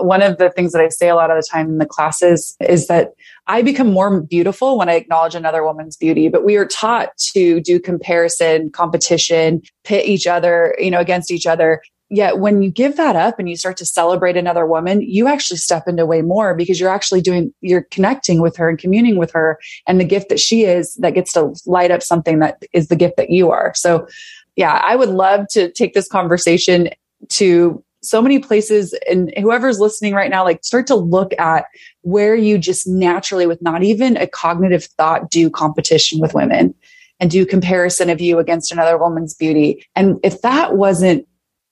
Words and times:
one 0.00 0.22
of 0.22 0.38
the 0.38 0.50
things 0.50 0.72
that 0.72 0.82
I 0.82 0.88
say 0.88 1.08
a 1.08 1.14
lot 1.14 1.30
of 1.30 1.36
the 1.36 1.46
time 1.48 1.68
in 1.68 1.78
the 1.78 1.86
classes 1.86 2.56
is 2.60 2.86
that 2.88 3.12
I 3.46 3.62
become 3.62 3.92
more 3.92 4.20
beautiful 4.20 4.78
when 4.78 4.88
I 4.88 4.94
acknowledge 4.94 5.34
another 5.34 5.64
woman's 5.64 5.96
beauty. 5.96 6.28
But 6.28 6.44
we 6.44 6.56
are 6.56 6.66
taught 6.66 7.16
to 7.32 7.60
do 7.60 7.80
comparison, 7.80 8.70
competition, 8.70 9.62
pit 9.84 10.06
each 10.06 10.26
other, 10.26 10.76
you 10.78 10.90
know, 10.90 11.00
against 11.00 11.30
each 11.30 11.46
other. 11.46 11.82
Yet 12.10 12.38
when 12.38 12.62
you 12.62 12.70
give 12.70 12.96
that 12.96 13.16
up 13.16 13.38
and 13.38 13.50
you 13.50 13.56
start 13.56 13.76
to 13.78 13.86
celebrate 13.86 14.36
another 14.36 14.66
woman, 14.66 15.02
you 15.02 15.26
actually 15.28 15.58
step 15.58 15.86
into 15.86 16.06
way 16.06 16.22
more 16.22 16.54
because 16.54 16.80
you're 16.80 16.88
actually 16.88 17.20
doing, 17.20 17.52
you're 17.60 17.82
connecting 17.90 18.40
with 18.40 18.56
her 18.56 18.68
and 18.68 18.78
communing 18.78 19.18
with 19.18 19.30
her 19.32 19.58
and 19.86 20.00
the 20.00 20.04
gift 20.04 20.30
that 20.30 20.40
she 20.40 20.64
is 20.64 20.94
that 20.96 21.14
gets 21.14 21.34
to 21.34 21.54
light 21.66 21.90
up 21.90 22.02
something 22.02 22.38
that 22.38 22.62
is 22.72 22.88
the 22.88 22.96
gift 22.96 23.18
that 23.18 23.28
you 23.28 23.50
are. 23.50 23.72
So 23.76 24.08
yeah, 24.56 24.80
I 24.82 24.96
would 24.96 25.10
love 25.10 25.46
to 25.50 25.70
take 25.70 25.92
this 25.92 26.08
conversation 26.08 26.88
to 27.28 27.84
so 28.02 28.22
many 28.22 28.38
places 28.38 28.94
and 29.10 29.32
whoever's 29.38 29.80
listening 29.80 30.14
right 30.14 30.30
now 30.30 30.44
like 30.44 30.64
start 30.64 30.86
to 30.86 30.94
look 30.94 31.32
at 31.38 31.66
where 32.02 32.34
you 32.34 32.58
just 32.58 32.86
naturally 32.86 33.46
with 33.46 33.60
not 33.60 33.82
even 33.82 34.16
a 34.16 34.26
cognitive 34.26 34.84
thought 34.84 35.30
do 35.30 35.50
competition 35.50 36.20
with 36.20 36.34
women 36.34 36.74
and 37.20 37.30
do 37.30 37.44
comparison 37.44 38.08
of 38.08 38.20
you 38.20 38.38
against 38.38 38.70
another 38.70 38.96
woman's 38.96 39.34
beauty 39.34 39.84
and 39.96 40.18
if 40.22 40.42
that 40.42 40.76
wasn't 40.76 41.26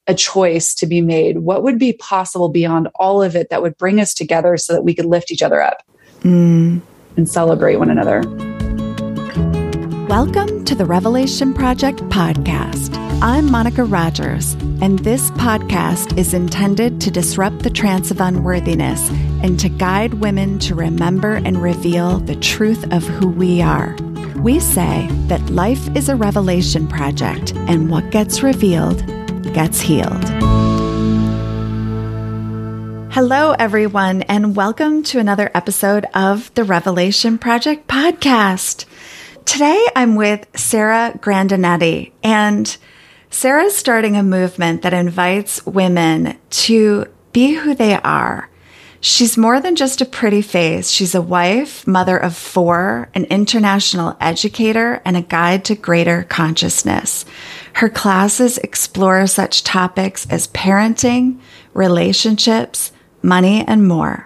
a 0.09 0.15
choice 0.15 0.75
to 0.75 0.87
be 0.87 1.01
made 1.01 1.39
what 1.39 1.62
would 1.62 1.79
be 1.79 1.93
possible 1.93 2.48
beyond 2.48 2.89
all 2.97 3.23
of 3.23 3.37
it 3.37 3.48
that 3.51 3.62
would 3.62 3.77
bring 3.77 4.01
us 4.01 4.12
together 4.12 4.56
so 4.56 4.73
that 4.73 4.83
we 4.83 4.95
could 4.95 5.06
lift 5.06 5.31
each 5.31 5.43
other 5.43 5.62
up 5.62 5.83
mm. 6.20 6.81
and 7.17 7.29
celebrate 7.29 7.77
one 7.77 7.91
another 7.91 8.23
welcome 10.09 10.65
to 10.65 10.77
the 10.77 10.84
revelation 10.84 11.52
project 11.52 11.98
podcast 12.10 12.97
I'm 13.20 13.51
Monica 13.51 13.83
Rogers, 13.83 14.52
and 14.80 15.01
this 15.01 15.33
podcast 15.33 16.16
is 16.16 16.33
intended 16.33 17.01
to 17.01 17.10
disrupt 17.10 17.64
the 17.64 17.70
trance 17.70 18.12
of 18.12 18.20
unworthiness 18.20 19.11
and 19.42 19.59
to 19.59 19.69
guide 19.69 20.14
women 20.14 20.61
to 20.61 20.77
remember 20.77 21.33
and 21.33 21.61
reveal 21.61 22.20
the 22.20 22.36
truth 22.36 22.84
of 22.92 23.03
who 23.03 23.27
we 23.27 23.61
are. 23.61 23.97
We 24.36 24.61
say 24.61 25.08
that 25.27 25.50
life 25.50 25.89
is 25.97 26.09
a 26.09 26.14
revelation 26.14 26.86
project, 26.86 27.53
and 27.66 27.91
what 27.91 28.12
gets 28.12 28.44
revealed 28.44 29.05
gets 29.55 29.81
healed. 29.81 30.25
Hello, 33.12 33.56
everyone, 33.59 34.22
and 34.22 34.55
welcome 34.55 35.03
to 35.05 35.19
another 35.19 35.50
episode 35.53 36.06
of 36.14 36.55
the 36.55 36.62
Revelation 36.62 37.38
Project 37.38 37.88
podcast. 37.88 38.84
Today 39.47 39.86
I'm 39.94 40.16
with 40.16 40.44
Sarah 40.56 41.12
Grandinetti, 41.19 42.11
and 42.22 42.77
Sarah's 43.30 43.77
starting 43.77 44.16
a 44.16 44.25
movement 44.25 44.83
that 44.83 44.92
invites 44.92 45.64
women 45.64 46.36
to 46.50 47.06
be 47.33 47.55
who 47.55 47.75
they 47.75 47.94
are. 47.94 48.50
She's 49.00 49.38
more 49.38 49.61
than 49.61 49.77
just 49.77 50.00
a 50.00 50.05
pretty 50.05 50.42
face. 50.42 50.91
She's 50.91 51.14
a 51.14 51.22
wife, 51.22 51.86
mother 51.86 52.19
of 52.19 52.36
four, 52.36 53.08
an 53.14 53.25
international 53.27 54.16
educator, 54.20 55.00
and 55.05 55.16
a 55.16 55.22
guide 55.22 55.64
to 55.66 55.77
greater 55.77 56.25
consciousness. 56.25 57.25
Her 57.75 57.88
classes 57.88 58.58
explore 58.58 59.28
such 59.28 59.62
topics 59.62 60.27
as 60.28 60.48
parenting, 60.48 61.38
relationships, 61.72 62.91
money, 63.22 63.64
and 63.66 63.86
more. 63.86 64.25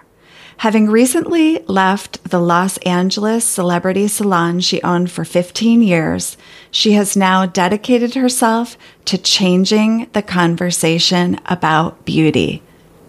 Having 0.61 0.91
recently 0.91 1.57
left 1.65 2.23
the 2.23 2.39
Los 2.39 2.77
Angeles 2.85 3.43
celebrity 3.43 4.07
salon 4.07 4.59
she 4.59 4.79
owned 4.83 5.09
for 5.09 5.25
15 5.25 5.81
years, 5.81 6.37
she 6.69 6.91
has 6.91 7.17
now 7.17 7.47
dedicated 7.47 8.13
herself 8.13 8.77
to 9.05 9.17
changing 9.17 10.07
the 10.13 10.21
conversation 10.21 11.39
about 11.47 12.05
beauty. 12.05 12.61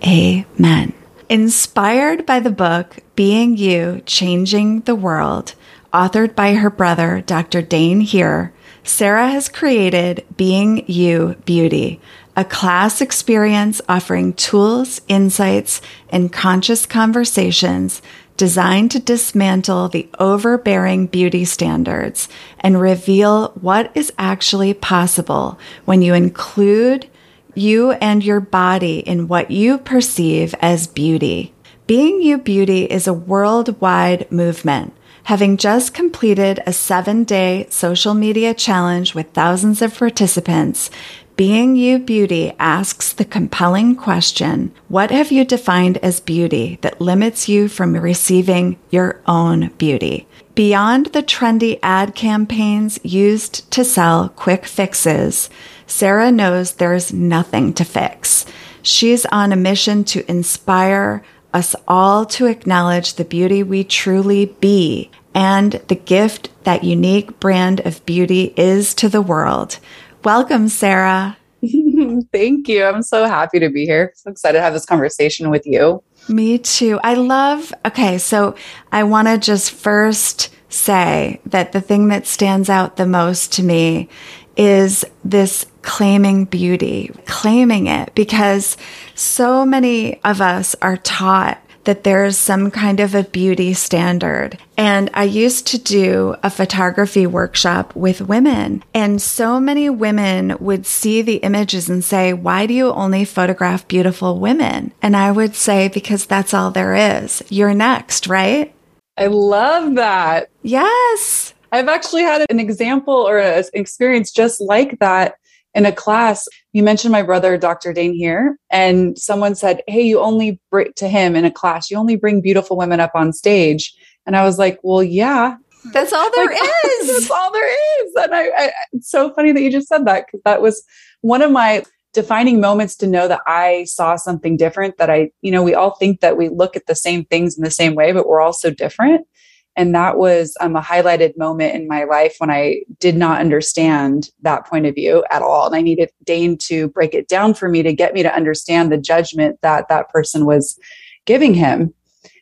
Amen. 0.02 0.94
Inspired 1.28 2.24
by 2.24 2.40
the 2.40 2.50
book 2.50 3.00
Being 3.16 3.58
You, 3.58 4.00
Changing 4.06 4.80
the 4.80 4.94
World, 4.94 5.54
authored 5.92 6.34
by 6.34 6.54
her 6.54 6.70
brother, 6.70 7.20
Dr. 7.20 7.60
Dain 7.60 8.00
Heer, 8.00 8.54
Sarah 8.82 9.28
has 9.28 9.50
created 9.50 10.24
Being 10.38 10.90
You 10.90 11.36
Beauty, 11.44 12.00
a 12.36 12.44
class 12.44 13.00
experience 13.00 13.80
offering 13.88 14.32
tools, 14.32 15.00
insights, 15.08 15.80
and 16.08 16.32
conscious 16.32 16.86
conversations 16.86 18.00
designed 18.36 18.90
to 18.90 18.98
dismantle 18.98 19.88
the 19.88 20.08
overbearing 20.18 21.06
beauty 21.06 21.44
standards 21.44 22.28
and 22.60 22.80
reveal 22.80 23.48
what 23.60 23.94
is 23.94 24.12
actually 24.18 24.72
possible 24.72 25.58
when 25.84 26.00
you 26.00 26.14
include 26.14 27.08
you 27.54 27.92
and 27.92 28.24
your 28.24 28.40
body 28.40 29.00
in 29.00 29.28
what 29.28 29.50
you 29.50 29.76
perceive 29.76 30.54
as 30.60 30.86
beauty. 30.86 31.52
Being 31.86 32.22
You 32.22 32.38
Beauty 32.38 32.84
is 32.84 33.06
a 33.06 33.12
worldwide 33.12 34.30
movement. 34.32 34.94
Having 35.24 35.58
just 35.58 35.94
completed 35.94 36.60
a 36.66 36.72
seven 36.72 37.22
day 37.22 37.66
social 37.70 38.14
media 38.14 38.54
challenge 38.54 39.14
with 39.14 39.30
thousands 39.32 39.82
of 39.82 39.96
participants, 39.96 40.90
being 41.36 41.76
You 41.76 41.98
Beauty 41.98 42.52
asks 42.58 43.12
the 43.12 43.24
compelling 43.24 43.96
question 43.96 44.72
What 44.88 45.10
have 45.10 45.32
you 45.32 45.44
defined 45.44 45.96
as 45.98 46.20
beauty 46.20 46.78
that 46.82 47.00
limits 47.00 47.48
you 47.48 47.68
from 47.68 47.96
receiving 47.96 48.78
your 48.90 49.20
own 49.26 49.68
beauty? 49.78 50.26
Beyond 50.54 51.06
the 51.06 51.22
trendy 51.22 51.78
ad 51.82 52.14
campaigns 52.14 53.00
used 53.02 53.70
to 53.70 53.84
sell 53.84 54.28
quick 54.28 54.66
fixes, 54.66 55.48
Sarah 55.86 56.30
knows 56.30 56.74
there's 56.74 57.12
nothing 57.12 57.72
to 57.74 57.84
fix. 57.84 58.44
She's 58.82 59.24
on 59.26 59.52
a 59.52 59.56
mission 59.56 60.04
to 60.04 60.30
inspire 60.30 61.24
us 61.54 61.74
all 61.88 62.26
to 62.26 62.46
acknowledge 62.46 63.14
the 63.14 63.24
beauty 63.24 63.62
we 63.62 63.84
truly 63.84 64.46
be 64.60 65.10
and 65.34 65.72
the 65.88 65.94
gift 65.94 66.50
that 66.64 66.84
unique 66.84 67.40
brand 67.40 67.80
of 67.80 68.04
beauty 68.04 68.52
is 68.56 68.94
to 68.94 69.08
the 69.08 69.22
world. 69.22 69.78
Welcome, 70.24 70.68
Sarah. 70.68 71.36
Thank 72.32 72.68
you. 72.68 72.84
I'm 72.84 73.02
so 73.02 73.26
happy 73.26 73.58
to 73.58 73.68
be 73.70 73.86
here. 73.86 74.12
So 74.14 74.30
excited 74.30 74.58
to 74.58 74.62
have 74.62 74.72
this 74.72 74.86
conversation 74.86 75.50
with 75.50 75.66
you. 75.66 76.02
Me 76.28 76.58
too. 76.58 77.00
I 77.02 77.14
love, 77.14 77.74
okay, 77.84 78.18
so 78.18 78.54
I 78.92 79.02
want 79.02 79.26
to 79.28 79.38
just 79.38 79.72
first 79.72 80.50
say 80.68 81.40
that 81.46 81.72
the 81.72 81.80
thing 81.80 82.08
that 82.08 82.26
stands 82.26 82.70
out 82.70 82.96
the 82.96 83.06
most 83.06 83.52
to 83.54 83.62
me 83.62 84.08
is 84.56 85.04
this 85.24 85.66
claiming 85.82 86.44
beauty, 86.44 87.10
claiming 87.26 87.88
it, 87.88 88.14
because 88.14 88.76
so 89.14 89.64
many 89.64 90.22
of 90.22 90.40
us 90.40 90.76
are 90.82 90.98
taught 90.98 91.60
that 91.84 92.04
there's 92.04 92.36
some 92.36 92.70
kind 92.70 93.00
of 93.00 93.14
a 93.14 93.24
beauty 93.24 93.74
standard. 93.74 94.58
And 94.76 95.10
I 95.14 95.24
used 95.24 95.66
to 95.68 95.78
do 95.78 96.36
a 96.42 96.50
photography 96.50 97.26
workshop 97.26 97.94
with 97.94 98.20
women 98.20 98.82
and 98.94 99.20
so 99.20 99.60
many 99.60 99.90
women 99.90 100.56
would 100.60 100.86
see 100.86 101.22
the 101.22 101.36
images 101.36 101.88
and 101.88 102.04
say, 102.04 102.32
why 102.32 102.66
do 102.66 102.74
you 102.74 102.92
only 102.92 103.24
photograph 103.24 103.86
beautiful 103.88 104.38
women? 104.38 104.92
And 105.02 105.16
I 105.16 105.32
would 105.32 105.54
say, 105.54 105.88
because 105.88 106.26
that's 106.26 106.54
all 106.54 106.70
there 106.70 106.94
is. 106.94 107.42
You're 107.48 107.74
next, 107.74 108.26
right? 108.26 108.74
I 109.16 109.26
love 109.26 109.94
that. 109.96 110.50
Yes. 110.62 111.54
I've 111.70 111.88
actually 111.88 112.22
had 112.22 112.44
an 112.50 112.60
example 112.60 113.14
or 113.14 113.38
an 113.38 113.64
experience 113.72 114.30
just 114.30 114.60
like 114.60 114.98
that 114.98 115.36
in 115.74 115.86
a 115.86 115.92
class, 115.92 116.46
you 116.72 116.82
mentioned 116.82 117.12
my 117.12 117.22
brother, 117.22 117.56
Dr. 117.56 117.92
Dain 117.92 118.14
Heer, 118.14 118.58
and 118.70 119.18
someone 119.18 119.54
said, 119.54 119.82
Hey, 119.86 120.02
you 120.02 120.20
only 120.20 120.60
bring 120.70 120.92
to 120.96 121.08
him 121.08 121.34
in 121.34 121.44
a 121.44 121.50
class, 121.50 121.90
you 121.90 121.96
only 121.96 122.16
bring 122.16 122.40
beautiful 122.40 122.76
women 122.76 123.00
up 123.00 123.12
on 123.14 123.32
stage. 123.32 123.94
And 124.26 124.36
I 124.36 124.44
was 124.44 124.58
like, 124.58 124.78
Well, 124.82 125.02
yeah. 125.02 125.56
That's 125.92 126.12
all 126.12 126.30
there 126.34 126.46
like, 126.46 126.58
is. 127.00 127.08
That's 127.08 127.30
all 127.30 127.52
there 127.52 127.72
is. 128.04 128.12
And 128.16 128.34
I, 128.34 128.44
I, 128.56 128.72
it's 128.92 129.10
so 129.10 129.32
funny 129.34 129.52
that 129.52 129.62
you 129.62 129.70
just 129.70 129.88
said 129.88 130.04
that 130.06 130.26
because 130.26 130.40
that 130.44 130.62
was 130.62 130.82
one 131.22 131.42
of 131.42 131.50
my 131.50 131.82
defining 132.12 132.60
moments 132.60 132.94
to 132.96 133.06
know 133.06 133.26
that 133.26 133.40
I 133.46 133.84
saw 133.84 134.16
something 134.16 134.56
different 134.56 134.98
that 134.98 135.10
I, 135.10 135.30
you 135.40 135.50
know, 135.50 135.62
we 135.62 135.74
all 135.74 135.96
think 135.96 136.20
that 136.20 136.36
we 136.36 136.50
look 136.50 136.76
at 136.76 136.86
the 136.86 136.94
same 136.94 137.24
things 137.24 137.56
in 137.56 137.64
the 137.64 137.70
same 137.70 137.94
way, 137.94 138.12
but 138.12 138.28
we're 138.28 138.40
all 138.40 138.52
so 138.52 138.70
different. 138.70 139.26
And 139.74 139.94
that 139.94 140.18
was 140.18 140.54
um, 140.60 140.76
a 140.76 140.82
highlighted 140.82 141.36
moment 141.36 141.74
in 141.74 141.88
my 141.88 142.04
life 142.04 142.36
when 142.38 142.50
I 142.50 142.82
did 142.98 143.16
not 143.16 143.40
understand 143.40 144.30
that 144.42 144.66
point 144.66 144.86
of 144.86 144.94
view 144.94 145.24
at 145.30 145.42
all. 145.42 145.66
And 145.66 145.74
I 145.74 145.80
needed 145.80 146.10
Dain 146.24 146.58
to 146.58 146.88
break 146.88 147.14
it 147.14 147.26
down 147.26 147.54
for 147.54 147.68
me 147.68 147.82
to 147.82 147.92
get 147.92 148.12
me 148.12 148.22
to 148.22 148.34
understand 148.34 148.92
the 148.92 148.98
judgment 148.98 149.58
that 149.62 149.88
that 149.88 150.10
person 150.10 150.44
was 150.44 150.78
giving 151.24 151.54
him 151.54 151.94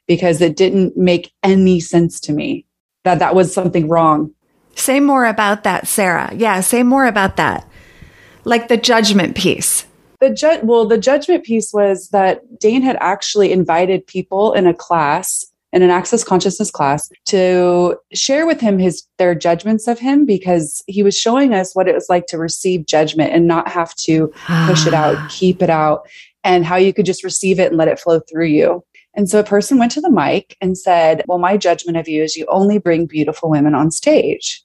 because 0.08 0.40
it 0.40 0.56
didn't 0.56 0.96
make 0.96 1.32
any 1.44 1.78
sense 1.78 2.18
to 2.20 2.32
me 2.32 2.66
that 3.04 3.20
that 3.20 3.34
was 3.34 3.54
something 3.54 3.88
wrong. 3.88 4.34
Say 4.74 4.98
more 4.98 5.24
about 5.24 5.64
that, 5.64 5.86
Sarah. 5.86 6.32
Yeah, 6.34 6.60
say 6.60 6.82
more 6.82 7.06
about 7.06 7.36
that. 7.36 7.68
Like 8.44 8.68
the 8.68 8.76
judgment 8.76 9.36
piece. 9.36 9.86
The 10.20 10.30
ju- 10.30 10.60
well, 10.62 10.86
the 10.86 10.98
judgment 10.98 11.44
piece 11.44 11.72
was 11.72 12.08
that 12.08 12.58
dain 12.58 12.82
had 12.82 12.96
actually 13.00 13.52
invited 13.52 14.06
people 14.06 14.52
in 14.52 14.66
a 14.66 14.74
class 14.74 15.49
in 15.72 15.82
an 15.82 15.90
access 15.90 16.24
consciousness 16.24 16.70
class 16.70 17.10
to 17.26 17.96
share 18.12 18.46
with 18.46 18.60
him 18.60 18.78
his 18.78 19.04
their 19.18 19.34
judgments 19.34 19.86
of 19.86 19.98
him 19.98 20.26
because 20.26 20.82
he 20.86 21.02
was 21.02 21.16
showing 21.16 21.54
us 21.54 21.74
what 21.74 21.88
it 21.88 21.94
was 21.94 22.08
like 22.08 22.26
to 22.26 22.38
receive 22.38 22.86
judgment 22.86 23.32
and 23.32 23.46
not 23.46 23.68
have 23.68 23.94
to 23.94 24.32
push 24.66 24.86
it 24.86 24.94
out, 24.94 25.30
keep 25.30 25.62
it 25.62 25.70
out. 25.70 26.08
and 26.42 26.64
how 26.64 26.76
you 26.76 26.92
could 26.92 27.04
just 27.06 27.22
receive 27.22 27.60
it 27.60 27.68
and 27.68 27.76
let 27.76 27.88
it 27.88 28.00
flow 28.00 28.20
through 28.20 28.46
you. 28.46 28.82
And 29.14 29.28
so 29.28 29.40
a 29.40 29.44
person 29.44 29.78
went 29.78 29.92
to 29.92 30.00
the 30.00 30.10
mic 30.10 30.56
and 30.60 30.78
said, 30.78 31.24
Well, 31.26 31.38
my 31.38 31.56
judgment 31.56 31.98
of 31.98 32.08
you 32.08 32.22
is 32.22 32.36
you 32.36 32.46
only 32.48 32.78
bring 32.78 33.06
beautiful 33.06 33.50
women 33.50 33.74
on 33.74 33.90
stage. 33.90 34.62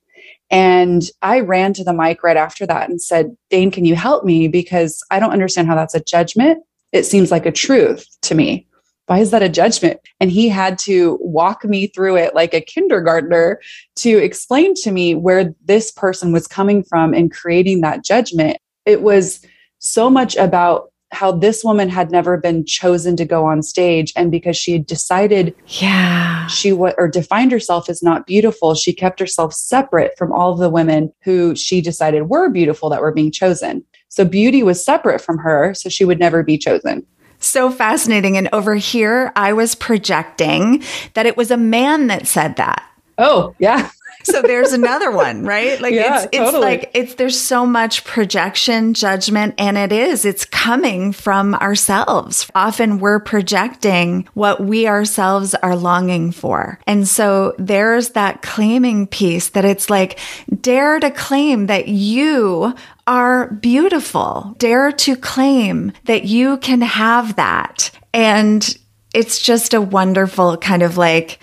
And 0.52 1.04
I 1.22 1.40
ran 1.40 1.74
to 1.74 1.84
the 1.84 1.94
mic 1.94 2.24
right 2.24 2.38
after 2.38 2.66
that 2.68 2.90
and 2.90 3.02
said, 3.02 3.36
Dain, 3.50 3.72
can 3.72 3.86
you 3.86 3.96
help 3.96 4.24
me? 4.24 4.48
Because 4.48 5.04
I 5.10 5.20
don't 5.20 5.32
understand 5.32 5.68
how 5.68 5.76
that's 5.76 5.96
a 5.96 6.04
judgment. 6.04 6.64
It 6.92 7.04
seems 7.04 7.32
like 7.32 7.46
a 7.46 7.52
truth 7.52 8.06
to 8.22 8.36
me. 8.36 8.68
Why 9.08 9.20
is 9.20 9.32
that 9.32 9.44
a 9.44 9.50
judgment? 9.50 10.00
And 10.20 10.32
he 10.32 10.50
had 10.50 10.80
to 10.80 11.18
walk 11.22 11.64
me 11.64 11.88
through 11.88 12.18
it 12.18 12.34
like 12.34 12.54
a 12.54 12.62
kindergartner 12.62 13.60
to 13.98 14.18
explain 14.18 14.74
to 14.76 14.92
me 14.92 15.14
where 15.14 15.54
this 15.64 15.92
person 15.92 16.32
was 16.32 16.48
coming 16.48 16.84
from 16.84 17.14
in 17.14 17.30
creating 17.30 17.82
that 17.82 18.04
judgment. 18.04 18.58
It 18.86 19.02
was 19.02 19.46
so 19.80 20.10
much 20.10 20.36
about 20.36 20.92
how 21.12 21.32
this 21.32 21.64
woman 21.64 21.88
had 21.88 22.12
never 22.12 22.36
been 22.36 22.66
chosen 22.66 23.16
to 23.16 23.26
go 23.26 23.46
on 23.46 23.62
stage 23.62 24.12
and 24.16 24.32
because 24.32 24.58
she 24.58 24.74
had 24.74 24.86
decided 24.86 25.56
yeah 25.68 26.48
she 26.48 26.74
what 26.74 26.96
or 26.98 27.08
defined 27.08 27.52
herself 27.52 27.90
as 27.90 28.04
not 28.04 28.26
beautiful 28.26 28.74
she 28.74 28.92
kept 28.92 29.20
herself 29.20 29.54
separate 29.54 30.18
from 30.18 30.34
all 30.34 30.52
of 30.52 30.60
the 30.60 30.70
women 30.70 31.14
who 31.24 31.56
she 31.56 31.80
decided 31.80 32.24
were 32.24 32.50
beautiful 32.50 32.90
that 32.90 33.02
were 33.02 33.14
being 33.14 33.32
chosen 33.32 33.84
so 34.10 34.26
beauty 34.26 34.64
was 34.64 34.84
separate 34.84 35.22
from 35.22 35.38
her 35.38 35.74
so 35.74 35.90
she 35.90 36.06
would 36.06 36.20
never 36.20 36.44
be 36.44 36.58
chosen 36.58 37.06
so 37.48 37.72
fascinating. 37.72 38.38
And 38.38 38.50
over 38.54 38.76
here 38.76 39.32
i 39.36 39.54
was 39.54 39.76
projecting 39.76 40.84
that 41.14 41.26
it 41.26 41.38
was 41.38 41.52
a 41.52 41.58
man 41.58 42.08
that 42.08 42.28
said 42.28 42.56
that. 42.58 42.84
Oh 43.18 43.56
yeah 43.60 43.90
so 44.26 44.42
there's 44.42 44.74
another 44.74 45.12
one, 45.12 45.44
right? 45.44 45.80
Like 45.80 45.94
yeah, 45.94 46.24
it's 46.24 46.26
it's 46.34 46.38
totally. 46.38 46.62
like 46.62 46.92
it's 46.94 47.16
there's 47.16 47.40
so 47.40 47.66
much 47.66 48.04
projection, 48.04 48.94
judgment, 48.94 49.56
and 49.58 49.78
it 49.78 49.92
is. 49.92 50.26
It's 50.26 50.46
coming 50.46 51.12
from 51.12 51.54
ourselves. 51.56 52.50
Often 52.56 53.00
we're 53.00 53.20
projecting 53.20 54.28
what 54.34 54.62
we 54.62 54.88
ourselves 54.88 55.54
are 55.56 55.76
longing 55.76 56.32
for. 56.32 56.80
And 56.88 57.08
so 57.08 57.54
there's 57.58 58.10
that 58.10 58.42
claiming 58.42 59.08
piece 59.08 59.50
that 59.50 59.66
it's 59.66 59.90
like 59.90 60.20
dare 60.62 61.00
to 61.00 61.12
claim 61.12 61.68
that 61.68 61.88
you 61.88 62.74
are 63.08 63.52
beautiful. 63.54 64.56
Dare 64.58 64.92
to 64.92 65.16
claim 65.16 65.92
that 66.06 66.26
you 66.26 66.58
can 66.58 66.82
have 66.82 67.36
that. 67.36 67.92
And 68.14 68.78
it's 69.14 69.40
just 69.42 69.74
a 69.74 69.82
wonderful 69.82 70.58
kind 70.58 70.82
of 70.82 70.98
like 70.98 71.40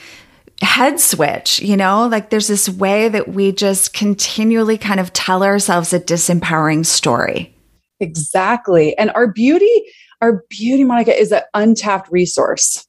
head 0.63 1.01
switch, 1.01 1.61
you 1.61 1.77
know, 1.77 2.07
like 2.07 2.31
there's 2.31 2.49
this 2.49 2.69
way 2.69 3.09
that 3.09 3.29
we 3.29 3.53
just 3.53 3.93
continually 3.93 4.79
kind 4.79 5.01
of 5.01 5.13
tell 5.13 5.43
ourselves 5.43 5.93
a 5.93 6.01
disempowering 6.01 6.87
story. 6.87 7.55
Exactly. 8.01 8.97
And 8.97 9.11
our 9.15 9.27
beauty, 9.27 9.85
our 10.21 10.45
beauty, 10.49 10.85
Monica, 10.85 11.19
is 11.19 11.33
an 11.33 11.43
untapped 11.55 12.11
resource. 12.11 12.87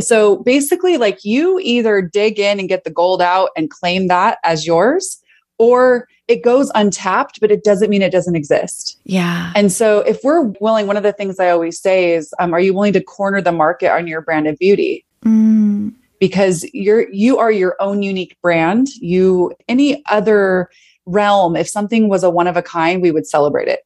So 0.00 0.36
basically, 0.44 0.96
like 0.96 1.24
you 1.24 1.58
either 1.60 2.02
dig 2.02 2.38
in 2.38 2.60
and 2.60 2.68
get 2.68 2.84
the 2.84 2.90
gold 2.90 3.20
out 3.20 3.50
and 3.56 3.70
claim 3.70 4.08
that 4.08 4.38
as 4.44 4.66
yours, 4.66 5.20
or 5.58 6.06
it 6.28 6.44
goes 6.44 6.70
untapped, 6.74 7.40
but 7.40 7.50
it 7.50 7.64
doesn't 7.64 7.90
mean 7.90 8.02
it 8.02 8.12
doesn't 8.12 8.36
exist. 8.36 9.00
Yeah. 9.04 9.52
And 9.56 9.72
so 9.72 10.00
if 10.00 10.20
we're 10.22 10.42
willing, 10.60 10.86
one 10.86 10.96
of 10.96 11.02
the 11.02 11.12
things 11.12 11.40
I 11.40 11.50
always 11.50 11.80
say 11.80 12.12
is, 12.12 12.32
um, 12.38 12.52
are 12.54 12.60
you 12.60 12.74
willing 12.74 12.92
to 12.92 13.02
corner 13.02 13.40
the 13.40 13.50
market 13.50 13.90
on 13.90 14.06
your 14.06 14.20
brand 14.20 14.46
of 14.46 14.56
beauty? 14.58 15.04
Mm 15.24 15.94
because 16.20 16.64
you're 16.72 17.10
you 17.12 17.38
are 17.38 17.50
your 17.50 17.76
own 17.80 18.02
unique 18.02 18.36
brand. 18.42 18.88
You 19.00 19.52
any 19.68 20.02
other 20.06 20.70
realm 21.06 21.56
if 21.56 21.68
something 21.68 22.08
was 22.08 22.22
a 22.22 22.30
one 22.30 22.46
of 22.46 22.56
a 22.56 22.62
kind 22.62 23.02
we 23.02 23.10
would 23.10 23.26
celebrate 23.26 23.68
it. 23.68 23.80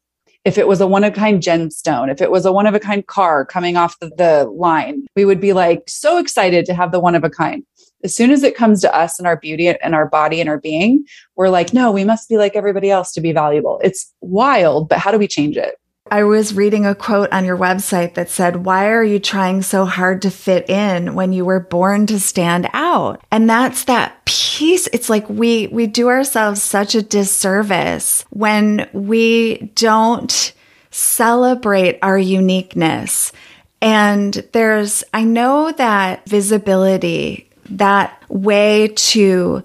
If 0.44 0.58
it 0.58 0.67
was 0.67 0.81
a 0.81 0.88
one 0.88 1.05
of 1.05 1.12
a 1.12 1.17
kind 1.17 1.40
gemstone 1.40 2.11
if 2.11 2.20
it 2.20 2.31
was 2.31 2.44
a 2.44 2.52
one 2.52 2.67
of 2.67 2.75
a 2.75 2.81
kind 2.81 3.06
car 3.06 3.44
coming 3.44 3.76
off 3.76 3.99
the, 4.00 4.11
the 4.17 4.50
line 4.52 5.06
we 5.14 5.25
would 5.25 5.40
be 5.40 5.52
like 5.52 5.84
so 5.87 6.19
excited 6.19 6.67
to 6.67 6.75
have 6.75 6.90
the 6.90 7.00
one 7.00 7.14
of 7.14 7.25
a 7.25 7.31
kind. 7.31 7.64
As 8.05 8.17
soon 8.17 8.32
as 8.32 8.43
it 8.43 8.56
comes 8.56 8.81
to 8.81 8.93
us 8.93 9.20
and 9.20 9.29
our 9.29 9.37
beauty 9.37 9.69
and 9.69 9.94
our 9.94 10.08
body 10.08 10.40
and 10.40 10.49
our 10.49 10.58
being 10.58 11.05
we're 11.37 11.49
like 11.49 11.73
no 11.73 11.93
we 11.93 12.02
must 12.05 12.29
be 12.29 12.38
like 12.38 12.56
everybody 12.56 12.90
else 12.90 13.12
to 13.12 13.20
be 13.20 13.32
valuable. 13.32 13.81
It's 13.84 14.12
wild 14.20 14.88
but 14.88 14.99
how 14.99 15.12
do 15.12 15.19
we 15.19 15.29
change 15.29 15.56
it 15.56 15.76
I 16.12 16.25
was 16.25 16.53
reading 16.53 16.85
a 16.85 16.94
quote 16.94 17.32
on 17.32 17.47
your 17.47 17.56
website 17.56 18.17
that 18.17 18.29
said, 18.29 18.67
Why 18.67 18.91
are 18.91 19.03
you 19.03 19.19
trying 19.19 19.62
so 19.62 19.87
hard 19.87 20.20
to 20.20 20.31
fit 20.31 20.69
in 20.69 21.14
when 21.14 21.32
you 21.32 21.47
were 21.47 21.59
born 21.59 22.06
to 22.09 22.20
stand 22.20 22.69
out? 22.75 23.25
And 23.31 23.49
that's 23.49 23.85
that 23.85 24.23
piece. 24.26 24.88
It's 24.88 25.09
like 25.09 25.26
we, 25.31 25.69
we 25.69 25.87
do 25.87 26.11
ourselves 26.11 26.62
such 26.62 26.94
a 26.94 27.00
disservice 27.00 28.26
when 28.29 28.91
we 28.93 29.73
don't 29.75 30.53
celebrate 30.91 31.99
our 32.03 32.19
uniqueness. 32.19 33.32
And 33.81 34.35
there's, 34.53 35.03
I 35.15 35.25
know 35.25 35.73
that 35.73 36.29
visibility, 36.29 37.49
that 37.70 38.23
way 38.29 38.88
to 38.88 39.62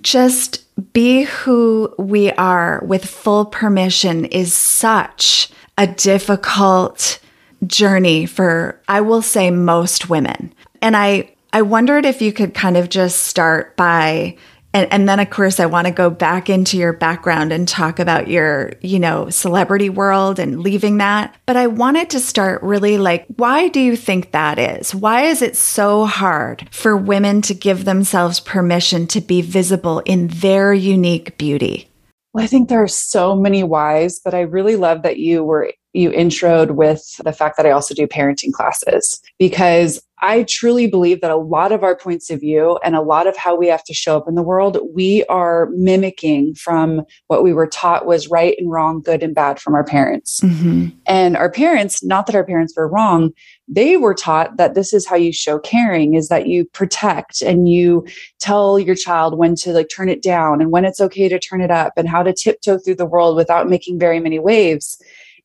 just 0.00 0.62
be 0.94 1.24
who 1.24 1.94
we 1.98 2.32
are 2.32 2.82
with 2.86 3.04
full 3.04 3.44
permission 3.44 4.24
is 4.24 4.54
such 4.54 5.50
a 5.78 5.86
difficult 5.86 7.18
journey 7.66 8.26
for, 8.26 8.80
I 8.88 9.00
will 9.00 9.22
say, 9.22 9.50
most 9.50 10.08
women. 10.08 10.52
And 10.82 10.96
I, 10.96 11.34
I 11.52 11.62
wondered 11.62 12.04
if 12.04 12.20
you 12.20 12.32
could 12.32 12.54
kind 12.54 12.76
of 12.76 12.88
just 12.88 13.24
start 13.24 13.76
by 13.76 14.36
and, 14.74 14.92
and, 14.92 15.08
then 15.08 15.20
of 15.20 15.30
course 15.30 15.58
i 15.58 15.64
want 15.64 15.86
to 15.86 15.92
go 15.92 16.10
back 16.10 16.50
into 16.50 16.76
your 16.76 16.92
background 16.92 17.50
and 17.50 17.66
talk 17.66 17.98
about 17.98 18.28
your 18.28 18.74
you 18.82 18.98
know 18.98 19.30
celebrity 19.30 19.88
world 19.88 20.38
and 20.38 20.60
leaving 20.60 20.98
that. 20.98 21.34
But 21.46 21.56
i 21.56 21.66
wanted 21.66 22.10
to 22.10 22.20
start 22.20 22.62
really 22.62 22.98
like 22.98 23.24
why 23.36 23.68
do 23.68 23.80
you 23.80 23.96
think 23.96 24.32
that 24.32 24.58
is? 24.58 24.94
Why 24.94 25.22
is 25.22 25.40
it 25.40 25.56
so 25.56 26.04
hard 26.04 26.68
for 26.72 26.94
women 26.94 27.40
to 27.42 27.54
give 27.54 27.86
themselves 27.86 28.38
permission 28.38 29.06
to 29.08 29.22
be 29.22 29.40
visible 29.40 30.00
in 30.00 30.28
their 30.28 30.74
unique 30.74 31.38
beauty 31.38 31.88
well, 32.36 32.44
I 32.44 32.48
think 32.48 32.68
there 32.68 32.82
are 32.82 32.88
so 32.88 33.34
many 33.34 33.62
whys, 33.62 34.20
but 34.22 34.34
I 34.34 34.42
really 34.42 34.76
love 34.76 35.00
that 35.04 35.16
you 35.18 35.42
were 35.42 35.72
you 35.96 36.10
introed 36.10 36.72
with 36.72 37.16
the 37.24 37.32
fact 37.32 37.56
that 37.56 37.66
I 37.66 37.70
also 37.70 37.94
do 37.94 38.06
parenting 38.06 38.52
classes 38.52 39.20
because 39.38 40.00
I 40.18 40.44
truly 40.44 40.86
believe 40.86 41.20
that 41.20 41.30
a 41.30 41.36
lot 41.36 41.72
of 41.72 41.82
our 41.84 41.94
points 41.94 42.30
of 42.30 42.40
view 42.40 42.78
and 42.82 42.96
a 42.96 43.02
lot 43.02 43.26
of 43.26 43.36
how 43.36 43.54
we 43.54 43.66
have 43.68 43.84
to 43.84 43.92
show 43.92 44.16
up 44.16 44.26
in 44.26 44.34
the 44.34 44.42
world, 44.42 44.78
we 44.94 45.24
are 45.26 45.68
mimicking 45.72 46.54
from 46.54 47.02
what 47.26 47.42
we 47.42 47.52
were 47.52 47.66
taught 47.66 48.06
was 48.06 48.28
right 48.28 48.56
and 48.58 48.70
wrong, 48.70 49.02
good 49.02 49.22
and 49.22 49.34
bad 49.34 49.60
from 49.60 49.74
our 49.74 49.84
parents. 49.84 50.40
Mm-hmm. 50.40 50.88
And 51.06 51.36
our 51.36 51.50
parents, 51.50 52.02
not 52.02 52.26
that 52.26 52.34
our 52.34 52.44
parents 52.44 52.74
were 52.74 52.88
wrong, 52.88 53.32
they 53.68 53.98
were 53.98 54.14
taught 54.14 54.56
that 54.56 54.74
this 54.74 54.94
is 54.94 55.06
how 55.06 55.16
you 55.16 55.32
show 55.32 55.58
caring 55.58 56.14
is 56.14 56.28
that 56.28 56.46
you 56.46 56.64
protect 56.64 57.42
and 57.42 57.68
you 57.68 58.06
tell 58.38 58.78
your 58.78 58.94
child 58.94 59.36
when 59.36 59.54
to 59.56 59.72
like 59.72 59.90
turn 59.94 60.08
it 60.08 60.22
down 60.22 60.62
and 60.62 60.70
when 60.70 60.86
it's 60.86 61.00
okay 61.00 61.28
to 61.28 61.38
turn 61.38 61.60
it 61.60 61.70
up 61.70 61.92
and 61.96 62.08
how 62.08 62.22
to 62.22 62.32
tiptoe 62.32 62.78
through 62.78 62.94
the 62.94 63.04
world 63.04 63.36
without 63.36 63.68
making 63.68 63.98
very 63.98 64.20
many 64.20 64.38
waves. 64.38 64.98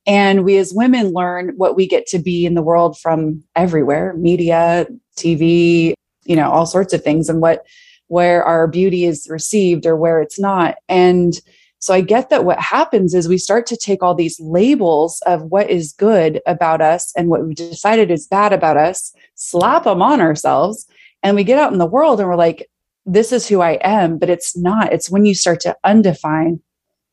And 0.06 0.44
we 0.44 0.58
as 0.58 0.72
women 0.74 1.12
learn 1.12 1.52
what 1.56 1.76
we 1.76 1.86
get 1.86 2.06
to 2.08 2.18
be 2.18 2.44
in 2.44 2.54
the 2.54 2.62
world 2.62 2.98
from 2.98 3.42
everywhere 3.54 4.14
media, 4.16 4.86
TV, 5.16 5.94
you 6.24 6.36
know, 6.36 6.50
all 6.50 6.66
sorts 6.66 6.92
of 6.92 7.02
things, 7.02 7.28
and 7.28 7.40
what 7.40 7.64
where 8.08 8.44
our 8.44 8.66
beauty 8.66 9.06
is 9.06 9.26
received 9.30 9.86
or 9.86 9.96
where 9.96 10.20
it's 10.20 10.38
not. 10.38 10.74
And 10.88 11.40
so 11.78 11.94
I 11.94 12.00
get 12.00 12.30
that 12.30 12.44
what 12.44 12.60
happens 12.60 13.14
is 13.14 13.26
we 13.26 13.38
start 13.38 13.66
to 13.66 13.76
take 13.76 14.02
all 14.02 14.14
these 14.14 14.38
labels 14.38 15.20
of 15.24 15.42
what 15.44 15.70
is 15.70 15.94
good 15.94 16.40
about 16.46 16.80
us 16.80 17.12
and 17.16 17.28
what 17.28 17.44
we've 17.44 17.56
decided 17.56 18.10
is 18.10 18.28
bad 18.28 18.52
about 18.52 18.76
us, 18.76 19.14
slap 19.34 19.84
them 19.84 20.02
on 20.02 20.20
ourselves, 20.20 20.86
and 21.22 21.36
we 21.36 21.42
get 21.42 21.58
out 21.58 21.72
in 21.72 21.78
the 21.78 21.86
world 21.86 22.20
and 22.20 22.28
we're 22.28 22.36
like, 22.36 22.68
this 23.06 23.32
is 23.32 23.48
who 23.48 23.62
I 23.62 23.78
am, 23.82 24.18
but 24.18 24.30
it's 24.30 24.56
not. 24.56 24.92
It's 24.92 25.10
when 25.10 25.24
you 25.24 25.34
start 25.34 25.60
to 25.60 25.76
undefine 25.82 26.60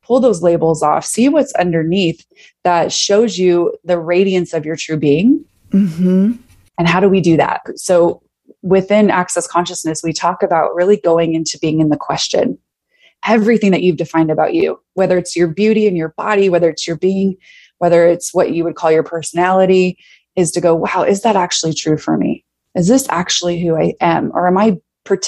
pull 0.10 0.20
those 0.20 0.42
labels 0.42 0.82
off, 0.82 1.06
see 1.06 1.30
what's 1.30 1.54
underneath 1.54 2.26
that 2.64 2.92
shows 2.92 3.38
you 3.38 3.78
the 3.84 4.00
radiance 4.00 4.56
of 4.56 4.66
your 4.66 4.76
true 4.76 4.98
being. 4.98 5.46
Mm-hmm. 5.70 6.32
And 6.80 6.88
how 6.88 7.00
do 7.00 7.08
we 7.08 7.22
do 7.22 7.38
that? 7.38 7.62
So 7.76 8.24
within 8.64 9.12
Access 9.12 9.46
Consciousness, 9.46 10.02
we 10.04 10.12
talk 10.12 10.42
about 10.42 10.74
really 10.74 10.98
going 10.98 11.36
into 11.36 11.60
being 11.60 11.80
in 11.80 11.90
the 11.90 11.98
question. 11.98 12.58
Everything 13.24 13.70
that 13.70 13.84
you've 13.84 13.98
defined 13.98 14.32
about 14.32 14.56
you, 14.56 14.80
whether 14.96 15.16
it's 15.16 15.36
your 15.36 15.48
beauty 15.48 15.88
and 15.88 15.96
your 15.96 16.10
body, 16.18 16.50
whether 16.50 16.70
it's 16.70 16.88
your 16.88 16.98
being, 16.98 17.38
whether 17.78 18.08
it's 18.08 18.34
what 18.34 18.52
you 18.52 18.64
would 18.64 18.76
call 18.76 18.92
your 18.92 19.04
personality, 19.04 19.96
is 20.36 20.52
to 20.54 20.62
go, 20.62 20.74
wow, 20.74 21.04
is 21.04 21.22
that 21.22 21.36
actually 21.36 21.74
true 21.74 21.98
for 21.98 22.18
me? 22.18 22.44
Is 22.74 22.88
this 22.88 23.08
actually 23.10 23.62
who 23.62 23.76
I 23.76 23.94
am? 24.02 24.32
Or 24.34 24.48
am 24.48 24.58
I 24.58 24.78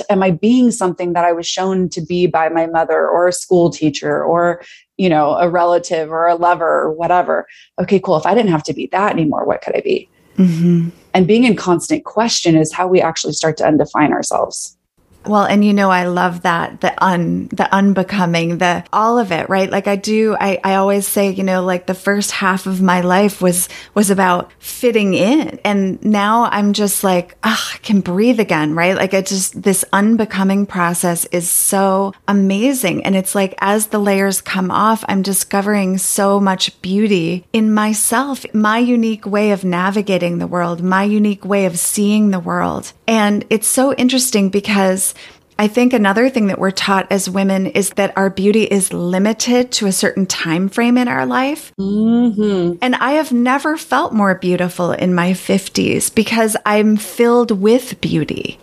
am 0.10 0.24
I 0.24 0.32
being 0.32 0.72
something 0.72 1.14
that 1.14 1.26
I 1.26 1.32
was 1.32 1.48
shown 1.48 1.90
to 1.90 2.02
be 2.02 2.28
by 2.28 2.50
my 2.50 2.68
mother 2.68 3.08
or 3.08 3.28
a 3.28 3.34
school 3.34 3.70
teacher 3.70 4.24
or, 4.24 4.62
you 4.98 5.10
know, 5.10 5.36
a 5.36 5.50
relative 5.50 6.12
or 6.12 6.28
a 6.28 6.36
lover 6.36 6.82
or 6.82 6.92
whatever? 6.92 7.48
Okay, 7.80 8.00
cool. 8.00 8.18
If 8.18 8.26
I 8.26 8.34
didn't 8.34 8.52
have 8.52 8.64
to 8.64 8.74
be 8.74 8.88
that 8.92 9.12
anymore, 9.12 9.46
what 9.46 9.62
could 9.62 9.76
I 9.76 9.82
be? 9.82 10.10
Mm-hmm. 10.38 10.90
And 11.14 11.28
being 11.28 11.44
in 11.44 11.56
constant 11.56 12.06
question 12.06 12.56
is 12.56 12.72
how 12.72 12.88
we 12.88 13.02
actually 13.02 13.34
start 13.34 13.58
to 13.58 13.68
undefine 13.68 14.14
ourselves. 14.14 14.78
Well, 15.25 15.44
and 15.44 15.63
you 15.63 15.74
know, 15.74 15.92
I 15.92 16.06
love 16.08 16.42
that 16.42 16.82
the 16.82 17.04
un, 17.04 17.48
the 17.50 17.72
unbecoming, 17.74 18.58
the 18.58 18.84
all 18.92 19.20
of 19.20 19.32
it, 19.32 19.50
right? 19.50 19.70
Like 19.70 19.88
I 19.88 19.96
do, 19.96 20.36
I, 20.40 20.60
I 20.63 20.75
always 20.75 21.08
say, 21.08 21.30
you 21.30 21.44
know, 21.44 21.63
like 21.63 21.86
the 21.86 21.94
first 21.94 22.32
half 22.32 22.66
of 22.66 22.82
my 22.82 23.01
life 23.01 23.42
was, 23.42 23.70
was 23.94 24.10
about 24.10 24.51
fitting 24.60 25.13
in. 25.13 25.60
And 25.63 26.04
now 26.04 26.46
I'm 26.46 26.74
just 26.74 27.04
like, 27.04 27.38
oh, 27.44 27.70
I 27.74 27.78
can 27.78 28.01
breathe 28.01 28.40
again, 28.40 28.74
right? 28.74 28.96
Like 28.96 29.13
it 29.13 29.28
just, 29.28 29.62
this 29.62 29.86
unbecoming 29.94 30.66
process 30.66 31.25
is 31.25 31.50
so 31.50 32.13
amazing. 32.28 33.06
And 33.06 33.16
it's 33.16 33.36
like 33.36 33.54
as 33.60 33.88
the 33.88 34.00
layers 34.00 34.42
come 34.42 34.72
off, 34.72 35.06
I'm 35.08 35.22
discovering 35.22 36.00
so 36.00 36.40
much 36.40 36.82
beauty 36.82 37.46
in 37.54 37.74
myself, 37.74 38.44
my 38.56 38.80
unique 38.80 39.28
way 39.28 39.51
of 39.51 39.63
navigating 39.63 40.40
the 40.40 40.48
world, 40.48 40.82
my 40.82 41.04
unique 41.04 41.46
way 41.46 41.66
of 41.66 41.78
seeing 41.78 42.32
the 42.32 42.40
world. 42.40 42.92
And 43.08 43.46
it's 43.50 43.68
so 43.68 43.94
interesting 43.94 44.50
because 44.50 45.11
I 45.58 45.67
think 45.67 45.93
another 45.93 46.29
thing 46.29 46.48
that 46.48 46.60
we're 46.60 46.72
taught 46.72 47.12
as 47.12 47.29
women 47.29 47.67
is 47.67 47.91
that 47.91 48.17
our 48.17 48.29
beauty 48.29 48.63
is 48.63 48.93
limited 48.93 49.72
to 49.74 49.86
a 49.86 49.91
certain 49.91 50.25
time 50.25 50.70
frame 50.70 50.98
in 50.98 51.08
our 51.08 51.25
life. 51.25 51.72
Mm-hmm. 51.79 52.77
And 52.81 52.96
I 52.96 53.12
have 53.12 53.31
never 53.31 53.77
felt 53.77 54.13
more 54.13 54.36
beautiful 54.36 54.91
in 54.91 55.13
my 55.13 55.31
50s 55.31 56.13
because 56.13 56.58
I'm 56.65 56.98
filled 56.98 57.51
with 57.51 58.01
beauty. 58.01 58.60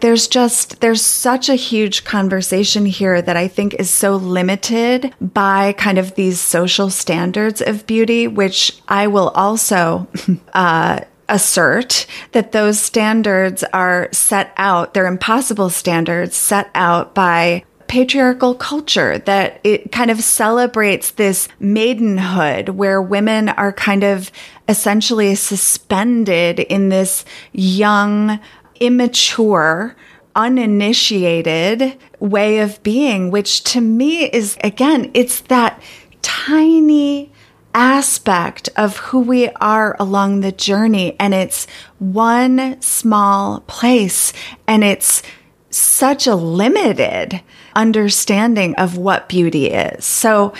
There's 0.00 0.28
just, 0.28 0.80
there's 0.80 1.04
such 1.04 1.48
a 1.48 1.56
huge 1.56 2.04
conversation 2.04 2.86
here 2.86 3.20
that 3.20 3.36
I 3.36 3.48
think 3.48 3.74
is 3.74 3.90
so 3.90 4.14
limited 4.16 5.12
by 5.20 5.72
kind 5.72 5.98
of 5.98 6.14
these 6.14 6.38
social 6.38 6.88
standards 6.88 7.60
of 7.60 7.86
beauty, 7.86 8.28
which 8.28 8.80
I 8.86 9.08
will 9.08 9.30
also, 9.30 10.06
uh, 10.52 11.00
assert 11.28 12.06
that 12.32 12.52
those 12.52 12.80
standards 12.80 13.64
are 13.72 14.08
set 14.12 14.52
out, 14.56 14.94
they're 14.94 15.06
impossible 15.06 15.70
standards 15.70 16.36
set 16.36 16.70
out 16.74 17.14
by 17.14 17.64
patriarchal 17.88 18.54
culture 18.54 19.18
that 19.18 19.60
it 19.64 19.90
kind 19.90 20.10
of 20.10 20.22
celebrates 20.22 21.12
this 21.12 21.48
maidenhood 21.58 22.68
where 22.68 23.00
women 23.00 23.48
are 23.48 23.72
kind 23.72 24.04
of 24.04 24.30
essentially 24.68 25.34
suspended 25.34 26.60
in 26.60 26.90
this 26.90 27.24
young, 27.52 28.38
immature, 28.78 29.96
uninitiated 30.36 31.96
way 32.20 32.58
of 32.60 32.80
being, 32.82 33.30
which 33.30 33.64
to 33.64 33.80
me 33.80 34.26
is 34.26 34.56
again, 34.62 35.10
it's 35.14 35.40
that 35.42 35.82
tiny 36.22 37.32
aspect 37.74 38.68
of 38.76 38.96
who 38.96 39.20
we 39.20 39.48
are 39.60 39.96
along 39.98 40.40
the 40.40 40.52
journey. 40.52 41.16
And 41.20 41.34
it's 41.34 41.66
one 41.98 42.80
small 42.80 43.60
place 43.66 44.32
and 44.66 44.82
it's 44.82 45.22
such 45.70 46.26
a 46.26 46.34
limited 46.34 47.40
understanding 47.74 48.74
of 48.76 48.96
what 48.96 49.28
beauty 49.28 49.66
is. 49.66 50.04
So 50.04 50.54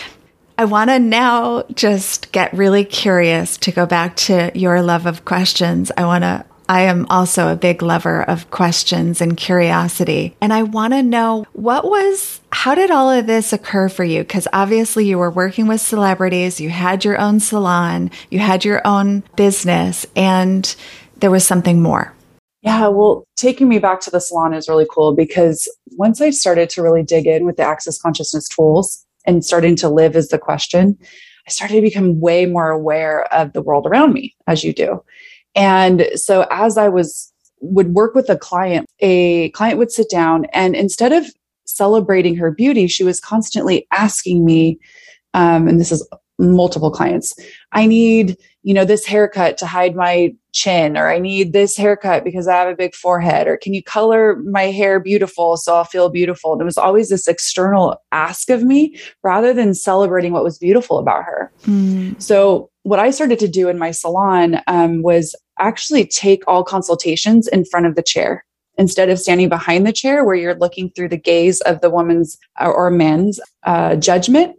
I 0.57 0.65
want 0.65 0.91
to 0.91 0.99
now 0.99 1.63
just 1.75 2.33
get 2.33 2.53
really 2.53 2.85
curious 2.85 3.57
to 3.59 3.73
go 3.73 3.87
back 3.87 4.17
to 4.17 4.51
your 4.55 4.83
love 4.83 5.07
of 5.07 5.25
questions. 5.25 5.93
I 5.97 6.05
want 6.05 6.25
to 6.25 6.45
I 6.69 6.83
am 6.83 7.07
also 7.09 7.49
a 7.49 7.57
big 7.57 7.81
lover 7.81 8.23
of 8.23 8.51
questions 8.51 9.21
and 9.21 9.37
curiosity. 9.37 10.37
And 10.41 10.53
I 10.53 10.65
want 10.65 10.93
to 10.93 11.03
know 11.03 11.47
what 11.55 11.85
was, 11.85 12.41
how 12.53 12.75
did 12.75 12.91
all 12.91 13.11
of 13.11 13.27
this 13.27 13.53
occur 13.53 13.89
for 13.89 14.05
you? 14.05 14.21
Because 14.21 14.47
obviously 14.53 15.07
you 15.07 15.19
were 15.19 15.31
working 15.31 15.67
with 15.67 15.81
celebrities, 15.81 16.61
you 16.61 16.69
had 16.69 17.05
your 17.05 17.19
own 17.19 17.41
salon, 17.41 18.11
you 18.31 18.39
had 18.39 18.65
your 18.65 18.87
own 18.87 19.23
business, 19.35 20.05
and 20.15 20.77
there 21.17 21.31
was 21.31 21.47
something 21.47 21.81
more. 21.81 22.13
Yeah, 22.61 22.89
well, 22.89 23.25
taking 23.37 23.69
me 23.69 23.79
back 23.79 24.01
to 24.01 24.11
the 24.11 24.21
salon 24.21 24.53
is 24.53 24.69
really 24.69 24.87
cool 24.91 25.15
because 25.15 25.71
once 25.93 26.21
I 26.21 26.31
started 26.31 26.69
to 26.71 26.83
really 26.83 27.03
dig 27.03 27.27
in 27.27 27.47
with 27.47 27.57
the 27.57 27.63
access 27.63 28.01
consciousness 28.01 28.49
tools 28.49 29.07
and 29.27 29.45
starting 29.45 29.77
to 29.77 29.89
live 29.89 30.17
as 30.17 30.29
the 30.29 30.39
question, 30.39 30.99
I 31.47 31.51
started 31.51 31.77
to 31.77 31.81
become 31.81 32.21
way 32.21 32.45
more 32.45 32.69
aware 32.69 33.25
of 33.33 33.55
the 33.55 33.63
world 33.63 33.87
around 33.87 34.13
me, 34.13 34.37
as 34.47 34.65
you 34.65 34.75
do. 34.75 35.03
And 35.59 36.07
so 36.15 36.47
as 36.51 36.79
I 36.79 36.89
was 36.89 37.33
would 37.61 37.93
work 37.93 38.15
with 38.15 38.31
a 38.31 38.39
client, 38.39 38.87
a 39.01 39.51
client 39.51 39.79
would 39.79 39.91
sit 39.91 40.09
down 40.09 40.47
and 40.53 40.77
instead 40.77 41.13
of 41.13 41.27
celebrating 41.67 42.37
her 42.37 42.53
beauty, 42.53 42.87
she 42.87 43.03
was 43.05 43.21
constantly 43.21 43.87
asking 43.91 44.45
me, 44.45 44.79
um, 45.35 45.67
and 45.67 45.81
this 45.81 45.91
is 45.91 46.09
multiple 46.39 46.91
clients, 46.91 47.35
I 47.73 47.87
need, 47.87 48.37
you 48.63 48.73
know, 48.73 48.85
this 48.85 49.05
haircut 49.05 49.59
to 49.59 49.67
hide 49.67 49.97
my 49.97 50.35
chin, 50.53 50.97
or 50.97 51.11
I 51.11 51.19
need 51.19 51.53
this 51.53 51.77
haircut 51.77 52.25
because 52.25 52.47
I 52.47 52.57
have 52.57 52.69
a 52.69 52.77
big 52.77 52.95
forehead, 52.95 53.49
or 53.49 53.57
can 53.57 53.75
you 53.75 53.83
color 53.83 54.37
my 54.37 54.65
hair 54.65 55.01
beautiful 55.01 55.57
so 55.57 55.75
I'll 55.75 55.85
feel 55.85 56.09
beautiful? 56.09 56.53
And 56.53 56.61
it 56.61 56.65
was 56.65 56.79
always 56.79 57.09
this 57.09 57.27
external 57.27 58.01
ask 58.13 58.51
of 58.51 58.63
me 58.63 58.97
rather 59.23 59.53
than 59.53 59.75
celebrating 59.75 60.33
what 60.33 60.45
was 60.45 60.59
beautiful 60.59 60.99
about 60.99 61.25
her. 61.25 61.53
Mm. 61.67 62.21
So 62.23 62.71
what 62.85 63.01
I 63.01 63.11
started 63.11 63.39
to 63.41 63.49
do 63.49 63.69
in 63.69 63.79
my 63.79 63.91
salon 63.91 64.61
um, 64.69 65.03
was 65.03 65.35
actually 65.59 66.07
take 66.07 66.43
all 66.47 66.65
consultations 66.65 67.49
in 67.49 67.65
front 67.65 67.87
of 67.87 67.95
the 67.95 68.03
chair 68.03 68.45
instead 68.77 69.11
of 69.11 69.19
standing 69.19 69.49
behind 69.49 69.87
the 69.87 69.93
chair 69.93 70.25
where 70.25 70.37
you're 70.37 70.55
looking 70.55 70.91
through 70.91 71.09
the 71.09 71.17
gaze 71.17 71.61
of 71.63 71.81
the 71.81 71.91
woman's 71.91 72.39
uh, 72.61 72.69
or 72.69 72.91
men's 72.91 73.41
uh, 73.65 73.97
judgment 73.97 74.57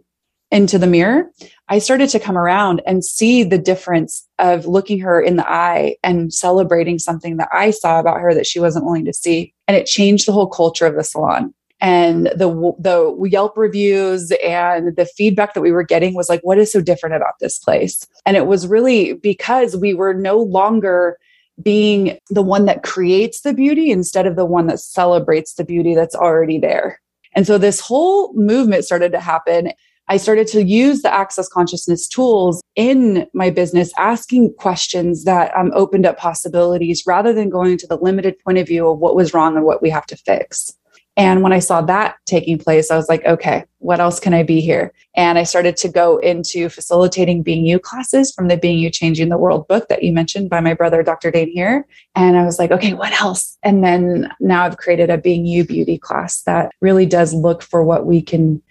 into 0.50 0.78
the 0.78 0.86
mirror. 0.86 1.30
I 1.68 1.78
started 1.78 2.08
to 2.10 2.18
come 2.18 2.36
around 2.36 2.82
and 2.86 3.04
see 3.04 3.44
the 3.44 3.58
difference 3.58 4.26
of 4.38 4.66
looking 4.66 4.98
her 5.00 5.20
in 5.20 5.36
the 5.36 5.48
eye 5.48 5.96
and 6.02 6.34
celebrating 6.34 6.98
something 6.98 7.36
that 7.36 7.48
i 7.52 7.70
saw 7.70 8.00
about 8.00 8.20
her 8.20 8.34
that 8.34 8.46
she 8.46 8.58
wasn't 8.58 8.84
willing 8.84 9.04
to 9.04 9.12
see. 9.12 9.54
And 9.68 9.76
it 9.76 9.86
changed 9.86 10.26
the 10.26 10.32
whole 10.32 10.48
culture 10.48 10.86
of 10.86 10.96
the 10.96 11.04
salon 11.04 11.54
and 11.80 12.26
the 12.26 12.74
the 12.78 13.28
Yelp 13.30 13.56
reviews 13.56 14.32
and 14.44 14.94
the 14.96 15.06
feedback 15.06 15.54
that 15.54 15.62
we 15.62 15.72
were 15.72 15.82
getting 15.82 16.14
was 16.14 16.28
like 16.28 16.40
what 16.42 16.58
is 16.58 16.72
so 16.72 16.80
different 16.80 17.16
about 17.16 17.34
this 17.40 17.58
place? 17.58 18.06
And 18.26 18.36
it 18.36 18.46
was 18.46 18.66
really 18.66 19.14
because 19.14 19.76
we 19.76 19.94
were 19.94 20.14
no 20.14 20.38
longer 20.38 21.18
being 21.62 22.18
the 22.30 22.42
one 22.42 22.64
that 22.66 22.82
creates 22.82 23.40
the 23.40 23.52
beauty 23.52 23.90
instead 23.90 24.26
of 24.26 24.36
the 24.36 24.46
one 24.46 24.66
that 24.66 24.80
celebrates 24.80 25.54
the 25.54 25.64
beauty 25.64 25.94
that's 25.94 26.14
already 26.14 26.58
there. 26.58 27.00
And 27.34 27.46
so 27.46 27.58
this 27.58 27.80
whole 27.80 28.32
movement 28.34 28.84
started 28.84 29.12
to 29.12 29.20
happen. 29.20 29.72
I 30.08 30.16
started 30.16 30.48
to 30.48 30.64
use 30.64 31.02
the 31.02 31.14
access 31.14 31.48
consciousness 31.48 32.08
tools 32.08 32.60
in 32.74 33.28
my 33.32 33.50
business, 33.50 33.92
asking 33.96 34.54
questions 34.54 35.24
that 35.24 35.56
um, 35.56 35.70
opened 35.74 36.06
up 36.06 36.18
possibilities 36.18 37.04
rather 37.06 37.32
than 37.32 37.48
going 37.48 37.78
to 37.78 37.86
the 37.86 37.96
limited 37.96 38.36
point 38.40 38.58
of 38.58 38.66
view 38.66 38.88
of 38.88 38.98
what 38.98 39.14
was 39.14 39.32
wrong 39.32 39.56
and 39.56 39.64
what 39.64 39.82
we 39.82 39.90
have 39.90 40.06
to 40.06 40.16
fix. 40.16 40.72
And 41.16 41.42
when 41.42 41.52
I 41.52 41.58
saw 41.58 41.82
that 41.82 42.16
taking 42.24 42.58
place, 42.58 42.90
I 42.90 42.96
was 42.96 43.08
like, 43.08 43.24
okay, 43.26 43.64
what 43.78 44.00
else 44.00 44.20
can 44.20 44.32
I 44.32 44.42
be 44.42 44.60
here? 44.60 44.92
And 45.16 45.38
I 45.38 45.42
started 45.42 45.76
to 45.78 45.88
go 45.88 46.18
into 46.18 46.68
facilitating 46.68 47.42
Being 47.42 47.66
You 47.66 47.78
classes 47.78 48.32
from 48.32 48.48
the 48.48 48.56
Being 48.56 48.78
You 48.78 48.90
Changing 48.90 49.28
the 49.28 49.38
World 49.38 49.66
book 49.68 49.88
that 49.88 50.02
you 50.02 50.12
mentioned 50.12 50.48
by 50.48 50.60
my 50.60 50.72
brother, 50.72 51.02
Dr. 51.02 51.30
Dain 51.30 51.50
Heer. 51.52 51.86
And 52.14 52.36
I 52.36 52.44
was 52.44 52.58
like, 52.58 52.70
okay, 52.70 52.94
what 52.94 53.20
else? 53.20 53.58
And 53.62 53.82
then 53.82 54.32
now 54.40 54.64
I've 54.64 54.76
created 54.76 55.10
a 55.10 55.18
Being 55.18 55.46
You 55.46 55.64
beauty 55.64 55.98
class 55.98 56.42
that 56.42 56.72
really 56.80 57.06
does 57.06 57.34
look 57.34 57.62
for 57.62 57.82
what 57.82 58.06
we 58.06 58.22
can 58.22 58.62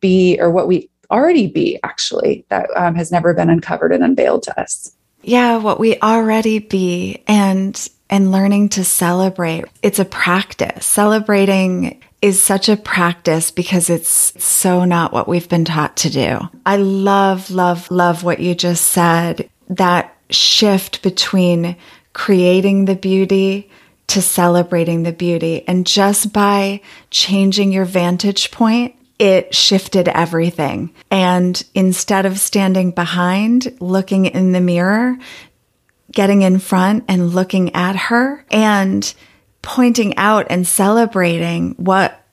be 0.00 0.38
or 0.40 0.50
what 0.50 0.68
we 0.68 0.88
already 1.10 1.46
be, 1.46 1.78
actually, 1.82 2.44
that 2.48 2.68
um, 2.76 2.94
has 2.94 3.10
never 3.10 3.34
been 3.34 3.50
uncovered 3.50 3.92
and 3.92 4.04
unveiled 4.04 4.42
to 4.44 4.60
us. 4.60 4.94
Yeah, 5.22 5.56
what 5.56 5.80
we 5.80 5.98
already 6.00 6.58
be. 6.58 7.22
And 7.26 7.88
and 8.10 8.32
learning 8.32 8.70
to 8.70 8.84
celebrate. 8.84 9.64
It's 9.82 9.98
a 9.98 10.04
practice. 10.04 10.86
Celebrating 10.86 12.02
is 12.20 12.42
such 12.42 12.68
a 12.68 12.76
practice 12.76 13.50
because 13.50 13.90
it's 13.90 14.32
so 14.42 14.84
not 14.84 15.12
what 15.12 15.28
we've 15.28 15.48
been 15.48 15.64
taught 15.64 15.96
to 15.98 16.10
do. 16.10 16.38
I 16.66 16.76
love, 16.76 17.50
love, 17.50 17.90
love 17.90 18.24
what 18.24 18.40
you 18.40 18.54
just 18.54 18.86
said. 18.86 19.48
That 19.68 20.16
shift 20.30 21.02
between 21.02 21.76
creating 22.12 22.86
the 22.86 22.96
beauty 22.96 23.70
to 24.08 24.22
celebrating 24.22 25.02
the 25.02 25.12
beauty. 25.12 25.64
And 25.68 25.86
just 25.86 26.32
by 26.32 26.80
changing 27.10 27.72
your 27.72 27.84
vantage 27.84 28.50
point, 28.50 28.94
it 29.18 29.54
shifted 29.54 30.08
everything. 30.08 30.94
And 31.10 31.62
instead 31.74 32.24
of 32.24 32.38
standing 32.38 32.92
behind, 32.92 33.76
looking 33.80 34.26
in 34.26 34.52
the 34.52 34.60
mirror, 34.60 35.18
getting 36.18 36.42
in 36.42 36.58
front 36.58 37.04
and 37.06 37.32
looking 37.32 37.72
at 37.76 37.94
her 37.94 38.44
and 38.50 39.14
pointing 39.62 40.16
out 40.16 40.44
and 40.50 40.66
celebrating 40.66 41.76
what 41.76 42.26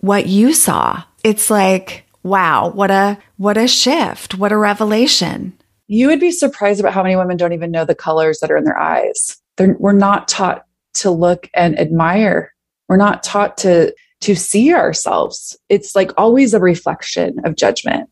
what 0.00 0.26
you 0.26 0.52
saw. 0.52 1.00
It's 1.22 1.48
like, 1.48 2.04
wow, 2.24 2.70
what 2.70 2.90
a 2.90 3.16
what 3.36 3.56
a 3.56 3.68
shift, 3.68 4.34
what 4.34 4.50
a 4.50 4.56
revelation. 4.56 5.56
You 5.86 6.08
would 6.08 6.18
be 6.18 6.32
surprised 6.32 6.80
about 6.80 6.92
how 6.92 7.04
many 7.04 7.14
women 7.14 7.36
don't 7.36 7.52
even 7.52 7.70
know 7.70 7.84
the 7.84 7.94
colors 7.94 8.40
that 8.40 8.50
are 8.50 8.56
in 8.56 8.64
their 8.64 8.76
eyes. 8.76 9.40
They're, 9.56 9.76
we're 9.78 9.92
not 9.92 10.26
taught 10.26 10.64
to 10.94 11.12
look 11.12 11.48
and 11.54 11.78
admire. 11.78 12.52
We're 12.88 12.96
not 12.96 13.22
taught 13.22 13.56
to 13.58 13.94
to 14.22 14.34
see 14.34 14.74
ourselves. 14.74 15.56
It's 15.68 15.94
like 15.94 16.10
always 16.16 16.54
a 16.54 16.58
reflection 16.58 17.36
of 17.44 17.54
judgment. 17.54 18.10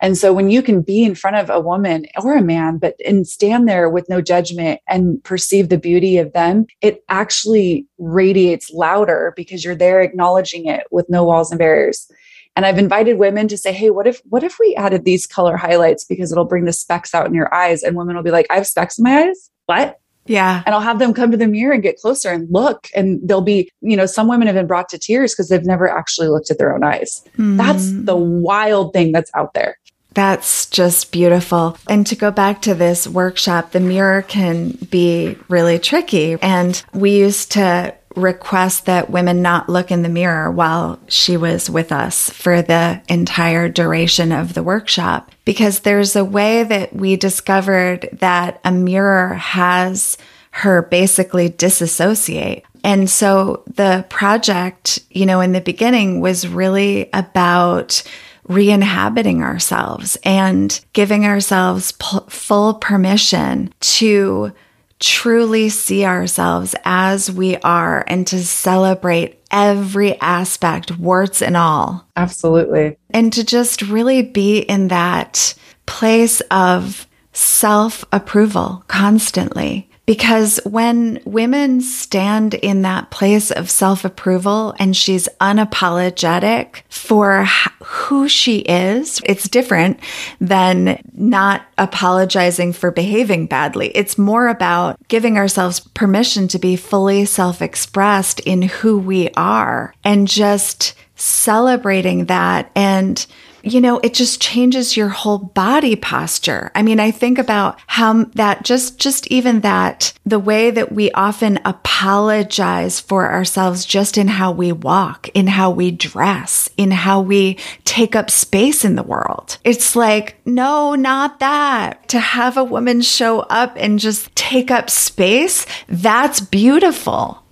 And 0.00 0.16
so 0.16 0.32
when 0.32 0.50
you 0.50 0.62
can 0.62 0.80
be 0.80 1.04
in 1.04 1.14
front 1.14 1.36
of 1.36 1.50
a 1.50 1.60
woman 1.60 2.06
or 2.22 2.36
a 2.36 2.42
man, 2.42 2.78
but 2.78 2.94
and 3.04 3.26
stand 3.26 3.68
there 3.68 3.88
with 3.88 4.08
no 4.08 4.20
judgment 4.20 4.80
and 4.88 5.22
perceive 5.24 5.68
the 5.68 5.78
beauty 5.78 6.16
of 6.16 6.32
them, 6.32 6.66
it 6.80 7.04
actually 7.08 7.86
radiates 7.98 8.70
louder 8.70 9.34
because 9.36 9.64
you're 9.64 9.74
there 9.74 10.00
acknowledging 10.00 10.66
it 10.66 10.84
with 10.90 11.08
no 11.08 11.24
walls 11.24 11.50
and 11.50 11.58
barriers. 11.58 12.10
And 12.56 12.66
I've 12.66 12.78
invited 12.78 13.18
women 13.18 13.46
to 13.48 13.56
say, 13.56 13.72
Hey, 13.72 13.90
what 13.90 14.06
if, 14.06 14.20
what 14.28 14.42
if 14.42 14.58
we 14.58 14.74
added 14.74 15.04
these 15.04 15.26
color 15.26 15.56
highlights 15.56 16.04
because 16.04 16.32
it'll 16.32 16.44
bring 16.44 16.64
the 16.64 16.72
specks 16.72 17.14
out 17.14 17.26
in 17.26 17.34
your 17.34 17.52
eyes? 17.54 17.82
And 17.82 17.96
women 17.96 18.16
will 18.16 18.22
be 18.22 18.32
like, 18.32 18.46
I 18.50 18.56
have 18.56 18.66
specks 18.66 18.98
in 18.98 19.04
my 19.04 19.24
eyes. 19.24 19.50
What? 19.66 20.00
Yeah. 20.26 20.62
And 20.66 20.74
I'll 20.74 20.80
have 20.80 20.98
them 20.98 21.14
come 21.14 21.30
to 21.30 21.36
the 21.36 21.46
mirror 21.46 21.72
and 21.72 21.82
get 21.82 21.98
closer 21.98 22.30
and 22.30 22.48
look. 22.50 22.88
And 22.94 23.20
they'll 23.26 23.40
be, 23.40 23.70
you 23.80 23.96
know, 23.96 24.06
some 24.06 24.28
women 24.28 24.46
have 24.46 24.54
been 24.54 24.66
brought 24.66 24.88
to 24.90 24.98
tears 24.98 25.32
because 25.32 25.48
they've 25.48 25.64
never 25.64 25.88
actually 25.88 26.28
looked 26.28 26.50
at 26.50 26.58
their 26.58 26.74
own 26.74 26.84
eyes. 26.84 27.24
Mm. 27.38 27.56
That's 27.56 27.90
the 28.04 28.16
wild 28.16 28.92
thing 28.92 29.12
that's 29.12 29.30
out 29.34 29.54
there. 29.54 29.76
That's 30.12 30.66
just 30.66 31.12
beautiful. 31.12 31.78
And 31.88 32.06
to 32.08 32.16
go 32.16 32.30
back 32.30 32.62
to 32.62 32.74
this 32.74 33.06
workshop, 33.06 33.70
the 33.70 33.80
mirror 33.80 34.22
can 34.22 34.72
be 34.90 35.36
really 35.48 35.78
tricky. 35.78 36.36
And 36.42 36.82
we 36.92 37.16
used 37.16 37.52
to 37.52 37.94
request 38.16 38.86
that 38.86 39.10
women 39.10 39.40
not 39.40 39.68
look 39.68 39.90
in 39.90 40.02
the 40.02 40.08
mirror 40.08 40.50
while 40.50 40.98
she 41.08 41.36
was 41.36 41.70
with 41.70 41.92
us 41.92 42.28
for 42.30 42.60
the 42.60 43.00
entire 43.08 43.68
duration 43.68 44.32
of 44.32 44.54
the 44.54 44.64
workshop 44.64 45.30
because 45.44 45.80
there's 45.80 46.16
a 46.16 46.24
way 46.24 46.64
that 46.64 46.92
we 46.92 47.16
discovered 47.16 48.08
that 48.12 48.60
a 48.64 48.72
mirror 48.72 49.34
has 49.34 50.18
her 50.50 50.82
basically 50.82 51.48
disassociate. 51.48 52.64
And 52.82 53.08
so 53.08 53.62
the 53.66 54.04
project, 54.08 55.00
you 55.10 55.26
know, 55.26 55.40
in 55.40 55.52
the 55.52 55.60
beginning 55.60 56.20
was 56.20 56.48
really 56.48 57.08
about 57.12 58.02
re-inhabiting 58.50 59.42
ourselves 59.42 60.18
and 60.24 60.84
giving 60.92 61.24
ourselves 61.24 61.92
p- 61.92 62.18
full 62.28 62.74
permission 62.74 63.72
to 63.78 64.52
truly 64.98 65.68
see 65.68 66.04
ourselves 66.04 66.74
as 66.84 67.30
we 67.30 67.56
are 67.58 68.04
and 68.08 68.26
to 68.26 68.44
celebrate 68.44 69.40
every 69.50 70.20
aspect, 70.20 70.98
warts 70.98 71.40
and 71.40 71.56
all. 71.56 72.06
Absolutely. 72.16 72.98
And 73.10 73.32
to 73.32 73.44
just 73.44 73.82
really 73.82 74.22
be 74.22 74.58
in 74.58 74.88
that 74.88 75.54
place 75.86 76.40
of 76.50 77.06
self 77.32 78.04
approval 78.12 78.84
constantly. 78.88 79.89
Because 80.10 80.58
when 80.64 81.20
women 81.24 81.80
stand 81.80 82.54
in 82.54 82.82
that 82.82 83.12
place 83.12 83.52
of 83.52 83.70
self 83.70 84.04
approval 84.04 84.74
and 84.76 84.96
she's 84.96 85.28
unapologetic 85.40 86.82
for 86.88 87.44
who 87.80 88.28
she 88.28 88.58
is, 88.58 89.20
it's 89.24 89.48
different 89.48 90.00
than 90.40 91.00
not 91.12 91.62
apologizing 91.78 92.72
for 92.72 92.90
behaving 92.90 93.46
badly. 93.46 93.92
It's 93.94 94.18
more 94.18 94.48
about 94.48 94.96
giving 95.06 95.38
ourselves 95.38 95.78
permission 95.78 96.48
to 96.48 96.58
be 96.58 96.74
fully 96.74 97.24
self 97.24 97.62
expressed 97.62 98.40
in 98.40 98.62
who 98.62 98.98
we 98.98 99.30
are 99.36 99.94
and 100.02 100.26
just 100.26 100.94
celebrating 101.14 102.24
that 102.24 102.68
and 102.74 103.24
you 103.62 103.80
know, 103.80 103.98
it 103.98 104.14
just 104.14 104.40
changes 104.40 104.96
your 104.96 105.08
whole 105.08 105.38
body 105.38 105.96
posture. 105.96 106.70
I 106.74 106.82
mean, 106.82 107.00
I 107.00 107.10
think 107.10 107.38
about 107.38 107.78
how 107.86 108.24
that 108.34 108.64
just, 108.64 108.98
just 108.98 109.26
even 109.28 109.60
that 109.60 110.12
the 110.24 110.38
way 110.38 110.70
that 110.70 110.92
we 110.92 111.10
often 111.12 111.58
apologize 111.64 113.00
for 113.00 113.30
ourselves 113.30 113.84
just 113.84 114.16
in 114.16 114.28
how 114.28 114.52
we 114.52 114.72
walk, 114.72 115.28
in 115.34 115.46
how 115.46 115.70
we 115.70 115.90
dress, 115.90 116.68
in 116.76 116.90
how 116.90 117.20
we 117.20 117.58
take 117.84 118.14
up 118.14 118.30
space 118.30 118.84
in 118.84 118.94
the 118.94 119.02
world. 119.02 119.58
It's 119.64 119.96
like, 119.96 120.36
no, 120.44 120.94
not 120.94 121.40
that. 121.40 122.08
To 122.08 122.20
have 122.20 122.56
a 122.56 122.64
woman 122.64 123.02
show 123.02 123.40
up 123.40 123.74
and 123.76 123.98
just 123.98 124.34
take 124.36 124.70
up 124.70 124.90
space, 124.90 125.66
that's 125.88 126.40
beautiful. 126.40 127.42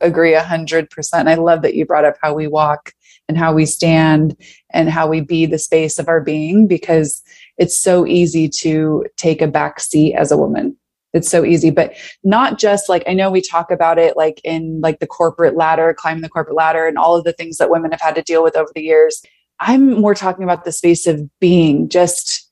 Agree 0.00 0.34
a 0.34 0.42
hundred 0.42 0.90
percent. 0.90 1.28
I 1.28 1.34
love 1.34 1.62
that 1.62 1.74
you 1.74 1.86
brought 1.86 2.04
up 2.04 2.16
how 2.20 2.34
we 2.34 2.46
walk 2.46 2.92
and 3.28 3.38
how 3.38 3.52
we 3.52 3.66
stand 3.66 4.36
and 4.70 4.88
how 4.88 5.06
we 5.06 5.20
be 5.20 5.46
the 5.46 5.58
space 5.58 5.98
of 5.98 6.08
our 6.08 6.20
being 6.20 6.66
because 6.66 7.22
it's 7.58 7.78
so 7.78 8.06
easy 8.06 8.48
to 8.48 9.04
take 9.16 9.42
a 9.42 9.46
back 9.46 9.80
seat 9.80 10.14
as 10.14 10.32
a 10.32 10.36
woman 10.36 10.76
it's 11.12 11.30
so 11.30 11.44
easy 11.44 11.70
but 11.70 11.94
not 12.24 12.58
just 12.58 12.88
like 12.88 13.02
i 13.06 13.12
know 13.12 13.30
we 13.30 13.40
talk 13.40 13.70
about 13.70 13.98
it 13.98 14.16
like 14.16 14.40
in 14.44 14.80
like 14.80 14.98
the 14.98 15.06
corporate 15.06 15.56
ladder 15.56 15.94
climbing 15.94 16.22
the 16.22 16.28
corporate 16.28 16.56
ladder 16.56 16.86
and 16.86 16.98
all 16.98 17.16
of 17.16 17.24
the 17.24 17.32
things 17.32 17.58
that 17.58 17.70
women 17.70 17.90
have 17.90 18.00
had 18.00 18.14
to 18.14 18.22
deal 18.22 18.42
with 18.42 18.56
over 18.56 18.70
the 18.74 18.82
years 18.82 19.22
i'm 19.60 20.00
more 20.00 20.14
talking 20.14 20.44
about 20.44 20.64
the 20.64 20.72
space 20.72 21.06
of 21.06 21.28
being 21.40 21.88
just 21.88 22.50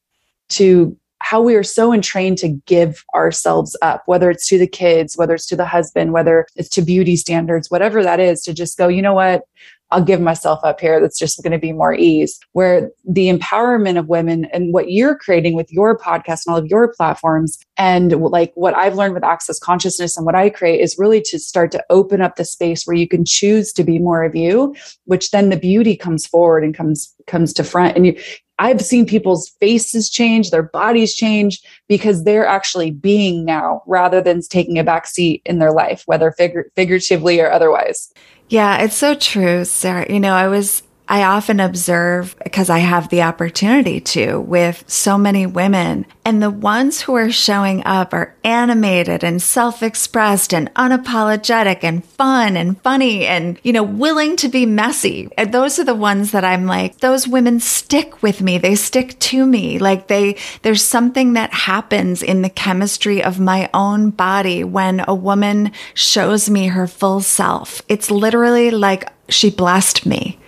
to 0.49 0.97
how 1.21 1.43
we 1.43 1.55
are 1.55 1.63
so 1.63 1.93
entrained 1.93 2.39
to 2.39 2.49
give 2.67 3.05
ourselves 3.15 3.77
up, 3.83 4.03
whether 4.07 4.31
it's 4.31 4.47
to 4.49 4.59
the 4.59 4.67
kids, 4.67 5.17
whether 5.17 5.35
it's 5.35 5.47
to 5.47 5.57
the 5.57 5.65
husband, 5.65 6.13
whether 6.13 6.47
it's 6.57 6.69
to 6.69 6.83
beauty 6.83 7.17
standards, 7.17 7.71
whatever 7.71 8.03
that 8.03 8.21
is, 8.21 8.43
to 8.43 8.53
just 8.53 8.77
go, 8.77 8.87
you 8.87 9.03
know 9.03 9.15
what? 9.15 9.43
I'll 9.91 10.05
give 10.05 10.21
myself 10.21 10.61
up 10.65 10.81
here. 10.81 11.01
That's 11.01 11.19
just 11.19 11.43
going 11.43 11.53
to 11.53 11.59
be 11.59 11.73
more 11.73 11.95
ease. 11.95 12.39
Where 12.53 12.91
the 13.05 13.29
empowerment 13.29 13.99
of 13.99 14.09
women 14.09 14.47
and 14.47 14.73
what 14.73 14.91
you're 14.91 15.17
creating 15.17 15.55
with 15.55 15.73
your 15.73 15.97
podcast 15.97 16.47
and 16.47 16.53
all 16.53 16.57
of 16.57 16.67
your 16.67 16.93
platforms, 16.93 17.59
and 17.77 18.13
like 18.13 18.53
what 18.55 18.75
I've 18.75 18.97
learned 18.97 19.15
with 19.15 19.25
Access 19.25 19.59
Consciousness 19.59 20.17
and 20.17 20.27
what 20.27 20.35
I 20.35 20.51
create 20.51 20.81
is 20.81 20.97
really 20.99 21.23
to 21.27 21.39
start 21.39 21.71
to 21.73 21.85
open 21.91 22.21
up 22.21 22.37
the 22.37 22.45
space 22.45 22.85
where 22.85 22.97
you 22.97 23.07
can 23.07 23.25
choose 23.25 23.73
to 23.75 23.85
be 23.85 23.99
more 23.99 24.25
of 24.25 24.35
you, 24.35 24.75
which 25.05 25.31
then 25.31 25.51
the 25.51 25.57
beauty 25.57 25.97
comes 25.97 26.27
forward 26.27 26.65
and 26.65 26.75
comes 26.75 27.15
comes 27.27 27.53
to 27.55 27.65
front. 27.65 27.97
And 27.97 28.07
you 28.07 28.17
I've 28.59 28.81
seen 28.81 29.05
people's 29.05 29.51
faces 29.61 30.09
change, 30.09 30.51
their 30.51 30.63
bodies 30.63 31.15
change 31.15 31.61
because 31.89 32.25
they're 32.25 32.47
actually 32.47 32.91
being 32.91 33.45
now 33.45 33.83
rather 33.87 34.23
than 34.23 34.41
taking 34.41 34.79
a 34.79 34.85
back 34.85 35.07
seat 35.07 35.43
in 35.45 35.59
their 35.59 35.73
life, 35.73 36.05
whether 36.07 36.33
figuratively 36.33 37.39
or 37.39 37.51
otherwise. 37.51 38.11
Yeah, 38.49 38.83
it's 38.83 38.97
so 38.97 39.15
true, 39.15 39.65
Sarah. 39.65 40.07
You 40.13 40.21
know, 40.21 40.33
I 40.35 40.49
was 40.49 40.83
I 41.09 41.23
often 41.23 41.61
observe 41.61 42.35
because 42.43 42.69
I 42.69 42.79
have 42.81 43.09
the 43.09 43.23
opportunity 43.23 44.01
to 44.01 44.41
with 44.41 44.83
so 44.89 45.17
many 45.17 45.47
women 45.47 46.05
and 46.25 46.43
the 46.43 46.51
ones 46.51 47.01
who 47.01 47.15
are 47.15 47.31
showing 47.31 47.85
up 47.85 48.13
are 48.13 48.35
animated 48.43 49.23
and 49.23 49.41
self-expressed 49.41 50.53
and 50.53 50.73
unapologetic 50.75 51.85
and 51.85 52.05
fun 52.05 52.57
and 52.57 52.81
funny 52.83 53.25
and, 53.25 53.61
you 53.63 53.73
know, 53.73 53.85
willing 53.85 54.35
to 54.37 54.49
be 54.49 54.67
messy. 54.67 55.29
And 55.39 55.55
those 55.55 55.79
are 55.79 55.85
the 55.85 55.95
ones 55.95 56.33
that 56.33 56.45
I'm 56.45 56.67
like, 56.67 56.99
those 56.99 57.29
women 57.29 57.61
stick 57.61 58.21
with 58.21 58.43
me. 58.43 58.59
They 58.59 58.75
stick 58.75 59.17
to 59.21 59.47
me. 59.47 59.79
Like 59.79 60.09
they, 60.09 60.37
there's 60.63 60.83
something 60.83 61.35
that 61.35 61.55
happens 61.55 62.21
in 62.21 62.43
the 62.43 62.51
chemistry 62.51 63.23
of 63.23 63.39
my 63.39 63.71
own 63.73 64.11
body 64.11 64.65
when 64.65 65.05
a 65.07 65.15
woman 65.15 65.71
shows 65.95 66.51
me 66.51 66.67
her 66.67 66.89
full 66.89 67.21
self. 67.21 67.81
It's 67.89 68.11
literally 68.11 68.73
like 68.73 69.09
she 69.29 69.51
blessed 69.51 70.05
me. 70.05 70.41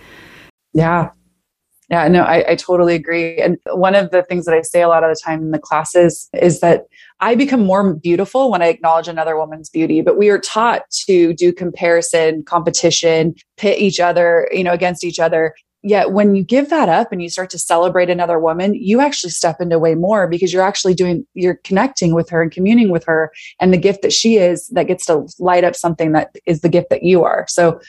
Yeah. 0.73 1.09
Yeah, 1.89 2.07
no, 2.07 2.21
I, 2.21 2.51
I, 2.51 2.55
totally 2.55 2.93
agree. 2.93 3.37
And 3.37 3.57
one 3.71 3.95
of 3.95 4.11
the 4.11 4.21
things 4.21 4.45
that 4.45 4.53
I 4.53 4.61
say 4.61 4.83
a 4.83 4.87
lot 4.87 5.03
of 5.03 5.09
the 5.09 5.19
time 5.19 5.41
in 5.41 5.49
the 5.49 5.57
classes 5.57 6.29
is 6.39 6.59
that 6.59 6.83
I 7.19 7.33
become 7.33 7.65
more 7.65 7.95
beautiful 7.95 8.51
when 8.51 8.61
I 8.61 8.67
acknowledge 8.67 9.07
another 9.07 9.35
woman's 9.35 9.71
beauty. 9.71 10.01
But 10.01 10.15
we 10.15 10.29
are 10.29 10.37
taught 10.37 10.83
to 11.07 11.33
do 11.33 11.51
comparison, 11.51 12.43
competition, 12.43 13.33
pit 13.57 13.79
each 13.79 13.99
other, 13.99 14.47
you 14.51 14.63
know, 14.63 14.71
against 14.71 15.03
each 15.03 15.19
other. 15.19 15.55
Yet 15.81 16.11
when 16.11 16.35
you 16.35 16.43
give 16.43 16.69
that 16.69 16.89
up 16.89 17.11
and 17.11 17.23
you 17.23 17.29
start 17.29 17.49
to 17.51 17.59
celebrate 17.59 18.09
another 18.09 18.37
woman, 18.37 18.75
you 18.75 18.99
actually 18.99 19.31
step 19.31 19.59
into 19.59 19.79
way 19.79 19.95
more 19.95 20.27
because 20.27 20.53
you're 20.53 20.61
actually 20.61 20.93
doing, 20.93 21.25
you're 21.33 21.59
connecting 21.63 22.13
with 22.13 22.29
her 22.29 22.41
and 22.41 22.51
communing 22.51 22.91
with 22.91 23.05
her 23.05 23.31
and 23.59 23.73
the 23.73 23.77
gift 23.77 24.03
that 24.03 24.13
she 24.13 24.35
is 24.35 24.67
that 24.73 24.87
gets 24.87 25.05
to 25.07 25.25
light 25.39 25.63
up 25.63 25.75
something 25.75 26.11
that 26.11 26.35
is 26.45 26.61
the 26.61 26.69
gift 26.69 26.89
that 26.89 27.01
you 27.01 27.23
are. 27.23 27.45
So 27.47 27.79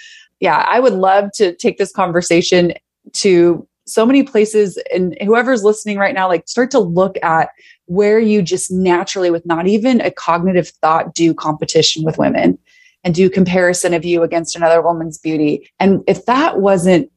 yeah, 0.40 0.64
I 0.68 0.80
would 0.80 0.94
love 0.94 1.30
to 1.34 1.54
take 1.54 1.78
this 1.78 1.92
conversation 1.92 2.72
to 3.12 3.66
so 3.86 4.06
many 4.06 4.22
places 4.22 4.78
and 4.92 5.16
whoever's 5.22 5.64
listening 5.64 5.98
right 5.98 6.14
now 6.14 6.28
like 6.28 6.48
start 6.48 6.70
to 6.70 6.78
look 6.78 7.16
at 7.22 7.48
where 7.86 8.20
you 8.20 8.40
just 8.40 8.70
naturally 8.70 9.30
with 9.30 9.44
not 9.44 9.66
even 9.66 10.00
a 10.00 10.10
cognitive 10.10 10.68
thought 10.80 11.14
do 11.14 11.34
competition 11.34 12.04
with 12.04 12.18
women 12.18 12.56
and 13.02 13.14
do 13.14 13.28
comparison 13.28 13.92
of 13.92 14.04
you 14.04 14.22
against 14.22 14.54
another 14.54 14.80
woman's 14.80 15.18
beauty 15.18 15.68
and 15.80 16.02
if 16.06 16.24
that 16.26 16.60
wasn't 16.60 17.10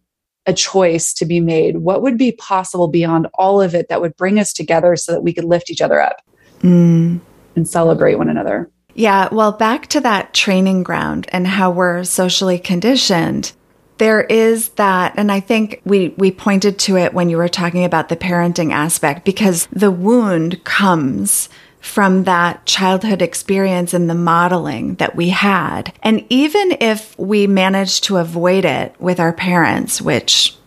a 0.46 0.54
choice 0.54 1.14
to 1.14 1.26
be 1.26 1.40
made 1.40 1.78
what 1.78 2.02
would 2.02 2.18
be 2.18 2.32
possible 2.32 2.88
beyond 2.88 3.28
all 3.36 3.62
of 3.62 3.76
it 3.76 3.88
that 3.90 4.02
would 4.02 4.16
bring 4.16 4.40
us 4.40 4.52
together 4.52 4.96
so 4.96 5.12
that 5.12 5.22
we 5.22 5.34
could 5.34 5.46
lift 5.46 5.70
each 5.70 5.82
other 5.82 6.02
up 6.02 6.18
mm. 6.62 7.20
and 7.56 7.68
celebrate 7.68 8.16
one 8.16 8.30
another 8.30 8.70
yeah, 8.96 9.30
well, 9.32 9.52
back 9.52 9.88
to 9.88 10.02
that 10.02 10.34
training 10.34 10.84
ground 10.84 11.28
and 11.32 11.48
how 11.48 11.72
we're 11.72 12.04
socially 12.04 12.60
conditioned. 12.60 13.54
There 13.98 14.22
is 14.22 14.70
that, 14.70 15.14
and 15.18 15.32
I 15.32 15.40
think 15.40 15.82
we, 15.86 16.10
we 16.18 16.32
pointed 16.32 16.80
to 16.80 16.98
it 16.98 17.14
when 17.14 17.30
you 17.30 17.38
were 17.38 17.48
talking 17.48 17.86
about 17.86 18.10
the 18.10 18.16
parenting 18.16 18.72
aspect 18.72 19.26
because 19.26 19.68
the 19.72 19.92
wound 19.92 20.64
comes 20.64 21.50
from 21.80 22.24
that 22.24 22.66
childhood 22.66 23.22
experience 23.22 23.94
and 23.94 24.10
the 24.10 24.16
modeling 24.16 24.96
that 24.96 25.16
we 25.16 25.30
had. 25.30 25.94
And 26.02 26.26
even 26.30 26.78
if 26.80 27.18
we 27.20 27.46
managed 27.46 28.06
to 28.06 28.18
avoid 28.18 28.64
it 28.64 28.96
with 29.00 29.20
our 29.20 29.34
parents, 29.34 30.02
which 30.02 30.58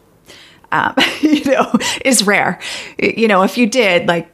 um, 0.72 0.94
you 1.20 1.44
know, 1.44 1.72
is 2.04 2.24
rare. 2.24 2.60
You 2.98 3.28
know, 3.28 3.42
if 3.42 3.56
you 3.58 3.66
did, 3.66 4.08
like, 4.08 4.30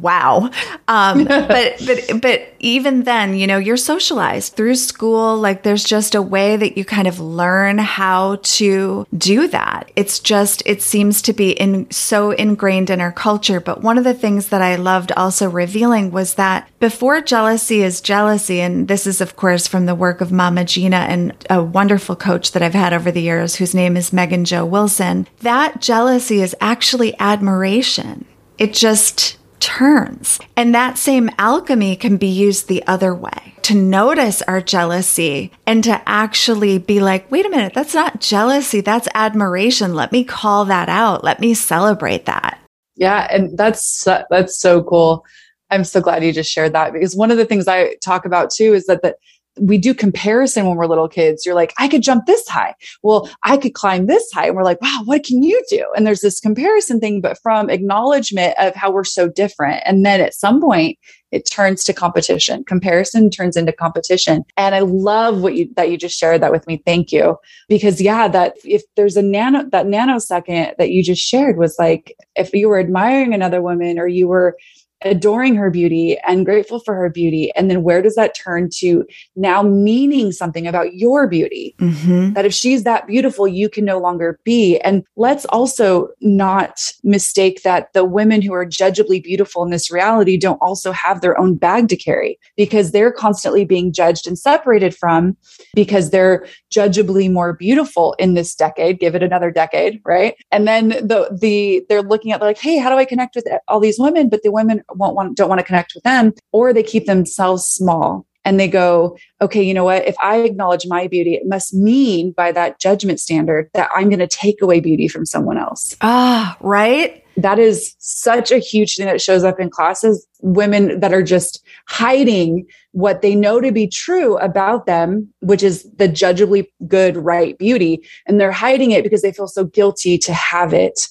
wow. 0.00 0.50
Um, 0.88 1.24
but 1.24 1.82
but 1.86 2.20
but 2.22 2.52
even 2.58 3.04
then, 3.04 3.34
you 3.34 3.46
know, 3.46 3.58
you're 3.58 3.76
socialized 3.76 4.54
through 4.54 4.74
school. 4.74 5.36
Like 5.36 5.62
there's 5.62 5.84
just 5.84 6.14
a 6.14 6.22
way 6.22 6.56
that 6.56 6.76
you 6.76 6.84
kind 6.84 7.06
of 7.06 7.20
learn 7.20 7.78
how 7.78 8.36
to 8.42 9.06
do 9.16 9.48
that. 9.48 9.90
It's 9.96 10.18
just 10.18 10.62
it 10.66 10.82
seems 10.82 11.22
to 11.22 11.32
be 11.32 11.50
in 11.52 11.90
so 11.90 12.30
ingrained 12.32 12.90
in 12.90 13.00
our 13.00 13.12
culture. 13.12 13.60
But 13.60 13.82
one 13.82 13.98
of 13.98 14.04
the 14.04 14.14
things 14.14 14.48
that 14.48 14.62
I 14.62 14.76
loved 14.76 15.12
also 15.12 15.48
revealing 15.48 16.10
was 16.10 16.34
that 16.34 16.68
before 16.80 17.20
jealousy 17.20 17.82
is 17.82 18.00
jealousy, 18.00 18.60
and 18.60 18.88
this 18.88 19.06
is 19.06 19.20
of 19.20 19.36
course 19.36 19.66
from 19.66 19.86
the 19.86 19.94
work 19.94 20.20
of 20.20 20.32
Mama 20.32 20.64
Gena 20.64 20.96
and 20.96 21.34
a 21.50 21.62
wonderful 21.62 22.16
coach 22.16 22.52
that 22.52 22.62
I've 22.62 22.74
had 22.74 22.92
over 22.92 23.10
the 23.10 23.22
years, 23.22 23.56
whose 23.56 23.74
name 23.74 23.96
is 23.96 24.12
Megan 24.12 24.44
Joe 24.44 24.64
Wilson. 24.64 25.26
That 25.40 25.80
jealousy 25.80 26.40
is 26.42 26.56
actually 26.60 27.14
admiration. 27.20 28.24
It 28.58 28.72
just 28.72 29.36
turns. 29.60 30.38
And 30.56 30.74
that 30.74 30.98
same 30.98 31.30
alchemy 31.38 31.96
can 31.96 32.16
be 32.16 32.28
used 32.28 32.68
the 32.68 32.86
other 32.86 33.14
way 33.14 33.54
to 33.62 33.74
notice 33.74 34.42
our 34.42 34.60
jealousy 34.60 35.50
and 35.66 35.82
to 35.82 36.00
actually 36.06 36.78
be 36.78 37.00
like, 37.00 37.30
wait 37.32 37.44
a 37.46 37.50
minute, 37.50 37.74
that's 37.74 37.94
not 37.94 38.20
jealousy, 38.20 38.80
that's 38.80 39.08
admiration. 39.14 39.94
Let 39.94 40.12
me 40.12 40.22
call 40.22 40.66
that 40.66 40.88
out. 40.88 41.24
Let 41.24 41.40
me 41.40 41.52
celebrate 41.54 42.26
that. 42.26 42.60
Yeah, 42.94 43.26
and 43.30 43.56
that's 43.58 44.04
that's 44.30 44.58
so 44.58 44.82
cool. 44.82 45.24
I'm 45.70 45.84
so 45.84 46.00
glad 46.00 46.22
you 46.22 46.32
just 46.32 46.50
shared 46.50 46.72
that 46.74 46.92
because 46.92 47.16
one 47.16 47.30
of 47.30 47.38
the 47.38 47.44
things 47.44 47.66
I 47.66 47.96
talk 48.04 48.24
about 48.24 48.50
too 48.50 48.72
is 48.72 48.86
that 48.86 49.02
the 49.02 49.16
we 49.60 49.78
do 49.78 49.94
comparison 49.94 50.66
when 50.66 50.76
we're 50.76 50.86
little 50.86 51.08
kids. 51.08 51.46
You're 51.46 51.54
like, 51.54 51.72
I 51.78 51.88
could 51.88 52.02
jump 52.02 52.26
this 52.26 52.46
high. 52.48 52.74
Well, 53.02 53.28
I 53.42 53.56
could 53.56 53.74
climb 53.74 54.06
this 54.06 54.30
high. 54.32 54.46
And 54.48 54.56
we're 54.56 54.64
like, 54.64 54.80
wow, 54.80 55.02
what 55.04 55.24
can 55.24 55.42
you 55.42 55.62
do? 55.68 55.84
And 55.96 56.06
there's 56.06 56.20
this 56.20 56.40
comparison 56.40 57.00
thing, 57.00 57.20
but 57.20 57.38
from 57.42 57.70
acknowledgement 57.70 58.54
of 58.58 58.74
how 58.74 58.90
we're 58.90 59.04
so 59.04 59.28
different. 59.28 59.82
And 59.86 60.04
then 60.04 60.20
at 60.20 60.34
some 60.34 60.60
point, 60.60 60.98
it 61.32 61.50
turns 61.50 61.84
to 61.84 61.92
competition. 61.92 62.64
Comparison 62.64 63.30
turns 63.30 63.56
into 63.56 63.72
competition. 63.72 64.44
And 64.56 64.74
I 64.74 64.80
love 64.80 65.42
what 65.42 65.54
you 65.54 65.68
that 65.76 65.90
you 65.90 65.98
just 65.98 66.18
shared 66.18 66.40
that 66.42 66.52
with 66.52 66.66
me. 66.66 66.82
Thank 66.86 67.10
you. 67.10 67.36
Because 67.68 68.00
yeah, 68.00 68.28
that 68.28 68.54
if 68.64 68.82
there's 68.94 69.16
a 69.16 69.22
nano 69.22 69.64
that 69.70 69.86
nanosecond 69.86 70.76
that 70.78 70.90
you 70.90 71.02
just 71.02 71.22
shared 71.22 71.58
was 71.58 71.76
like 71.78 72.14
if 72.36 72.52
you 72.52 72.68
were 72.68 72.78
admiring 72.78 73.34
another 73.34 73.60
woman 73.60 73.98
or 73.98 74.06
you 74.06 74.28
were 74.28 74.56
adoring 75.04 75.54
her 75.54 75.70
beauty 75.70 76.18
and 76.26 76.44
grateful 76.44 76.80
for 76.80 76.94
her 76.94 77.10
beauty. 77.10 77.52
And 77.54 77.70
then 77.70 77.82
where 77.82 78.00
does 78.00 78.14
that 78.14 78.34
turn 78.34 78.70
to 78.78 79.04
now 79.34 79.62
meaning 79.62 80.32
something 80.32 80.66
about 80.66 80.94
your 80.94 81.26
beauty? 81.28 81.74
Mm-hmm. 81.78 82.32
That 82.32 82.46
if 82.46 82.54
she's 82.54 82.84
that 82.84 83.06
beautiful, 83.06 83.46
you 83.46 83.68
can 83.68 83.84
no 83.84 83.98
longer 83.98 84.38
be. 84.44 84.78
And 84.78 85.04
let's 85.16 85.44
also 85.46 86.08
not 86.20 86.80
mistake 87.04 87.62
that 87.62 87.92
the 87.92 88.04
women 88.04 88.40
who 88.40 88.54
are 88.54 88.64
judgeably 88.64 89.22
beautiful 89.22 89.62
in 89.62 89.70
this 89.70 89.90
reality 89.90 90.36
don't 90.38 90.60
also 90.62 90.92
have 90.92 91.20
their 91.20 91.38
own 91.38 91.56
bag 91.56 91.88
to 91.88 91.96
carry 91.96 92.38
because 92.56 92.92
they're 92.92 93.12
constantly 93.12 93.64
being 93.64 93.92
judged 93.92 94.26
and 94.26 94.38
separated 94.38 94.94
from 94.94 95.36
because 95.74 96.10
they're 96.10 96.46
judgeably 96.72 97.30
more 97.30 97.52
beautiful 97.52 98.14
in 98.18 98.34
this 98.34 98.54
decade. 98.54 98.98
Give 98.98 99.14
it 99.14 99.22
another 99.22 99.50
decade, 99.50 100.00
right? 100.04 100.34
And 100.50 100.66
then 100.66 100.88
the 100.88 101.36
the 101.38 101.84
they're 101.88 102.02
looking 102.02 102.32
at 102.32 102.40
like, 102.40 102.58
hey, 102.58 102.78
how 102.78 102.88
do 102.90 102.96
I 102.96 103.04
connect 103.04 103.34
with 103.34 103.46
all 103.68 103.80
these 103.80 103.98
women? 103.98 104.28
But 104.28 104.42
the 104.42 104.50
women 104.50 104.82
won't 104.94 105.14
want, 105.14 105.36
don't 105.36 105.48
want 105.48 105.58
to 105.58 105.64
connect 105.64 105.94
with 105.94 106.04
them, 106.04 106.32
or 106.52 106.72
they 106.72 106.82
keep 106.82 107.06
themselves 107.06 107.64
small 107.66 108.26
and 108.44 108.60
they 108.60 108.68
go, 108.68 109.16
okay, 109.42 109.62
you 109.62 109.74
know 109.74 109.84
what? 109.84 110.06
If 110.06 110.14
I 110.20 110.38
acknowledge 110.38 110.86
my 110.86 111.08
beauty, 111.08 111.34
it 111.34 111.42
must 111.46 111.74
mean 111.74 112.32
by 112.32 112.52
that 112.52 112.78
judgment 112.78 113.18
standard 113.18 113.68
that 113.74 113.90
I'm 113.94 114.08
going 114.08 114.20
to 114.20 114.28
take 114.28 114.62
away 114.62 114.80
beauty 114.80 115.08
from 115.08 115.26
someone 115.26 115.58
else. 115.58 115.96
Ah, 116.00 116.56
right 116.60 117.22
that 117.36 117.58
is 117.58 117.94
such 117.98 118.50
a 118.50 118.58
huge 118.58 118.96
thing 118.96 119.06
that 119.06 119.20
shows 119.20 119.44
up 119.44 119.60
in 119.60 119.68
classes 119.70 120.26
women 120.40 121.00
that 121.00 121.12
are 121.12 121.22
just 121.22 121.64
hiding 121.86 122.66
what 122.92 123.20
they 123.20 123.34
know 123.34 123.60
to 123.60 123.72
be 123.72 123.86
true 123.86 124.38
about 124.38 124.86
them 124.86 125.28
which 125.40 125.62
is 125.62 125.90
the 125.94 126.08
judgeably 126.08 126.66
good 126.86 127.16
right 127.16 127.58
beauty 127.58 128.00
and 128.26 128.40
they're 128.40 128.52
hiding 128.52 128.90
it 128.90 129.04
because 129.04 129.22
they 129.22 129.32
feel 129.32 129.48
so 129.48 129.64
guilty 129.64 130.16
to 130.18 130.32
have 130.32 130.72
it 130.72 131.06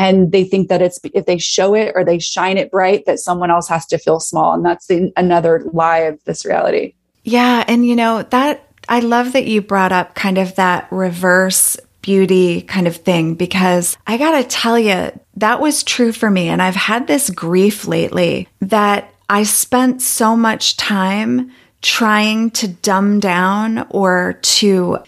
and 0.00 0.32
they 0.32 0.44
think 0.44 0.68
that 0.70 0.80
it's 0.80 0.98
if 1.12 1.26
they 1.26 1.36
show 1.36 1.74
it 1.74 1.92
or 1.94 2.04
they 2.04 2.18
shine 2.18 2.56
it 2.56 2.70
bright 2.70 3.04
that 3.04 3.18
someone 3.18 3.50
else 3.50 3.68
has 3.68 3.84
to 3.86 3.98
feel 3.98 4.18
small 4.18 4.54
and 4.54 4.64
that's 4.64 4.86
the, 4.86 5.12
another 5.16 5.62
lie 5.72 5.98
of 5.98 6.18
this 6.24 6.46
reality 6.46 6.94
yeah 7.24 7.64
and 7.68 7.86
you 7.86 7.94
know 7.94 8.22
that 8.22 8.66
I 8.88 9.00
love 9.00 9.34
that 9.34 9.46
you 9.46 9.60
brought 9.60 9.92
up 9.92 10.14
kind 10.14 10.38
of 10.38 10.56
that 10.56 10.90
reverse 10.90 11.76
beauty 12.02 12.62
kind 12.62 12.88
of 12.88 12.96
thing 12.96 13.34
because 13.34 13.96
I 14.06 14.16
got 14.16 14.40
to 14.40 14.48
tell 14.48 14.78
you, 14.78 15.12
that 15.36 15.60
was 15.60 15.84
true 15.84 16.12
for 16.12 16.30
me. 16.30 16.48
And 16.48 16.60
I've 16.60 16.74
had 16.74 17.06
this 17.06 17.30
grief 17.30 17.86
lately 17.86 18.48
that 18.60 19.12
I 19.28 19.44
spent 19.44 20.02
so 20.02 20.34
much 20.34 20.76
time 20.76 21.52
trying 21.82 22.50
to 22.50 22.68
dumb 22.68 23.20
down 23.20 23.86
or 23.90 24.38
to 24.42 24.98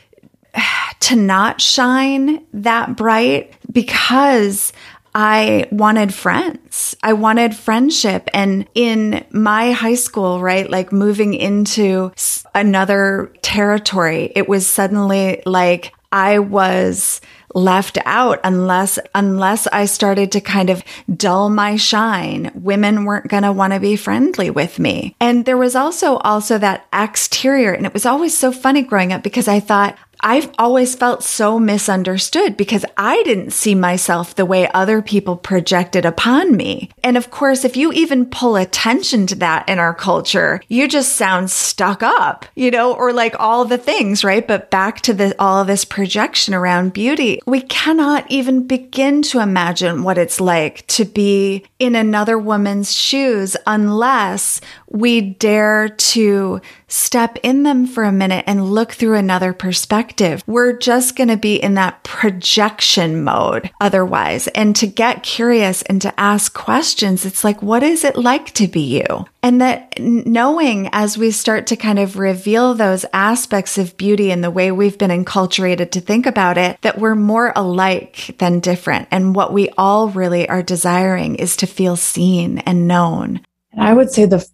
to 1.02 1.16
not 1.16 1.60
shine 1.60 2.44
that 2.52 2.96
bright 2.96 3.54
because 3.70 4.72
I 5.14 5.68
wanted 5.70 6.14
friends. 6.14 6.96
I 7.02 7.12
wanted 7.12 7.54
friendship. 7.54 8.28
And 8.32 8.66
in 8.74 9.24
my 9.30 9.72
high 9.72 9.96
school, 9.96 10.40
right, 10.40 10.68
like 10.68 10.92
moving 10.92 11.34
into 11.34 12.12
another 12.54 13.32
territory, 13.42 14.32
it 14.34 14.48
was 14.48 14.66
suddenly 14.66 15.42
like 15.44 15.92
I 16.12 16.38
was 16.38 17.20
left 17.54 17.98
out 18.06 18.40
unless 18.44 18.98
unless 19.14 19.66
I 19.66 19.84
started 19.84 20.32
to 20.32 20.40
kind 20.40 20.70
of 20.70 20.82
dull 21.14 21.50
my 21.50 21.76
shine. 21.76 22.50
Women 22.54 23.04
weren't 23.04 23.28
going 23.28 23.42
to 23.42 23.52
want 23.52 23.72
to 23.72 23.80
be 23.80 23.96
friendly 23.96 24.50
with 24.50 24.78
me. 24.78 25.14
And 25.20 25.44
there 25.44 25.58
was 25.58 25.74
also 25.74 26.16
also 26.18 26.58
that 26.58 26.86
exterior 26.92 27.72
and 27.72 27.86
it 27.86 27.92
was 27.92 28.06
always 28.06 28.36
so 28.36 28.52
funny 28.52 28.82
growing 28.82 29.12
up 29.12 29.22
because 29.22 29.48
I 29.48 29.60
thought 29.60 29.98
I've 30.24 30.50
always 30.56 30.94
felt 30.94 31.24
so 31.24 31.58
misunderstood 31.58 32.56
because 32.56 32.84
I 32.96 33.22
didn't 33.24 33.50
see 33.50 33.74
myself 33.74 34.34
the 34.34 34.46
way 34.46 34.68
other 34.68 35.02
people 35.02 35.36
projected 35.36 36.04
upon 36.04 36.56
me. 36.56 36.90
And 37.02 37.16
of 37.16 37.30
course, 37.30 37.64
if 37.64 37.76
you 37.76 37.92
even 37.92 38.26
pull 38.26 38.54
attention 38.54 39.26
to 39.28 39.34
that 39.36 39.68
in 39.68 39.80
our 39.80 39.92
culture, 39.92 40.60
you 40.68 40.86
just 40.86 41.16
sound 41.16 41.50
stuck 41.50 42.04
up, 42.04 42.46
you 42.54 42.70
know, 42.70 42.94
or 42.94 43.12
like 43.12 43.34
all 43.40 43.64
the 43.64 43.78
things, 43.78 44.22
right? 44.22 44.46
But 44.46 44.70
back 44.70 45.00
to 45.02 45.12
the, 45.12 45.34
all 45.40 45.60
of 45.60 45.66
this 45.66 45.84
projection 45.84 46.54
around 46.54 46.92
beauty, 46.92 47.40
we 47.44 47.60
cannot 47.60 48.30
even 48.30 48.66
begin 48.66 49.22
to 49.22 49.40
imagine 49.40 50.04
what 50.04 50.18
it's 50.18 50.40
like 50.40 50.86
to 50.88 51.04
be 51.04 51.64
in 51.80 51.96
another 51.96 52.38
woman's 52.38 52.92
shoes 52.92 53.56
unless 53.66 54.60
we 54.88 55.20
dare 55.20 55.88
to 55.88 56.60
step 56.92 57.38
in 57.42 57.62
them 57.62 57.86
for 57.86 58.04
a 58.04 58.12
minute 58.12 58.44
and 58.46 58.70
look 58.70 58.92
through 58.92 59.16
another 59.16 59.52
perspective. 59.54 60.42
We're 60.46 60.76
just 60.76 61.16
going 61.16 61.28
to 61.28 61.36
be 61.38 61.56
in 61.56 61.74
that 61.74 62.04
projection 62.04 63.24
mode 63.24 63.70
otherwise. 63.80 64.46
And 64.48 64.76
to 64.76 64.86
get 64.86 65.22
curious 65.22 65.82
and 65.82 66.02
to 66.02 66.20
ask 66.20 66.52
questions, 66.52 67.24
it's 67.24 67.44
like, 67.44 67.62
what 67.62 67.82
is 67.82 68.04
it 68.04 68.16
like 68.16 68.52
to 68.54 68.68
be 68.68 69.00
you? 69.00 69.26
And 69.42 69.60
that 69.60 69.98
knowing 69.98 70.90
as 70.92 71.16
we 71.16 71.30
start 71.30 71.66
to 71.68 71.76
kind 71.76 71.98
of 71.98 72.18
reveal 72.18 72.74
those 72.74 73.06
aspects 73.12 73.78
of 73.78 73.96
beauty 73.96 74.30
and 74.30 74.44
the 74.44 74.50
way 74.50 74.70
we've 74.70 74.98
been 74.98 75.10
enculturated 75.10 75.92
to 75.92 76.00
think 76.00 76.26
about 76.26 76.58
it, 76.58 76.78
that 76.82 76.98
we're 76.98 77.14
more 77.14 77.52
alike 77.56 78.36
than 78.38 78.60
different. 78.60 79.08
And 79.10 79.34
what 79.34 79.52
we 79.52 79.70
all 79.78 80.10
really 80.10 80.48
are 80.48 80.62
desiring 80.62 81.36
is 81.36 81.56
to 81.56 81.66
feel 81.66 81.96
seen 81.96 82.58
and 82.58 82.86
known. 82.86 83.40
And 83.72 83.80
I 83.80 83.94
would 83.94 84.10
say 84.10 84.26
the 84.26 84.46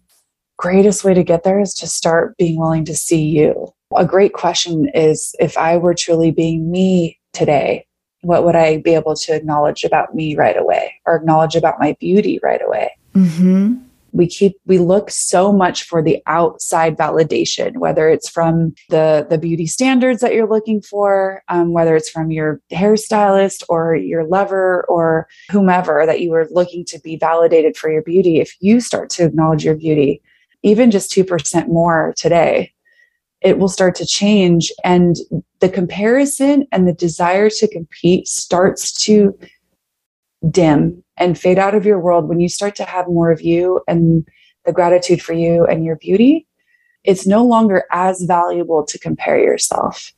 greatest 0.59 1.05
way 1.05 1.13
to 1.13 1.23
get 1.23 1.43
there 1.43 1.59
is 1.59 1.73
to 1.73 1.87
start 1.87 2.35
being 2.37 2.59
willing 2.59 2.83
to 2.83 2.93
see 2.93 3.23
you. 3.23 3.73
A 3.95 4.05
great 4.05 4.33
question 4.33 4.89
is 4.93 5.33
if 5.39 5.57
I 5.57 5.77
were 5.77 5.95
truly 5.95 6.31
being 6.31 6.69
me 6.69 7.17
today, 7.33 7.87
what 8.21 8.43
would 8.43 8.57
I 8.57 8.79
be 8.81 8.93
able 8.93 9.15
to 9.15 9.33
acknowledge 9.33 9.85
about 9.85 10.13
me 10.13 10.35
right 10.35 10.57
away 10.57 10.93
or 11.05 11.15
acknowledge 11.15 11.55
about 11.55 11.79
my 11.79 11.95
beauty 12.01 12.39
right 12.43 12.61
away? 12.61 12.91
Mm-hmm. 13.15 13.75
We 14.11 14.27
keep, 14.27 14.57
we 14.65 14.79
look 14.79 15.11
so 15.11 15.53
much 15.53 15.83
for 15.83 16.03
the 16.03 16.21
outside 16.25 16.97
validation, 16.97 17.77
whether 17.77 18.09
it's 18.09 18.27
from 18.27 18.73
the, 18.89 19.25
the 19.29 19.37
beauty 19.37 19.67
standards 19.67 20.19
that 20.19 20.33
you're 20.33 20.49
looking 20.49 20.81
for, 20.81 21.41
um, 21.47 21.71
whether 21.71 21.95
it's 21.95 22.09
from 22.09 22.31
your 22.31 22.59
hairstylist 22.71 23.63
or 23.69 23.95
your 23.95 24.25
lover 24.25 24.83
or 24.89 25.27
whomever 25.51 26.05
that 26.05 26.21
you 26.21 26.31
were 26.31 26.47
looking 26.51 26.83
to 26.85 26.99
be 26.99 27.15
validated 27.15 27.77
for 27.77 27.89
your 27.89 28.01
beauty. 28.01 28.39
If 28.39 28.55
you 28.59 28.81
start 28.81 29.09
to 29.11 29.25
acknowledge 29.25 29.63
your 29.63 29.75
beauty, 29.75 30.21
even 30.63 30.91
just 30.91 31.11
2% 31.11 31.67
more 31.67 32.13
today, 32.17 32.73
it 33.41 33.57
will 33.57 33.69
start 33.69 33.95
to 33.95 34.05
change. 34.05 34.71
And 34.83 35.15
the 35.59 35.69
comparison 35.69 36.67
and 36.71 36.87
the 36.87 36.93
desire 36.93 37.49
to 37.49 37.67
compete 37.67 38.27
starts 38.27 38.91
to 39.05 39.37
dim 40.49 41.03
and 41.17 41.37
fade 41.37 41.59
out 41.59 41.75
of 41.75 41.85
your 41.85 41.99
world 41.99 42.27
when 42.27 42.39
you 42.39 42.49
start 42.49 42.75
to 42.77 42.85
have 42.85 43.07
more 43.07 43.31
of 43.31 43.41
you 43.41 43.81
and 43.87 44.27
the 44.65 44.73
gratitude 44.73 45.21
for 45.21 45.33
you 45.33 45.65
and 45.65 45.85
your 45.85 45.97
beauty. 45.97 46.47
It's 47.03 47.25
no 47.25 47.45
longer 47.45 47.85
as 47.91 48.23
valuable 48.23 48.85
to 48.85 48.99
compare 48.99 49.39
yourself. 49.39 50.11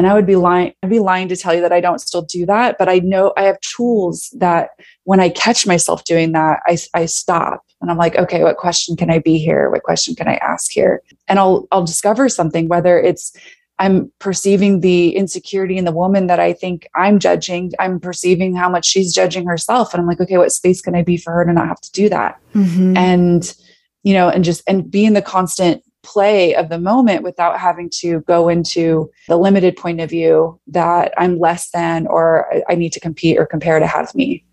And 0.00 0.06
I 0.06 0.14
would 0.14 0.24
be 0.24 0.36
lying, 0.36 0.72
I'd 0.82 0.88
be 0.88 0.98
lying 0.98 1.28
to 1.28 1.36
tell 1.36 1.52
you 1.52 1.60
that 1.60 1.74
I 1.74 1.82
don't 1.82 2.00
still 2.00 2.22
do 2.22 2.46
that. 2.46 2.78
But 2.78 2.88
I 2.88 3.00
know 3.00 3.34
I 3.36 3.42
have 3.42 3.60
tools 3.60 4.34
that 4.38 4.70
when 5.04 5.20
I 5.20 5.28
catch 5.28 5.66
myself 5.66 6.04
doing 6.04 6.32
that, 6.32 6.60
I, 6.66 6.78
I 6.94 7.04
stop 7.04 7.66
and 7.82 7.90
I'm 7.90 7.98
like, 7.98 8.16
okay, 8.16 8.42
what 8.42 8.56
question 8.56 8.96
can 8.96 9.10
I 9.10 9.18
be 9.18 9.36
here? 9.36 9.68
What 9.68 9.82
question 9.82 10.14
can 10.14 10.26
I 10.26 10.36
ask 10.36 10.72
here? 10.72 11.02
And 11.28 11.38
I'll, 11.38 11.68
I'll 11.70 11.84
discover 11.84 12.30
something, 12.30 12.66
whether 12.66 12.98
it's 12.98 13.36
I'm 13.78 14.10
perceiving 14.20 14.80
the 14.80 15.14
insecurity 15.14 15.76
in 15.76 15.84
the 15.84 15.92
woman 15.92 16.28
that 16.28 16.40
I 16.40 16.54
think 16.54 16.88
I'm 16.94 17.18
judging. 17.18 17.72
I'm 17.78 18.00
perceiving 18.00 18.56
how 18.56 18.70
much 18.70 18.86
she's 18.86 19.12
judging 19.12 19.46
herself. 19.46 19.92
And 19.92 20.00
I'm 20.00 20.06
like, 20.06 20.22
okay, 20.22 20.38
what 20.38 20.50
space 20.50 20.80
can 20.80 20.94
I 20.94 21.02
be 21.02 21.18
for 21.18 21.30
her 21.34 21.44
to 21.44 21.52
not 21.52 21.68
have 21.68 21.80
to 21.82 21.92
do 21.92 22.08
that? 22.08 22.40
Mm-hmm. 22.54 22.96
And, 22.96 23.54
you 24.02 24.14
know, 24.14 24.30
and 24.30 24.44
just, 24.44 24.62
and 24.66 24.90
be 24.90 25.04
in 25.04 25.12
the 25.12 25.20
constant 25.20 25.82
play 26.02 26.54
of 26.54 26.68
the 26.68 26.78
moment 26.78 27.22
without 27.22 27.58
having 27.58 27.90
to 27.90 28.20
go 28.20 28.48
into 28.48 29.10
the 29.28 29.36
limited 29.36 29.76
point 29.76 30.00
of 30.00 30.10
view 30.10 30.58
that 30.68 31.12
I'm 31.18 31.38
less 31.38 31.70
than 31.70 32.06
or 32.06 32.62
I 32.68 32.74
need 32.74 32.92
to 32.94 33.00
compete 33.00 33.38
or 33.38 33.46
compare 33.46 33.78
to 33.78 33.86
have 33.86 34.14
me. 34.14 34.44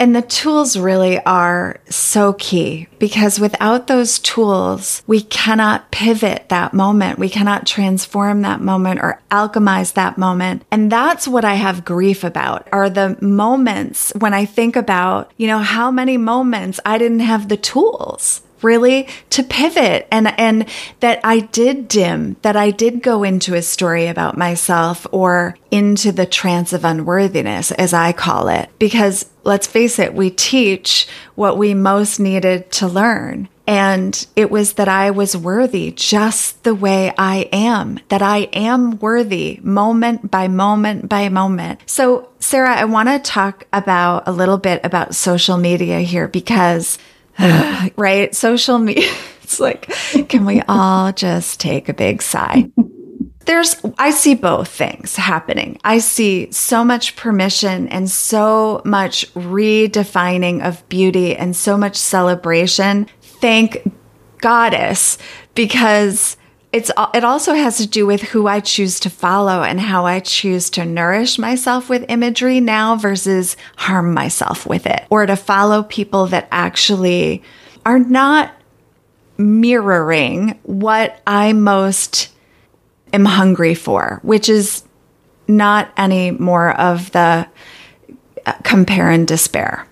And 0.00 0.16
the 0.16 0.22
tools 0.22 0.78
really 0.78 1.18
are 1.26 1.78
so 1.90 2.32
key 2.32 2.88
because 2.98 3.38
without 3.38 3.86
those 3.86 4.18
tools, 4.18 5.02
we 5.06 5.20
cannot 5.20 5.90
pivot 5.90 6.48
that 6.48 6.72
moment. 6.72 7.18
We 7.18 7.28
cannot 7.28 7.66
transform 7.66 8.40
that 8.40 8.62
moment 8.62 9.00
or 9.02 9.20
alchemize 9.30 9.92
that 9.92 10.16
moment. 10.16 10.64
And 10.70 10.90
that's 10.90 11.28
what 11.28 11.44
I 11.44 11.54
have 11.54 11.84
grief 11.84 12.24
about 12.24 12.66
are 12.72 12.88
the 12.88 13.18
moments 13.20 14.10
when 14.18 14.32
I 14.32 14.46
think 14.46 14.74
about, 14.74 15.32
you 15.36 15.46
know, 15.46 15.58
how 15.58 15.90
many 15.90 16.16
moments 16.16 16.80
I 16.86 16.96
didn't 16.96 17.20
have 17.20 17.50
the 17.50 17.58
tools 17.58 18.40
really 18.62 19.08
to 19.30 19.42
pivot. 19.42 20.06
And 20.10 20.28
and 20.38 20.68
that 21.00 21.20
I 21.24 21.40
did 21.40 21.88
dim 21.88 22.36
that 22.42 22.56
I 22.56 22.70
did 22.70 23.02
go 23.02 23.22
into 23.22 23.54
a 23.54 23.62
story 23.62 24.06
about 24.06 24.36
myself 24.36 25.06
or 25.12 25.56
into 25.70 26.12
the 26.12 26.26
trance 26.26 26.72
of 26.72 26.84
unworthiness 26.84 27.70
as 27.72 27.92
I 27.92 28.12
call 28.12 28.48
it. 28.48 28.68
Because 28.78 29.30
let's 29.44 29.66
face 29.66 29.98
it 29.98 30.14
we 30.14 30.30
teach 30.30 31.08
what 31.34 31.58
we 31.58 31.74
most 31.74 32.20
needed 32.20 32.70
to 32.72 32.86
learn. 32.86 33.48
And 33.70 34.26
it 34.34 34.50
was 34.50 34.72
that 34.72 34.88
I 34.88 35.12
was 35.12 35.36
worthy 35.36 35.92
just 35.92 36.64
the 36.64 36.74
way 36.74 37.14
I 37.16 37.48
am, 37.52 38.00
that 38.08 38.20
I 38.20 38.48
am 38.52 38.98
worthy 38.98 39.60
moment 39.62 40.28
by 40.28 40.48
moment 40.48 41.08
by 41.08 41.28
moment. 41.28 41.80
So, 41.86 42.30
Sarah, 42.40 42.74
I 42.74 42.86
want 42.86 43.10
to 43.10 43.20
talk 43.20 43.68
about 43.72 44.26
a 44.26 44.32
little 44.32 44.58
bit 44.58 44.84
about 44.84 45.14
social 45.14 45.56
media 45.56 46.00
here 46.00 46.26
because 46.26 46.98
right? 47.96 48.34
Social 48.34 48.78
media. 48.78 49.10
It's 49.42 49.58
like, 49.58 49.90
can 50.28 50.46
we 50.46 50.62
all 50.68 51.12
just 51.12 51.58
take 51.58 51.88
a 51.88 51.92
big 51.92 52.22
sigh? 52.22 52.70
There's, 53.46 53.74
I 53.98 54.12
see 54.12 54.36
both 54.36 54.68
things 54.68 55.16
happening. 55.16 55.80
I 55.82 55.98
see 55.98 56.52
so 56.52 56.84
much 56.84 57.16
permission 57.16 57.88
and 57.88 58.08
so 58.08 58.80
much 58.84 59.26
redefining 59.34 60.64
of 60.64 60.88
beauty 60.88 61.34
and 61.34 61.56
so 61.56 61.76
much 61.76 61.96
celebration. 61.96 63.08
Thank 63.22 63.90
goddess, 64.38 65.18
because 65.56 66.36
it's 66.72 66.90
it 67.14 67.24
also 67.24 67.54
has 67.54 67.78
to 67.78 67.86
do 67.86 68.06
with 68.06 68.22
who 68.22 68.46
I 68.46 68.60
choose 68.60 69.00
to 69.00 69.10
follow 69.10 69.62
and 69.62 69.80
how 69.80 70.06
I 70.06 70.20
choose 70.20 70.70
to 70.70 70.84
nourish 70.84 71.38
myself 71.38 71.88
with 71.88 72.04
imagery 72.08 72.60
now 72.60 72.96
versus 72.96 73.56
harm 73.76 74.14
myself 74.14 74.66
with 74.66 74.86
it 74.86 75.04
or 75.10 75.26
to 75.26 75.36
follow 75.36 75.82
people 75.82 76.26
that 76.26 76.46
actually 76.52 77.42
are 77.84 77.98
not 77.98 78.54
mirroring 79.36 80.58
what 80.62 81.20
I 81.26 81.54
most 81.54 82.28
am 83.12 83.24
hungry 83.24 83.74
for, 83.74 84.20
which 84.22 84.48
is 84.48 84.84
not 85.48 85.90
any 85.96 86.30
more 86.30 86.78
of 86.78 87.10
the 87.10 87.48
uh, 88.46 88.52
compare 88.62 89.10
and 89.10 89.26
despair. 89.26 89.86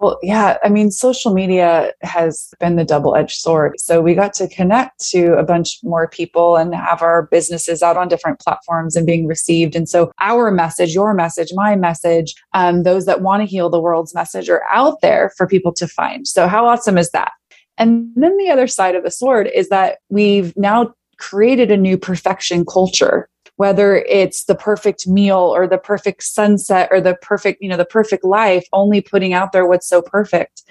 Well, 0.00 0.18
yeah, 0.22 0.56
I 0.64 0.70
mean, 0.70 0.90
social 0.90 1.34
media 1.34 1.92
has 2.00 2.48
been 2.58 2.76
the 2.76 2.86
double 2.86 3.14
edged 3.14 3.36
sword. 3.36 3.74
So 3.78 4.00
we 4.00 4.14
got 4.14 4.32
to 4.34 4.48
connect 4.48 4.98
to 5.10 5.34
a 5.34 5.42
bunch 5.42 5.78
more 5.82 6.08
people 6.08 6.56
and 6.56 6.74
have 6.74 7.02
our 7.02 7.28
businesses 7.30 7.82
out 7.82 7.98
on 7.98 8.08
different 8.08 8.40
platforms 8.40 8.96
and 8.96 9.06
being 9.06 9.26
received. 9.26 9.76
And 9.76 9.86
so 9.86 10.10
our 10.18 10.50
message, 10.50 10.94
your 10.94 11.12
message, 11.12 11.50
my 11.52 11.76
message, 11.76 12.34
um, 12.54 12.82
those 12.82 13.04
that 13.04 13.20
want 13.20 13.42
to 13.42 13.46
heal 13.46 13.68
the 13.68 13.80
world's 13.80 14.14
message 14.14 14.48
are 14.48 14.64
out 14.70 15.02
there 15.02 15.32
for 15.36 15.46
people 15.46 15.74
to 15.74 15.86
find. 15.86 16.26
So 16.26 16.48
how 16.48 16.66
awesome 16.66 16.96
is 16.96 17.10
that? 17.10 17.32
And 17.76 18.08
then 18.16 18.38
the 18.38 18.48
other 18.48 18.66
side 18.66 18.94
of 18.94 19.04
the 19.04 19.10
sword 19.10 19.50
is 19.54 19.68
that 19.68 19.98
we've 20.08 20.56
now 20.56 20.94
created 21.18 21.70
a 21.70 21.76
new 21.76 21.98
perfection 21.98 22.64
culture 22.64 23.28
whether 23.60 23.96
it's 24.08 24.44
the 24.44 24.54
perfect 24.54 25.06
meal 25.06 25.36
or 25.36 25.66
the 25.66 25.76
perfect 25.76 26.22
sunset 26.22 26.88
or 26.90 26.98
the 26.98 27.14
perfect, 27.20 27.60
you 27.60 27.68
know, 27.68 27.76
the 27.76 27.84
perfect 27.84 28.24
life, 28.24 28.64
only 28.72 29.02
putting 29.02 29.34
out 29.34 29.52
there 29.52 29.66
what's 29.66 29.86
so 29.86 30.00
perfect. 30.00 30.62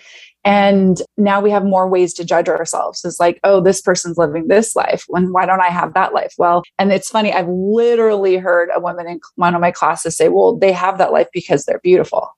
And 0.44 1.00
now 1.16 1.40
we 1.40 1.52
have 1.52 1.64
more 1.64 1.88
ways 1.88 2.16
to 2.16 2.26
judge 2.26 2.50
ourselves. 2.50 3.06
It's 3.06 3.20
like, 3.20 3.40
oh, 3.44 3.62
this 3.62 3.80
person's 3.80 4.18
living 4.18 4.48
this 4.48 4.76
life. 4.76 5.04
When 5.08 5.32
why 5.32 5.46
don't 5.46 5.62
I 5.62 5.68
have 5.68 5.94
that 5.94 6.16
life? 6.16 6.34
Well, 6.40 6.64
and 6.80 6.92
it's 6.92 7.12
funny, 7.12 7.32
I've 7.32 7.48
literally 7.48 8.38
heard 8.38 8.70
a 8.74 8.80
woman 8.80 9.08
in 9.08 9.20
one 9.36 9.54
of 9.54 9.62
my 9.62 9.70
classes 9.70 10.18
say, 10.18 10.30
well, 10.30 10.58
they 10.58 10.72
have 10.72 10.98
that 10.98 11.12
life 11.12 11.28
because 11.32 11.66
they're 11.66 11.82
beautiful. 11.84 12.36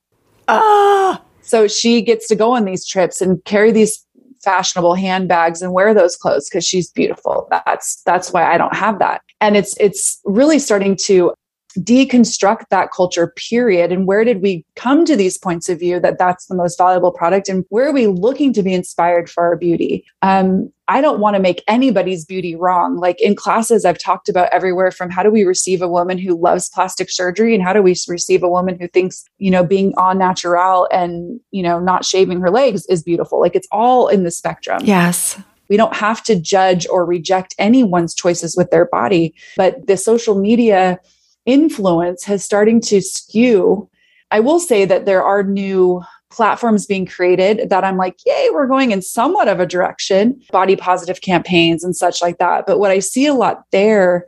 Ah. 0.50 1.22
So 1.44 1.70
she 1.70 2.02
gets 2.02 2.28
to 2.28 2.36
go 2.36 2.52
on 2.52 2.66
these 2.66 2.86
trips 2.86 3.22
and 3.22 3.42
carry 3.46 3.72
these 3.72 4.06
fashionable 4.44 4.96
handbags 4.96 5.62
and 5.62 5.72
wear 5.72 5.94
those 5.94 6.18
clothes 6.18 6.50
because 6.50 6.66
she's 6.68 6.92
beautiful. 6.92 7.48
That's 7.52 8.02
that's 8.06 8.34
why 8.34 8.52
I 8.52 8.58
don't 8.58 8.76
have 8.76 9.00
that. 9.00 9.22
And 9.42 9.58
it's 9.58 9.76
it's 9.80 10.20
really 10.24 10.60
starting 10.60 10.96
to 11.08 11.34
deconstruct 11.80 12.64
that 12.70 12.92
culture 12.92 13.34
period. 13.36 13.92
And 13.92 14.06
where 14.06 14.24
did 14.24 14.42
we 14.42 14.66
come 14.76 15.06
to 15.06 15.16
these 15.16 15.38
points 15.38 15.70
of 15.70 15.80
view 15.80 16.00
that 16.00 16.18
that's 16.18 16.48
the 16.48 16.56
most 16.56 16.78
valuable 16.78 17.12
product? 17.12 17.48
And 17.48 17.66
where 17.70 17.88
are 17.88 17.94
we 17.94 18.08
looking 18.08 18.54
to 18.54 18.64
be 18.64 18.74
inspired 18.74 19.30
for 19.30 19.44
our 19.44 19.58
beauty? 19.58 20.06
Um, 20.22 20.72
i 20.88 21.00
don't 21.00 21.22
want 21.22 21.38
to 21.38 21.42
make 21.42 21.64
anybody's 21.70 22.26
beauty 22.26 22.54
wrong. 22.54 22.98
Like 22.98 23.22
in 23.22 23.36
classes 23.36 23.86
i've 23.86 23.98
talked 23.98 24.28
about 24.28 24.50
everywhere 24.52 24.92
from 24.92 25.10
how 25.10 25.24
do 25.24 25.32
we 25.32 25.44
receive 25.44 25.82
a 25.82 25.88
woman 25.88 26.18
who 26.18 26.36
loves 26.38 26.70
plastic 26.70 27.10
surgery 27.10 27.56
and 27.56 27.64
how 27.64 27.72
do 27.72 27.82
we 27.82 27.96
receive 28.10 28.44
a 28.44 28.50
woman 28.50 28.78
who 28.78 28.88
thinks 28.88 29.24
you 29.38 29.50
know 29.50 29.64
being 29.64 29.94
on 29.96 30.18
natural 30.18 30.90
and 30.92 31.40
you 31.52 31.64
know 31.64 31.80
not 31.80 32.04
shaving 32.04 32.42
her 32.42 32.50
legs 32.50 32.86
is 32.88 33.04
beautiful. 33.04 33.40
Like 33.40 33.56
it's 33.56 33.68
all 33.72 34.10
in 34.10 34.24
the 34.24 34.32
spectrum. 34.32 34.82
Yes 34.84 35.40
we 35.72 35.78
don't 35.78 35.96
have 35.96 36.22
to 36.22 36.40
judge 36.40 36.86
or 36.92 37.04
reject 37.04 37.56
anyone's 37.58 38.14
choices 38.14 38.56
with 38.56 38.70
their 38.70 38.86
body 38.86 39.34
but 39.58 39.88
the 39.88 39.98
social 39.98 40.36
media 40.40 41.00
influence 41.46 42.24
has 42.24 42.44
starting 42.44 42.80
to 42.82 43.02
skew. 43.02 43.90
I 44.30 44.40
will 44.40 44.60
say 44.60 44.86
that 44.86 45.06
there 45.06 45.24
are 45.24 45.44
new 45.44 46.02
platforms 46.30 46.86
being 46.86 47.06
created 47.06 47.70
that 47.70 47.84
I'm 47.84 47.98
like, 47.98 48.16
yay, 48.26 48.50
we're 48.52 48.68
going 48.68 48.92
in 48.92 49.02
somewhat 49.02 49.50
of 49.50 49.60
a 49.60 49.66
direction, 49.66 50.42
body 50.52 50.76
positive 50.76 51.22
campaigns 51.22 51.84
and 51.84 51.96
such 51.96 52.22
like 52.22 52.38
that. 52.38 52.66
But 52.66 52.80
what 52.80 52.92
I 52.92 53.00
see 53.00 53.26
a 53.26 53.34
lot 53.34 53.64
there 53.72 54.28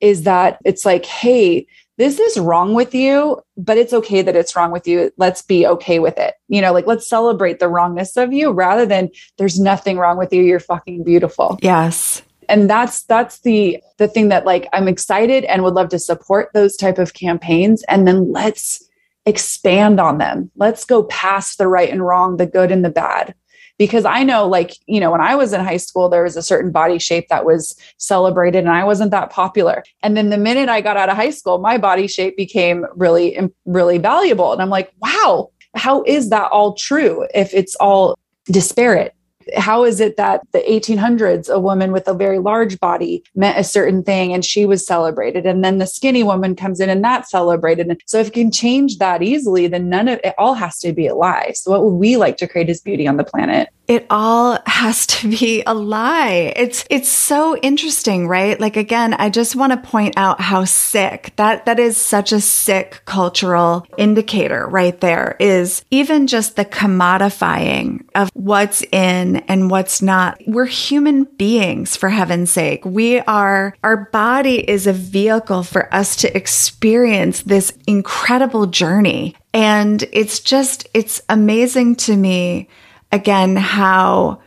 is 0.00 0.22
that 0.22 0.58
it's 0.64 0.84
like, 0.84 1.04
hey, 1.04 1.66
this 1.98 2.18
is 2.18 2.38
wrong 2.38 2.74
with 2.74 2.94
you, 2.94 3.40
but 3.56 3.76
it's 3.76 3.92
okay 3.92 4.22
that 4.22 4.36
it's 4.36 4.56
wrong 4.56 4.72
with 4.72 4.88
you. 4.88 5.12
Let's 5.18 5.42
be 5.42 5.66
okay 5.66 5.98
with 5.98 6.18
it. 6.18 6.34
You 6.48 6.60
know, 6.60 6.72
like 6.72 6.86
let's 6.86 7.08
celebrate 7.08 7.58
the 7.58 7.68
wrongness 7.68 8.16
of 8.16 8.32
you 8.32 8.50
rather 8.50 8.86
than 8.86 9.10
there's 9.38 9.60
nothing 9.60 9.98
wrong 9.98 10.16
with 10.16 10.32
you. 10.32 10.42
You're 10.42 10.60
fucking 10.60 11.04
beautiful. 11.04 11.58
Yes 11.62 12.22
and 12.48 12.68
that's 12.68 13.02
that's 13.04 13.40
the 13.40 13.82
the 13.98 14.08
thing 14.08 14.28
that 14.28 14.44
like 14.44 14.68
i'm 14.72 14.88
excited 14.88 15.44
and 15.44 15.62
would 15.62 15.74
love 15.74 15.88
to 15.88 15.98
support 15.98 16.50
those 16.52 16.76
type 16.76 16.98
of 16.98 17.14
campaigns 17.14 17.82
and 17.84 18.06
then 18.06 18.30
let's 18.32 18.88
expand 19.26 20.00
on 20.00 20.18
them 20.18 20.50
let's 20.56 20.84
go 20.84 21.04
past 21.04 21.58
the 21.58 21.68
right 21.68 21.90
and 21.90 22.04
wrong 22.04 22.36
the 22.36 22.46
good 22.46 22.70
and 22.70 22.84
the 22.84 22.90
bad 22.90 23.34
because 23.82 24.04
i 24.04 24.22
know 24.22 24.46
like 24.46 24.76
you 24.86 25.00
know 25.00 25.10
when 25.10 25.20
i 25.20 25.34
was 25.34 25.52
in 25.52 25.60
high 25.60 25.76
school 25.76 26.08
there 26.08 26.22
was 26.22 26.36
a 26.36 26.42
certain 26.42 26.70
body 26.70 27.00
shape 27.00 27.26
that 27.28 27.44
was 27.44 27.76
celebrated 27.98 28.60
and 28.60 28.70
i 28.70 28.84
wasn't 28.84 29.10
that 29.10 29.28
popular. 29.30 29.82
And 30.04 30.16
then 30.16 30.30
the 30.30 30.38
minute 30.38 30.68
i 30.68 30.80
got 30.80 30.96
out 30.96 31.08
of 31.08 31.16
high 31.16 31.30
school 31.30 31.58
my 31.58 31.78
body 31.78 32.06
shape 32.06 32.36
became 32.36 32.86
really 32.94 33.36
really 33.64 33.98
valuable. 33.98 34.52
And 34.52 34.62
i'm 34.62 34.70
like 34.70 34.92
wow 35.00 35.50
how 35.74 36.04
is 36.04 36.30
that 36.30 36.52
all 36.52 36.74
true 36.74 37.26
if 37.34 37.52
it's 37.52 37.74
all 37.76 38.16
disparate 38.46 39.14
how 39.56 39.84
is 39.84 40.00
it 40.00 40.16
that 40.16 40.40
the 40.52 40.60
1800s 40.60 41.48
a 41.48 41.58
woman 41.58 41.92
with 41.92 42.08
a 42.08 42.14
very 42.14 42.38
large 42.38 42.78
body 42.80 43.22
meant 43.34 43.58
a 43.58 43.64
certain 43.64 44.02
thing 44.02 44.32
and 44.32 44.44
she 44.44 44.66
was 44.66 44.86
celebrated 44.86 45.46
and 45.46 45.64
then 45.64 45.78
the 45.78 45.86
skinny 45.86 46.22
woman 46.22 46.54
comes 46.54 46.80
in 46.80 46.88
and 46.88 47.04
that's 47.04 47.30
celebrated 47.30 47.86
and 47.86 48.00
so 48.06 48.18
if 48.18 48.26
you 48.26 48.32
can 48.32 48.50
change 48.50 48.98
that 48.98 49.22
easily 49.22 49.66
then 49.66 49.88
none 49.88 50.08
of 50.08 50.20
it 50.24 50.34
all 50.38 50.54
has 50.54 50.78
to 50.78 50.92
be 50.92 51.06
a 51.06 51.14
lie 51.14 51.52
so 51.54 51.70
what 51.70 51.82
would 51.82 51.94
we 51.94 52.16
like 52.16 52.36
to 52.36 52.48
create 52.48 52.68
as 52.68 52.80
beauty 52.80 53.06
on 53.06 53.16
the 53.16 53.24
planet 53.24 53.68
it 53.88 54.06
all 54.10 54.58
has 54.66 55.06
to 55.06 55.28
be 55.28 55.62
a 55.66 55.74
lie. 55.74 56.52
It's 56.56 56.84
it's 56.90 57.08
so 57.08 57.56
interesting, 57.56 58.28
right? 58.28 58.58
Like 58.58 58.76
again, 58.76 59.14
I 59.14 59.30
just 59.30 59.56
want 59.56 59.72
to 59.72 59.90
point 59.90 60.14
out 60.16 60.40
how 60.40 60.64
sick 60.64 61.32
that 61.36 61.66
that 61.66 61.78
is 61.78 61.96
such 61.96 62.32
a 62.32 62.40
sick 62.40 63.02
cultural 63.04 63.86
indicator 63.98 64.66
right 64.68 65.00
there 65.00 65.36
is 65.38 65.84
even 65.90 66.26
just 66.26 66.56
the 66.56 66.64
commodifying 66.64 68.04
of 68.14 68.30
what's 68.34 68.82
in 68.92 69.31
and 69.36 69.70
what's 69.70 70.02
not. 70.02 70.40
We're 70.46 70.66
human 70.66 71.24
beings, 71.24 71.96
for 71.96 72.08
heaven's 72.08 72.50
sake. 72.50 72.84
We 72.84 73.20
are, 73.20 73.74
our 73.84 74.08
body 74.12 74.68
is 74.68 74.86
a 74.86 74.92
vehicle 74.92 75.62
for 75.62 75.92
us 75.94 76.16
to 76.16 76.36
experience 76.36 77.42
this 77.42 77.72
incredible 77.86 78.66
journey. 78.66 79.34
And 79.52 80.04
it's 80.12 80.40
just, 80.40 80.88
it's 80.94 81.20
amazing 81.28 81.96
to 81.96 82.16
me, 82.16 82.68
again, 83.10 83.56
how, 83.56 84.40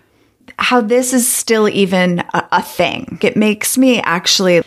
how 0.58 0.82
this 0.82 1.14
is 1.14 1.32
still 1.32 1.70
even 1.70 2.20
a, 2.20 2.48
a 2.54 2.62
thing. 2.62 3.20
It 3.22 3.36
makes 3.36 3.78
me 3.78 4.02
actually 4.02 4.64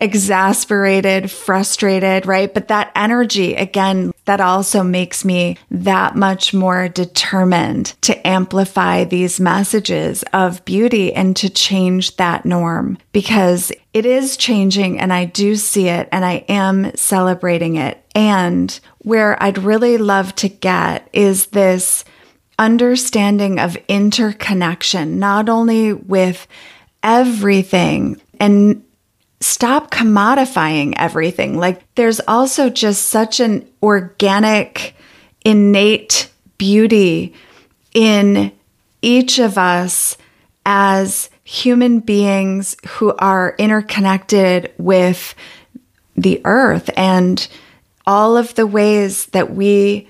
exasperated, 0.00 1.30
frustrated, 1.30 2.26
right? 2.26 2.52
But 2.52 2.68
that 2.68 2.90
energy, 2.94 3.54
again, 3.54 4.12
that 4.24 4.40
also 4.40 4.82
makes 4.82 5.24
me 5.24 5.56
that 5.70 6.16
much 6.16 6.54
more 6.54 6.88
determined 6.88 7.94
to 8.02 8.26
amplify 8.26 9.04
these 9.04 9.38
messages 9.38 10.24
of 10.32 10.64
beauty 10.64 11.12
and 11.12 11.36
to 11.36 11.48
change 11.48 12.16
that 12.16 12.44
norm 12.44 12.98
because 13.12 13.70
it 13.92 14.06
is 14.06 14.36
changing 14.36 14.98
and 14.98 15.12
I 15.12 15.26
do 15.26 15.56
see 15.56 15.88
it 15.88 16.08
and 16.10 16.24
I 16.24 16.44
am 16.48 16.94
celebrating 16.96 17.76
it. 17.76 18.02
And 18.14 18.78
where 18.98 19.40
I'd 19.42 19.58
really 19.58 19.98
love 19.98 20.34
to 20.36 20.48
get 20.48 21.08
is 21.12 21.46
this 21.48 22.04
understanding 22.58 23.58
of 23.58 23.76
interconnection, 23.88 25.18
not 25.18 25.48
only 25.48 25.92
with 25.92 26.46
everything 27.02 28.20
and 28.40 28.83
stop 29.44 29.90
commodifying 29.90 30.94
everything. 30.96 31.58
Like 31.58 31.82
there's 31.94 32.20
also 32.20 32.70
just 32.70 33.08
such 33.08 33.40
an 33.40 33.68
organic, 33.82 34.94
innate 35.44 36.30
beauty 36.58 37.34
in 37.92 38.52
each 39.02 39.38
of 39.38 39.58
us 39.58 40.16
as 40.64 41.28
human 41.44 42.00
beings 42.00 42.76
who 42.86 43.14
are 43.16 43.54
interconnected 43.58 44.72
with 44.78 45.34
the 46.16 46.40
earth 46.44 46.88
and 46.96 47.46
all 48.06 48.36
of 48.36 48.54
the 48.54 48.66
ways 48.66 49.26
that 49.26 49.54
we 49.54 50.08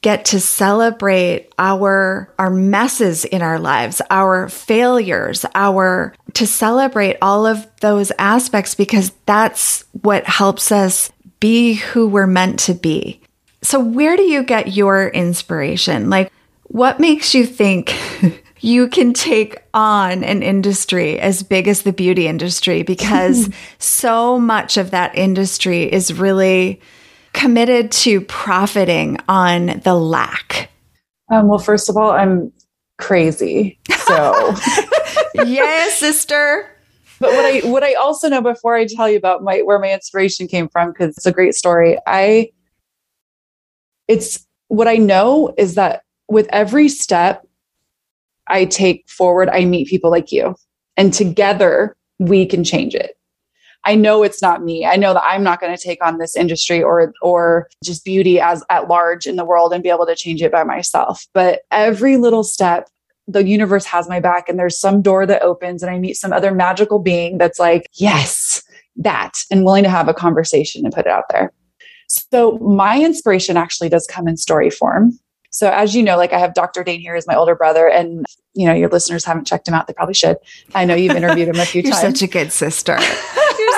get 0.00 0.24
to 0.24 0.40
celebrate 0.40 1.52
our 1.58 2.32
our 2.38 2.50
messes 2.50 3.24
in 3.24 3.40
our 3.40 3.60
lives, 3.60 4.02
our 4.10 4.48
failures, 4.48 5.46
our 5.54 6.12
to 6.34 6.46
celebrate 6.46 7.16
all 7.22 7.46
of 7.46 7.66
those 7.80 8.12
aspects 8.18 8.74
because 8.74 9.12
that's 9.26 9.84
what 10.02 10.24
helps 10.24 10.72
us 10.72 11.10
be 11.40 11.74
who 11.74 12.08
we're 12.08 12.26
meant 12.26 12.58
to 12.60 12.74
be. 12.74 13.20
So 13.62 13.80
where 13.80 14.16
do 14.16 14.22
you 14.22 14.42
get 14.42 14.74
your 14.74 15.08
inspiration? 15.08 16.10
Like 16.10 16.32
what 16.64 17.00
makes 17.00 17.34
you 17.34 17.46
think 17.46 17.94
you 18.60 18.88
can 18.88 19.12
take 19.12 19.62
on 19.74 20.24
an 20.24 20.42
industry 20.42 21.18
as 21.18 21.42
big 21.42 21.68
as 21.68 21.82
the 21.82 21.92
beauty 21.92 22.26
industry 22.26 22.82
because 22.82 23.50
so 23.78 24.38
much 24.38 24.76
of 24.76 24.92
that 24.92 25.16
industry 25.16 25.92
is 25.92 26.14
really 26.14 26.80
committed 27.32 27.90
to 27.92 28.20
profiting 28.20 29.18
on 29.28 29.80
the 29.84 29.94
lack? 29.94 30.70
Um, 31.30 31.48
well, 31.48 31.58
first 31.58 31.88
of 31.88 31.96
all, 31.96 32.10
I'm 32.10 32.52
crazy. 32.98 33.78
So, 33.90 34.54
yeah, 35.34 35.88
sister. 35.90 36.68
But 37.20 37.32
what 37.34 37.44
I 37.44 37.60
what 37.60 37.84
I 37.84 37.94
also 37.94 38.28
know 38.28 38.42
before 38.42 38.74
I 38.74 38.86
tell 38.86 39.08
you 39.08 39.16
about 39.16 39.42
my 39.42 39.58
where 39.60 39.78
my 39.78 39.92
inspiration 39.92 40.48
came 40.48 40.68
from 40.68 40.92
because 40.92 41.16
it's 41.16 41.26
a 41.26 41.32
great 41.32 41.54
story. 41.54 41.98
I 42.06 42.50
it's 44.08 44.46
what 44.68 44.88
I 44.88 44.96
know 44.96 45.54
is 45.56 45.74
that 45.76 46.02
with 46.28 46.48
every 46.50 46.88
step 46.88 47.46
I 48.48 48.64
take 48.64 49.08
forward, 49.08 49.48
I 49.50 49.64
meet 49.64 49.88
people 49.88 50.10
like 50.10 50.32
you, 50.32 50.56
and 50.96 51.14
together 51.14 51.96
we 52.18 52.44
can 52.46 52.64
change 52.64 52.94
it. 52.94 53.12
I 53.84 53.94
know 53.94 54.22
it's 54.22 54.40
not 54.40 54.62
me. 54.62 54.86
I 54.86 54.96
know 54.96 55.12
that 55.12 55.24
I'm 55.24 55.42
not 55.42 55.60
going 55.60 55.76
to 55.76 55.82
take 55.82 56.04
on 56.04 56.18
this 56.18 56.36
industry 56.36 56.82
or 56.82 57.12
or 57.22 57.68
just 57.84 58.04
beauty 58.04 58.40
as 58.40 58.64
at 58.70 58.88
large 58.88 59.26
in 59.26 59.36
the 59.36 59.44
world 59.44 59.72
and 59.72 59.82
be 59.82 59.90
able 59.90 60.06
to 60.06 60.14
change 60.14 60.42
it 60.42 60.52
by 60.52 60.64
myself. 60.64 61.26
But 61.34 61.62
every 61.70 62.16
little 62.16 62.44
step 62.44 62.88
the 63.28 63.46
universe 63.46 63.84
has 63.86 64.08
my 64.08 64.20
back 64.20 64.48
and 64.48 64.58
there's 64.58 64.78
some 64.78 65.02
door 65.02 65.26
that 65.26 65.42
opens 65.42 65.82
and 65.82 65.90
I 65.90 65.98
meet 65.98 66.14
some 66.14 66.32
other 66.32 66.52
magical 66.52 66.98
being 66.98 67.38
that's 67.38 67.58
like, 67.58 67.88
yes, 67.94 68.62
that 68.96 69.40
and 69.50 69.64
willing 69.64 69.84
to 69.84 69.90
have 69.90 70.08
a 70.08 70.14
conversation 70.14 70.84
and 70.84 70.94
put 70.94 71.06
it 71.06 71.12
out 71.12 71.24
there. 71.30 71.52
So 72.08 72.58
my 72.58 73.02
inspiration 73.02 73.56
actually 73.56 73.88
does 73.88 74.06
come 74.06 74.28
in 74.28 74.36
story 74.36 74.70
form. 74.70 75.18
So 75.50 75.70
as 75.70 75.94
you 75.94 76.02
know, 76.02 76.16
like 76.16 76.32
I 76.32 76.38
have 76.38 76.54
Dr. 76.54 76.82
Dain 76.82 77.00
Heer 77.00 77.14
as 77.14 77.26
my 77.26 77.34
older 77.34 77.54
brother, 77.54 77.86
and 77.86 78.24
you 78.54 78.66
know 78.66 78.72
your 78.72 78.88
listeners 78.88 79.24
haven't 79.24 79.46
checked 79.46 79.68
him 79.68 79.74
out. 79.74 79.86
They 79.86 79.92
probably 79.92 80.14
should. 80.14 80.38
I 80.74 80.86
know 80.86 80.94
you've 80.94 81.14
interviewed 81.14 81.48
him 81.48 81.60
a 81.60 81.66
few 81.66 81.82
You're 81.84 81.92
times. 81.92 82.18
Such 82.18 82.22
a 82.22 82.26
good 82.26 82.52
sister. 82.52 82.96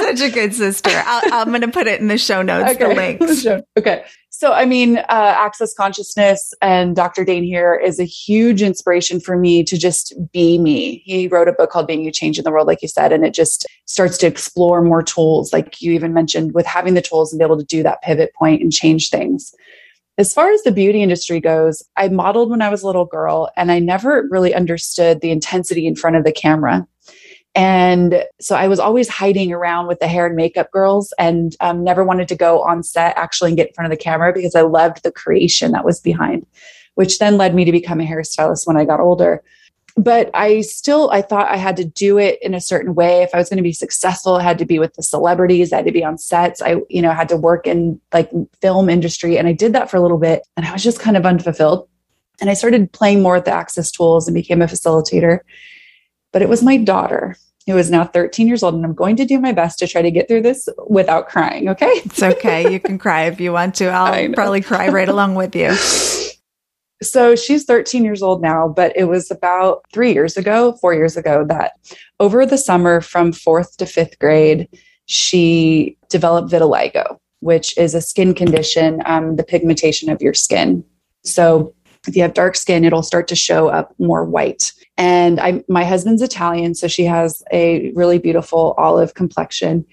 Such 0.01 0.21
a 0.21 0.31
good 0.31 0.55
sister. 0.55 0.91
i 0.91 1.23
am 1.33 1.49
going 1.49 1.61
to 1.61 1.69
put 1.69 1.87
it 1.87 2.01
in 2.01 2.09
the 2.09 2.19
show 2.19 2.43
notes. 2.43 2.73
Okay. 2.73 2.85
The 2.95 2.95
links. 2.95 3.47
okay. 3.79 4.05
So 4.31 4.53
I 4.53 4.65
mean, 4.65 4.99
uh, 4.99 5.05
Access 5.09 5.73
Consciousness 5.75 6.53
and 6.61 6.97
Dr. 6.97 7.25
Dain 7.25 7.45
Heer 7.45 7.75
is 7.75 8.01
a 8.01 8.05
huge 8.05 8.63
inspiration 8.63 9.21
for 9.21 9.39
me 9.39 9.63
to 9.65 9.79
just 9.79 10.13
be 10.33 10.59
me. 10.59 11.03
He 11.05 11.29
wrote 11.29 11.49
a 11.49 11.53
book 11.53 11.71
called 11.71 11.87
Being 11.87 12.03
You 12.03 12.11
Changing 12.11 12.45
the 12.45 12.51
World, 12.51 12.67
like 12.67 12.83
you 12.83 12.89
said, 12.89 13.13
and 13.13 13.25
it 13.25 13.33
just 13.33 13.67
starts 13.87 14.19
to 14.19 14.27
explore 14.27 14.83
more 14.83 15.03
tools, 15.03 15.53
like 15.53 15.81
you 15.81 15.93
even 15.93 16.13
mentioned, 16.13 16.53
with 16.53 16.67
having 16.67 16.95
the 16.95 17.01
tools 17.01 17.33
and 17.33 17.39
be 17.39 17.45
able 17.45 17.59
to 17.59 17.65
do 17.65 17.83
that 17.85 18.03
pivot 18.03 18.35
point 18.35 18.61
and 18.61 18.73
change 18.73 19.09
things. 19.09 19.55
As 20.17 20.33
far 20.33 20.51
as 20.51 20.63
the 20.63 20.73
beauty 20.73 21.03
industry 21.03 21.41
goes, 21.41 21.83
I 21.97 22.09
modeled 22.09 22.51
when 22.51 22.63
I 22.63 22.69
was 22.69 22.83
a 22.83 22.87
little 22.87 23.05
girl 23.05 23.51
and 23.57 23.73
I 23.73 23.81
never 23.81 24.27
really 24.31 24.55
understood 24.55 25.21
the 25.21 25.31
intensity 25.31 25.87
in 25.87 25.97
front 25.97 26.17
of 26.17 26.25
the 26.25 26.33
camera. 26.33 26.87
And 27.55 28.25
so 28.41 28.57
I 28.57 28.67
was 28.67 28.81
always 28.81 29.09
hiding 29.09 29.53
around 29.53 29.87
with 29.87 30.01
the 30.01 30.09
hair 30.09 30.27
and 30.27 30.35
makeup 30.35 30.71
girls 30.73 31.13
and 31.19 31.55
um, 31.61 31.85
never 31.85 32.05
wanted 32.05 32.27
to 32.29 32.35
go 32.35 32.63
on 32.63 32.83
set 32.83 33.17
actually 33.17 33.51
and 33.51 33.57
get 33.57 33.69
in 33.69 33.75
front 33.75 33.93
of 33.93 33.97
the 33.97 34.03
camera 34.03 34.33
because 34.33 34.57
I 34.57 34.63
loved 34.63 35.03
the 35.03 35.13
creation 35.13 35.71
that 35.73 35.85
was 35.85 36.01
behind, 36.01 36.47
which 36.95 37.19
then 37.19 37.37
led 37.37 37.55
me 37.55 37.65
to 37.65 37.73
become 37.73 38.01
a 38.01 38.07
hairstylist 38.07 38.67
when 38.67 38.77
I 38.77 38.85
got 38.85 39.01
older 39.01 39.43
but 39.97 40.31
I 40.35 40.63
still 40.63 41.11
I 41.11 41.23
thought 41.23 41.49
I 41.49 41.57
had 41.57 41.77
to 41.77 41.85
do 41.85 42.19
it 42.19 42.39
in 42.43 42.55
a 42.55 42.61
certain 42.61 42.95
way. 42.95 43.23
If 43.23 43.31
I 43.33 43.39
was 43.39 43.49
going 43.49 43.59
to 43.59 43.63
be 43.63 43.73
successful, 43.73 44.35
I 44.35 44.43
had 44.43 44.59
to 44.59 44.65
be 44.65 44.79
with 44.79 44.95
the 44.95 45.03
celebrities, 45.03 45.73
I 45.73 45.77
had 45.77 45.85
to 45.87 45.93
be 45.93 46.05
on 46.05 46.19
sets. 46.19 46.61
I, 46.61 46.77
you 46.89 47.01
know, 47.01 47.13
had 47.13 47.29
to 47.29 47.37
work 47.37 47.67
in 47.67 48.01
like 48.13 48.31
film 48.61 48.91
industry. 48.91 49.39
And 49.39 49.47
I 49.47 49.53
did 49.53 49.73
that 49.75 49.91
for 49.91 49.97
a 49.97 50.01
little 50.01 50.19
bit 50.19 50.43
and 50.57 50.67
I 50.67 50.73
was 50.73 50.83
just 50.83 50.99
kind 50.99 51.17
of 51.17 51.25
unfulfilled. 51.25 51.89
And 52.41 52.51
I 52.51 52.55
started 52.55 52.91
playing 52.93 53.23
more 53.23 53.35
with 53.35 53.45
the 53.45 53.53
access 53.53 53.93
tools 53.93 54.27
and 54.27 54.35
became 54.35 54.61
a 54.61 54.67
facilitator. 54.67 55.41
But 56.35 56.43
it 56.43 56.49
was 56.49 56.65
my 56.65 56.77
daughter 56.77 57.37
who 57.67 57.79
is 57.79 57.93
now 57.93 58.05
13 58.05 58.49
years 58.49 58.65
old, 58.65 58.75
and 58.75 58.85
I'm 58.85 58.93
going 58.93 59.15
to 59.17 59.25
do 59.25 59.39
my 59.39 59.53
best 59.53 59.79
to 59.79 59.87
try 59.87 60.03
to 60.03 60.11
get 60.11 60.27
through 60.27 60.43
this 60.43 60.69
without 60.89 61.29
crying. 61.29 61.69
Okay. 61.69 61.87
It's 62.05 62.23
okay. 62.23 62.71
You 62.73 62.81
can 62.81 62.99
cry 62.99 63.27
if 63.27 63.41
you 63.41 63.53
want 63.53 63.77
to. 63.77 63.87
I'll 63.87 64.33
probably 64.35 64.61
cry 64.61 64.89
right 64.89 65.09
along 65.09 65.37
with 65.37 65.55
you. 65.55 65.73
So 67.03 67.37
she's 67.37 67.65
13 67.65 68.05
years 68.05 68.21
old 68.21 68.43
now, 68.43 68.67
but 68.67 68.93
it 68.97 69.05
was 69.05 69.31
about 69.31 69.85
three 69.93 70.13
years 70.13 70.37
ago, 70.37 70.77
four 70.81 70.93
years 70.93 71.17
ago, 71.17 71.45
that 71.49 71.75
over 72.19 72.45
the 72.45 72.59
summer 72.59 73.01
from 73.01 73.33
fourth 73.33 73.77
to 73.77 73.87
fifth 73.87 74.19
grade, 74.19 74.69
she 75.07 75.97
developed 76.11 76.51
vitiligo, 76.51 77.19
which 77.41 77.79
is 77.79 77.95
a 77.95 78.01
skin 78.01 78.35
condition, 78.35 79.03
um, 79.07 79.37
the 79.37 79.45
pigmentation 79.45 80.11
of 80.11 80.21
your 80.21 80.35
skin. 80.35 80.85
So 81.23 81.75
if 82.07 82.17
you 82.17 82.23
have 82.23 82.35
dark 82.35 82.57
skin, 82.57 82.85
it'll 82.85 83.03
start 83.03 83.29
to 83.29 83.37
show 83.37 83.69
up 83.69 83.95
more 83.99 84.25
white. 84.25 84.73
And 84.97 85.41
I, 85.41 85.65
my 85.69 85.85
husband's 85.85 86.23
Italian, 86.23 86.75
so 86.75 86.89
she 86.89 87.05
has 87.05 87.43
a 87.53 87.93
really 87.93 88.19
beautiful 88.19 88.75
olive 88.79 89.15
complexion. 89.15 89.85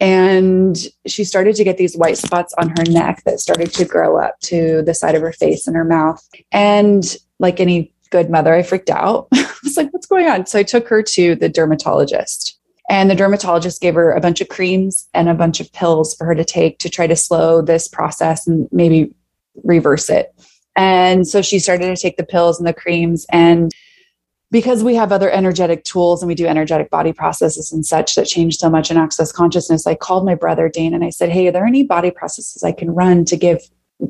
And 0.00 0.76
she 1.06 1.24
started 1.24 1.56
to 1.56 1.64
get 1.64 1.76
these 1.76 1.96
white 1.96 2.18
spots 2.18 2.54
on 2.58 2.68
her 2.70 2.84
neck 2.88 3.22
that 3.24 3.40
started 3.40 3.72
to 3.74 3.84
grow 3.84 4.18
up 4.18 4.38
to 4.42 4.82
the 4.82 4.94
side 4.94 5.14
of 5.14 5.22
her 5.22 5.32
face 5.32 5.66
and 5.66 5.76
her 5.76 5.84
mouth. 5.84 6.26
And 6.52 7.16
like 7.40 7.58
any 7.58 7.92
good 8.10 8.30
mother, 8.30 8.54
I 8.54 8.62
freaked 8.62 8.90
out. 8.90 9.28
I 9.34 9.52
was 9.64 9.76
like, 9.76 9.92
what's 9.92 10.06
going 10.06 10.28
on? 10.28 10.46
So 10.46 10.58
I 10.58 10.62
took 10.62 10.88
her 10.88 11.02
to 11.02 11.34
the 11.34 11.48
dermatologist. 11.48 12.58
And 12.90 13.10
the 13.10 13.14
dermatologist 13.14 13.82
gave 13.82 13.94
her 13.94 14.12
a 14.12 14.20
bunch 14.20 14.40
of 14.40 14.48
creams 14.48 15.08
and 15.12 15.28
a 15.28 15.34
bunch 15.34 15.60
of 15.60 15.70
pills 15.72 16.14
for 16.14 16.24
her 16.24 16.34
to 16.34 16.44
take 16.44 16.78
to 16.78 16.88
try 16.88 17.06
to 17.06 17.16
slow 17.16 17.60
this 17.60 17.86
process 17.86 18.46
and 18.46 18.66
maybe 18.72 19.12
reverse 19.62 20.08
it. 20.08 20.34
And 20.78 21.26
so 21.26 21.42
she 21.42 21.58
started 21.58 21.94
to 21.94 22.00
take 22.00 22.16
the 22.16 22.24
pills 22.24 22.58
and 22.58 22.66
the 22.66 22.72
creams. 22.72 23.26
And 23.30 23.74
because 24.52 24.84
we 24.84 24.94
have 24.94 25.10
other 25.10 25.28
energetic 25.28 25.82
tools 25.82 26.22
and 26.22 26.28
we 26.28 26.36
do 26.36 26.46
energetic 26.46 26.88
body 26.88 27.12
processes 27.12 27.72
and 27.72 27.84
such 27.84 28.14
that 28.14 28.28
change 28.28 28.58
so 28.58 28.70
much 28.70 28.88
in 28.88 28.96
access 28.96 29.32
consciousness, 29.32 29.88
I 29.88 29.96
called 29.96 30.24
my 30.24 30.36
brother 30.36 30.68
Dain 30.68 30.94
and 30.94 31.04
I 31.04 31.10
said, 31.10 31.30
Hey, 31.30 31.48
are 31.48 31.52
there 31.52 31.66
any 31.66 31.82
body 31.82 32.12
processes 32.12 32.62
I 32.62 32.70
can 32.70 32.94
run 32.94 33.24
to 33.24 33.36
give 33.36 33.60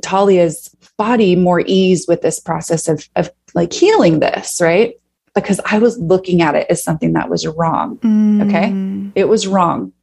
Talia's 0.03 0.69
body 0.99 1.35
more 1.35 1.63
ease 1.65 2.07
with 2.07 2.21
this 2.21 2.39
process 2.39 2.87
of, 2.87 3.09
of 3.17 3.31
like 3.55 3.73
healing 3.73 4.21
this, 4.21 4.61
right? 4.61 4.95
Because 5.35 5.61
I 5.65 5.79
was 5.79 5.99
looking 5.99 6.43
at 6.43 6.55
it 6.55 6.67
as 6.69 6.85
something 6.85 7.15
that 7.15 7.31
was 7.31 7.47
wrong. 7.47 7.97
Mm. 7.99 8.47
Okay. 8.47 9.13
It 9.19 9.25
was 9.25 9.47
wrong. 9.47 9.95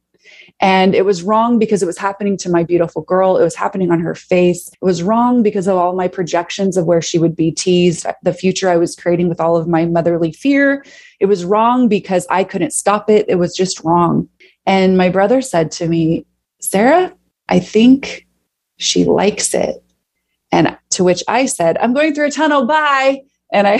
And 0.60 0.94
it 0.94 1.04
was 1.04 1.22
wrong 1.22 1.58
because 1.58 1.82
it 1.82 1.86
was 1.86 1.98
happening 1.98 2.36
to 2.38 2.50
my 2.50 2.62
beautiful 2.62 3.02
girl. 3.02 3.36
It 3.36 3.44
was 3.44 3.54
happening 3.54 3.90
on 3.90 4.00
her 4.00 4.14
face. 4.14 4.68
It 4.68 4.84
was 4.84 5.02
wrong 5.02 5.42
because 5.42 5.66
of 5.66 5.76
all 5.76 5.94
my 5.94 6.08
projections 6.08 6.78
of 6.78 6.86
where 6.86 7.02
she 7.02 7.18
would 7.18 7.36
be 7.36 7.52
teased, 7.52 8.06
the 8.22 8.32
future 8.32 8.70
I 8.70 8.78
was 8.78 8.96
creating 8.96 9.28
with 9.28 9.40
all 9.40 9.56
of 9.56 9.68
my 9.68 9.84
motherly 9.84 10.32
fear. 10.32 10.84
It 11.20 11.26
was 11.26 11.44
wrong 11.44 11.88
because 11.88 12.26
I 12.30 12.42
couldn't 12.42 12.72
stop 12.72 13.10
it. 13.10 13.26
It 13.28 13.34
was 13.34 13.54
just 13.54 13.84
wrong. 13.84 14.28
And 14.64 14.96
my 14.96 15.10
brother 15.10 15.42
said 15.42 15.70
to 15.72 15.88
me, 15.88 16.24
Sarah, 16.60 17.14
I 17.48 17.60
think 17.60 18.26
she 18.78 19.04
likes 19.04 19.52
it. 19.52 19.82
And 20.52 20.76
to 20.90 21.04
which 21.04 21.22
I 21.28 21.46
said, 21.46 21.76
I'm 21.78 21.92
going 21.92 22.14
through 22.14 22.28
a 22.28 22.30
tunnel. 22.30 22.66
Bye. 22.66 23.22
And 23.52 23.66
I 23.66 23.78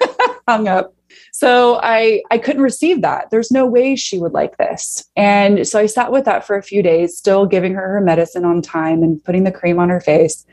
hung 0.48 0.68
up. 0.68 0.94
So 1.32 1.80
I 1.82 2.22
I 2.30 2.38
couldn't 2.38 2.62
receive 2.62 3.02
that. 3.02 3.30
There's 3.30 3.50
no 3.50 3.66
way 3.66 3.96
she 3.96 4.18
would 4.18 4.32
like 4.32 4.56
this. 4.58 5.04
And 5.16 5.66
so 5.66 5.78
I 5.78 5.86
sat 5.86 6.12
with 6.12 6.24
that 6.24 6.46
for 6.46 6.56
a 6.56 6.62
few 6.62 6.82
days, 6.82 7.16
still 7.16 7.46
giving 7.46 7.74
her 7.74 7.88
her 7.88 8.00
medicine 8.00 8.44
on 8.44 8.62
time 8.62 9.02
and 9.02 9.22
putting 9.24 9.44
the 9.44 9.52
cream 9.52 9.78
on 9.78 9.88
her 9.88 10.00
face. 10.00 10.44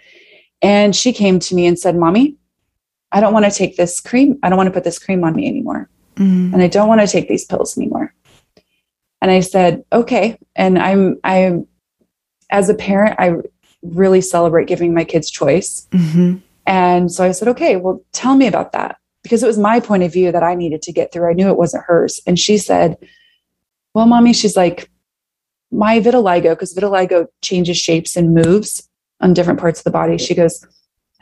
And 0.62 0.96
she 0.96 1.14
came 1.14 1.40
to 1.40 1.56
me 1.56 1.66
and 1.66 1.78
said, 1.78 1.96
"Mommy, 1.96 2.36
I 3.12 3.20
don't 3.20 3.34
want 3.34 3.46
to 3.46 3.52
take 3.52 3.78
this 3.78 4.00
cream. 4.00 4.40
I 4.44 4.50
don't 4.50 4.58
want 4.58 4.68
to 4.68 4.74
put 4.74 4.84
this 4.84 5.00
cream 5.00 5.24
on 5.24 5.36
me 5.36 5.48
anymore. 5.48 5.90
Mm. 6.16 6.54
And 6.54 6.62
I 6.62 6.68
don't 6.68 6.88
want 6.88 7.02
to 7.02 7.08
take 7.08 7.28
these 7.28 7.46
pills 7.46 7.78
anymore." 7.78 8.14
And 9.22 9.32
I 9.32 9.40
said, 9.40 9.84
"Okay." 9.92 10.38
And 10.56 10.78
I'm 10.80 11.20
I'm 11.24 11.68
as 12.50 12.70
a 12.70 12.74
parent, 12.74 13.16
I 13.20 13.36
really 13.82 14.22
celebrate 14.22 14.68
giving 14.68 14.94
my 14.94 15.04
kids 15.04 15.30
choice. 15.30 15.88
Mm-hmm. 15.92 16.38
And 16.66 17.12
so 17.12 17.24
I 17.24 17.32
said, 17.32 17.48
okay, 17.50 17.76
well, 17.76 18.04
tell 18.12 18.36
me 18.36 18.48
about 18.48 18.72
that 18.74 18.98
because 19.30 19.44
it 19.44 19.48
was 19.48 19.60
my 19.60 19.80
point 19.80 20.02
of 20.02 20.12
view 20.12 20.32
that 20.32 20.42
I 20.42 20.56
needed 20.56 20.82
to 20.82 20.92
get 20.92 21.14
through. 21.14 21.30
I 21.30 21.34
knew 21.34 21.50
it 21.50 21.58
wasn't 21.58 21.84
hers. 21.86 22.20
And 22.26 22.40
she 22.40 22.58
said, 22.58 22.98
well, 23.94 24.08
mommy, 24.08 24.34
she's 24.34 24.58
like, 24.58 24.90
my 25.72 26.00
vitiligo, 26.00 26.54
because 26.54 26.74
vitiligo 26.74 27.28
changes 27.44 27.78
shapes 27.78 28.18
and 28.18 28.34
moves 28.34 28.90
on 29.22 29.36
different 29.36 29.60
parts 29.60 29.82
of 29.82 29.84
the 29.84 29.92
body. 29.92 30.18
She 30.18 30.34
goes, 30.34 30.66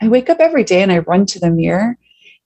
I 0.00 0.08
wake 0.08 0.30
up 0.30 0.40
every 0.40 0.64
day 0.64 0.80
and 0.80 0.90
I 0.90 1.00
run 1.00 1.26
to 1.26 1.38
the 1.38 1.50
mirror 1.50 1.98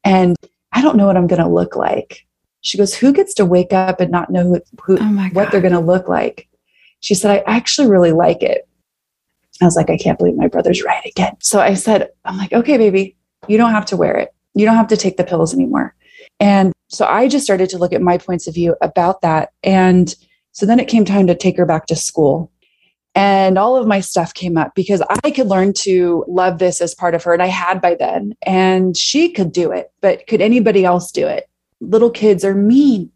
and 0.03 0.35
I 0.73 0.83
don't 0.83 0.97
know 0.97 1.07
what 1.07 1.17
I'm 1.17 1.29
going 1.29 1.41
to 1.41 1.49
look 1.49 1.77
like. 1.77 2.27
She 2.63 2.77
goes, 2.77 2.93
Who 2.93 3.13
gets 3.13 3.33
to 3.35 3.45
wake 3.45 3.73
up 3.73 4.01
and 4.01 4.11
not 4.11 4.31
know 4.31 4.43
who, 4.43 4.61
who 4.83 4.99
oh 4.99 5.29
what 5.33 5.53
they're 5.53 5.61
going 5.61 5.75
to 5.75 5.81
look 5.81 6.09
like? 6.09 6.49
She 6.99 7.15
said, 7.15 7.31
I 7.31 7.43
actually 7.47 7.89
really 7.89 8.13
like 8.13 8.43
it. 8.43 8.69
I 9.61 9.65
was 9.65 9.77
like, 9.77 9.91
I 9.91 9.97
can't 9.97 10.19
believe 10.19 10.35
my 10.35 10.49
brother's 10.49 10.83
right 10.83 11.07
again. 11.07 11.37
So 11.41 11.61
I 11.61 11.75
said, 11.75 12.09
I'm 12.25 12.37
like, 12.37 12.53
okay, 12.53 12.79
baby, 12.79 13.17
you 13.47 13.59
don't 13.59 13.71
have 13.71 13.87
to 13.87 13.97
wear 13.97 14.17
it. 14.17 14.35
You 14.55 14.67
don't 14.67 14.77
have 14.77 14.89
to 14.89 14.97
take 14.97 15.17
the 15.17 15.25
pills 15.25 15.55
anymore. 15.55 15.95
And 16.41 16.73
so 16.89 17.07
I 17.07 17.29
just 17.29 17.45
started 17.45 17.71
to 17.71 17.79
look 17.79 17.93
at 17.93 18.03
my 18.03 18.19
points 18.19 18.47
of 18.47 18.55
view 18.55 18.77
about 18.83 19.23
that. 19.23 19.51
And 19.63 20.15
so 20.53 20.67
then 20.67 20.79
it 20.79 20.89
came 20.89 21.05
time 21.05 21.27
to 21.27 21.35
take 21.35 21.57
her 21.57 21.67
back 21.67 21.87
to 21.87 21.97
school. 21.97 22.51
And 23.15 23.59
all 23.59 23.77
of 23.77 23.87
my 23.87 24.01
stuff 24.01 24.33
came 24.33 24.57
up 24.57 24.75
because 24.75 25.03
I 25.23 25.31
could 25.31 25.47
learn 25.47 25.75
to 25.81 26.25
love 26.29 26.59
this 26.59 26.81
as 26.81 26.95
part 26.95 27.15
of 27.15 27.23
her. 27.25 27.33
And 27.33 27.43
I 27.43 27.47
had 27.47 27.81
by 27.81 27.95
then. 27.95 28.35
And 28.43 28.97
she 28.97 29.31
could 29.31 29.53
do 29.53 29.71
it, 29.71 29.93
but 30.01 30.27
could 30.27 30.41
anybody 30.41 30.85
else 30.85 31.13
do 31.13 31.27
it? 31.27 31.49
Little 31.81 32.11
kids 32.11 32.45
are 32.45 32.55
mean. 32.55 33.11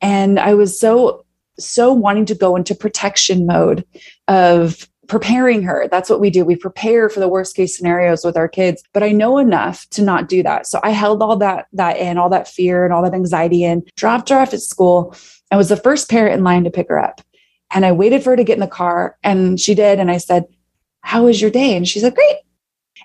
And 0.00 0.38
I 0.38 0.54
was 0.54 0.78
so, 0.78 1.24
so 1.58 1.92
wanting 1.92 2.26
to 2.26 2.34
go 2.34 2.54
into 2.54 2.74
protection 2.74 3.46
mode 3.46 3.84
of 4.28 4.88
preparing 5.06 5.62
her. 5.62 5.88
That's 5.90 6.10
what 6.10 6.20
we 6.20 6.30
do. 6.30 6.44
We 6.44 6.56
prepare 6.56 7.08
for 7.08 7.20
the 7.20 7.28
worst 7.28 7.56
case 7.56 7.76
scenarios 7.76 8.24
with 8.24 8.36
our 8.36 8.48
kids. 8.48 8.82
But 8.92 9.02
I 9.02 9.12
know 9.12 9.38
enough 9.38 9.88
to 9.90 10.02
not 10.02 10.28
do 10.28 10.42
that. 10.42 10.66
So 10.66 10.80
I 10.82 10.90
held 10.90 11.22
all 11.22 11.36
that 11.36 11.66
that 11.72 11.96
in, 11.98 12.18
all 12.18 12.30
that 12.30 12.48
fear 12.48 12.84
and 12.84 12.92
all 12.92 13.02
that 13.02 13.14
anxiety 13.14 13.64
in, 13.64 13.84
dropped 13.96 14.28
her 14.28 14.38
off 14.38 14.54
at 14.54 14.60
school. 14.60 15.14
I 15.50 15.56
was 15.56 15.68
the 15.68 15.76
first 15.76 16.10
parent 16.10 16.34
in 16.34 16.44
line 16.44 16.64
to 16.64 16.70
pick 16.70 16.88
her 16.88 16.98
up. 16.98 17.20
And 17.74 17.84
I 17.84 17.92
waited 17.92 18.22
for 18.22 18.30
her 18.30 18.36
to 18.36 18.44
get 18.44 18.54
in 18.54 18.60
the 18.60 18.66
car 18.66 19.16
and 19.22 19.58
she 19.60 19.74
did. 19.74 19.98
And 19.98 20.10
I 20.10 20.18
said, 20.18 20.44
How 21.02 21.24
was 21.24 21.40
your 21.40 21.50
day? 21.50 21.76
And 21.76 21.88
she 21.88 22.00
said, 22.00 22.14
Great. 22.14 22.36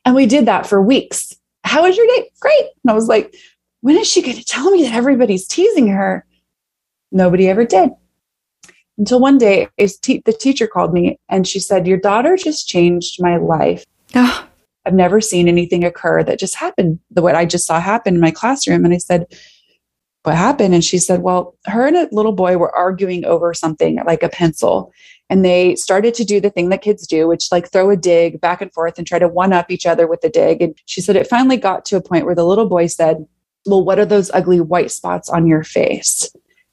And 0.05 0.15
we 0.15 0.25
did 0.25 0.45
that 0.45 0.65
for 0.65 0.81
weeks. 0.81 1.35
How 1.63 1.83
was 1.83 1.97
your 1.97 2.07
day? 2.07 2.29
Great. 2.39 2.69
And 2.83 2.91
I 2.91 2.93
was 2.93 3.07
like, 3.07 3.35
when 3.81 3.97
is 3.97 4.07
she 4.07 4.21
going 4.21 4.35
to 4.35 4.43
tell 4.43 4.71
me 4.71 4.83
that 4.83 4.93
everybody's 4.93 5.47
teasing 5.47 5.87
her? 5.87 6.25
Nobody 7.11 7.47
ever 7.47 7.65
did. 7.65 7.91
Until 8.99 9.21
one 9.21 9.37
day, 9.37 9.69
te- 10.01 10.21
the 10.25 10.33
teacher 10.33 10.67
called 10.67 10.93
me 10.93 11.17
and 11.29 11.47
she 11.47 11.59
said, 11.59 11.87
Your 11.87 11.97
daughter 11.97 12.35
just 12.35 12.67
changed 12.67 13.21
my 13.21 13.37
life. 13.37 13.85
Oh. 14.13 14.45
I've 14.85 14.93
never 14.93 15.21
seen 15.21 15.47
anything 15.47 15.83
occur 15.83 16.23
that 16.23 16.39
just 16.39 16.55
happened 16.55 16.99
the 17.09 17.21
way 17.21 17.33
I 17.33 17.45
just 17.45 17.65
saw 17.65 17.79
happen 17.79 18.15
in 18.15 18.21
my 18.21 18.31
classroom. 18.31 18.83
And 18.83 18.93
I 18.93 18.97
said, 18.97 19.25
What 20.23 20.35
happened? 20.35 20.73
And 20.73 20.83
she 20.83 20.97
said, 20.97 21.21
Well, 21.21 21.55
her 21.65 21.87
and 21.87 21.95
a 21.95 22.09
little 22.11 22.33
boy 22.33 22.57
were 22.57 22.75
arguing 22.75 23.23
over 23.23 23.53
something 23.53 23.99
like 24.05 24.21
a 24.21 24.29
pencil. 24.29 24.91
And 25.29 25.45
they 25.45 25.75
started 25.75 26.13
to 26.15 26.25
do 26.25 26.41
the 26.41 26.49
thing 26.49 26.67
that 26.69 26.81
kids 26.81 27.07
do, 27.07 27.27
which 27.27 27.51
like 27.53 27.71
throw 27.71 27.89
a 27.91 27.95
dig 27.95 28.41
back 28.41 28.61
and 28.61 28.73
forth 28.73 28.97
and 28.97 29.07
try 29.07 29.19
to 29.19 29.27
one 29.29 29.53
up 29.53 29.71
each 29.71 29.85
other 29.85 30.07
with 30.07 30.21
the 30.21 30.29
dig. 30.29 30.61
And 30.61 30.77
she 30.85 30.99
said, 30.99 31.15
It 31.15 31.27
finally 31.27 31.57
got 31.57 31.85
to 31.85 31.95
a 31.95 32.01
point 32.01 32.25
where 32.25 32.35
the 32.35 32.45
little 32.45 32.67
boy 32.67 32.87
said, 32.87 33.25
Well, 33.65 33.85
what 33.85 33.97
are 33.97 34.05
those 34.05 34.29
ugly 34.33 34.59
white 34.59 34.91
spots 34.91 35.29
on 35.29 35.47
your 35.47 35.63
face? 35.63 36.29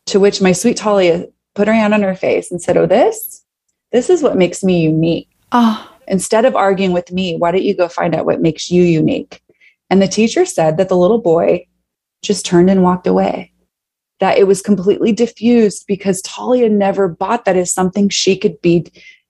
To 0.07 0.19
which 0.19 0.41
my 0.41 0.53
sweet 0.53 0.77
Talia 0.77 1.27
put 1.57 1.67
her 1.67 1.75
hand 1.75 1.95
on 1.95 2.03
her 2.03 2.15
face 2.15 2.51
and 2.53 2.63
said, 2.63 2.77
Oh, 2.77 2.87
this, 2.87 3.45
this 3.91 4.09
is 4.09 4.23
what 4.23 4.37
makes 4.37 4.63
me 4.63 4.83
unique. 4.83 5.29
Oh. 5.51 5.91
Instead 6.07 6.45
of 6.45 6.55
arguing 6.55 6.93
with 6.93 7.11
me, 7.11 7.37
why 7.37 7.51
don't 7.51 7.65
you 7.65 7.77
go 7.77 7.89
find 7.89 8.15
out 8.15 8.27
what 8.27 8.41
makes 8.41 8.71
you 8.71 8.83
unique? 8.83 9.43
And 9.91 10.01
the 10.01 10.07
teacher 10.07 10.45
said 10.45 10.77
that 10.77 10.89
the 10.89 10.97
little 10.97 11.21
boy 11.21 11.67
just 12.23 12.47
turned 12.47 12.71
and 12.71 12.83
walked 12.83 13.07
away, 13.07 13.53
that 14.21 14.39
it 14.39 14.47
was 14.47 14.63
completely 14.63 15.13
diffused 15.13 15.85
because 15.89 16.23
Talia 16.23 16.69
never 16.69 17.09
bought 17.09 17.45
that 17.45 17.57
as 17.57 17.73
something 17.73 18.09
she 18.09 18.37
could 18.37 18.61
be. 18.61 18.87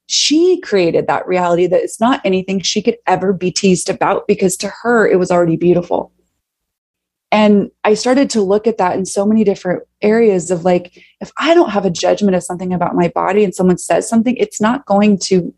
She 0.07 0.61
created 0.61 1.07
that 1.07 1.27
reality 1.27 1.67
that 1.67 1.83
it's 1.83 2.01
not 2.01 2.21
anything 2.25 2.61
she 2.61 2.83
could 2.83 2.97
ever 3.07 3.33
be 3.33 3.51
teased 3.51 3.89
about 3.89 4.27
because 4.27 4.57
to 4.59 4.69
her, 4.83 5.07
it 5.07 5.19
was 5.19 5.31
already 5.31 5.57
beautiful. 5.57 6.13
And 7.33 7.71
I 7.85 7.95
started 7.95 8.31
to 8.31 8.43
look 8.43 8.67
at 8.67 8.79
that 8.79 8.97
in 8.97 9.05
so 9.05 9.27
many 9.27 9.43
different 9.43 9.83
areas 10.01 10.51
of 10.51 10.65
like, 10.65 11.03
if 11.21 11.33
I 11.39 11.55
don't 11.55 11.71
have 11.71 11.85
a 11.85 11.91
judgment 11.91 12.37
of 12.37 12.45
something 12.45 12.73
about 12.73 12.95
my 12.95 13.09
body 13.09 13.43
and 13.43 13.55
someone 13.55 13.79
says 13.79 14.09
something, 14.09 14.37
it's 14.37 14.61
not 14.61 14.87
going 14.87 15.19
to 15.25 15.53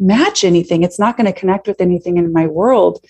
match 0.00 0.42
anything. 0.42 0.82
It's 0.82 0.98
not 0.98 1.16
going 1.16 1.32
to 1.32 1.38
connect 1.38 1.68
with 1.68 1.80
anything 1.80 2.16
in 2.16 2.32
my 2.32 2.46
world. 2.46 3.04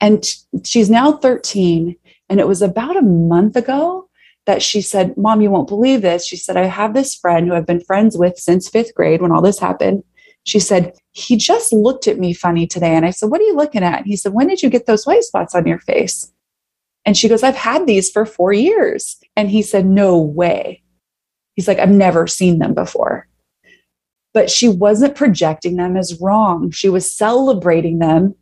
And 0.00 0.24
she's 0.64 0.90
now 0.90 1.12
13. 1.12 1.96
And 2.28 2.40
it 2.40 2.48
was 2.48 2.62
about 2.62 2.96
a 2.96 3.02
month 3.02 3.56
ago 3.56 4.08
that 4.46 4.62
she 4.62 4.80
said, 4.80 5.16
Mom, 5.16 5.40
you 5.40 5.50
won't 5.50 5.68
believe 5.68 6.02
this. 6.02 6.24
She 6.24 6.36
said, 6.36 6.56
I 6.56 6.66
have 6.66 6.94
this 6.94 7.14
friend 7.16 7.48
who 7.48 7.54
I've 7.54 7.66
been 7.66 7.80
friends 7.80 8.16
with 8.16 8.38
since 8.38 8.68
fifth 8.68 8.94
grade 8.94 9.20
when 9.20 9.32
all 9.32 9.42
this 9.42 9.58
happened. 9.58 10.04
She 10.44 10.60
said, 10.60 10.92
He 11.10 11.36
just 11.36 11.72
looked 11.72 12.06
at 12.06 12.18
me 12.18 12.32
funny 12.32 12.66
today. 12.66 12.94
And 12.94 13.04
I 13.04 13.10
said, 13.10 13.30
What 13.30 13.40
are 13.40 13.44
you 13.44 13.56
looking 13.56 13.82
at? 13.82 13.98
And 13.98 14.06
he 14.06 14.16
said, 14.16 14.32
When 14.32 14.46
did 14.46 14.62
you 14.62 14.70
get 14.70 14.86
those 14.86 15.04
white 15.04 15.24
spots 15.24 15.54
on 15.54 15.66
your 15.66 15.80
face? 15.80 16.32
And 17.06 17.16
she 17.16 17.28
goes, 17.28 17.44
I've 17.44 17.56
had 17.56 17.86
these 17.86 18.10
for 18.10 18.26
four 18.26 18.52
years. 18.52 19.16
And 19.36 19.48
he 19.48 19.62
said, 19.62 19.86
No 19.86 20.18
way. 20.18 20.82
He's 21.54 21.68
like, 21.68 21.78
I've 21.78 21.88
never 21.88 22.26
seen 22.26 22.58
them 22.58 22.74
before. 22.74 23.26
But 24.34 24.50
she 24.50 24.68
wasn't 24.68 25.14
projecting 25.14 25.76
them 25.76 25.96
as 25.96 26.20
wrong. 26.20 26.70
She 26.70 26.90
was 26.90 27.10
celebrating 27.10 28.00
them 28.00 28.34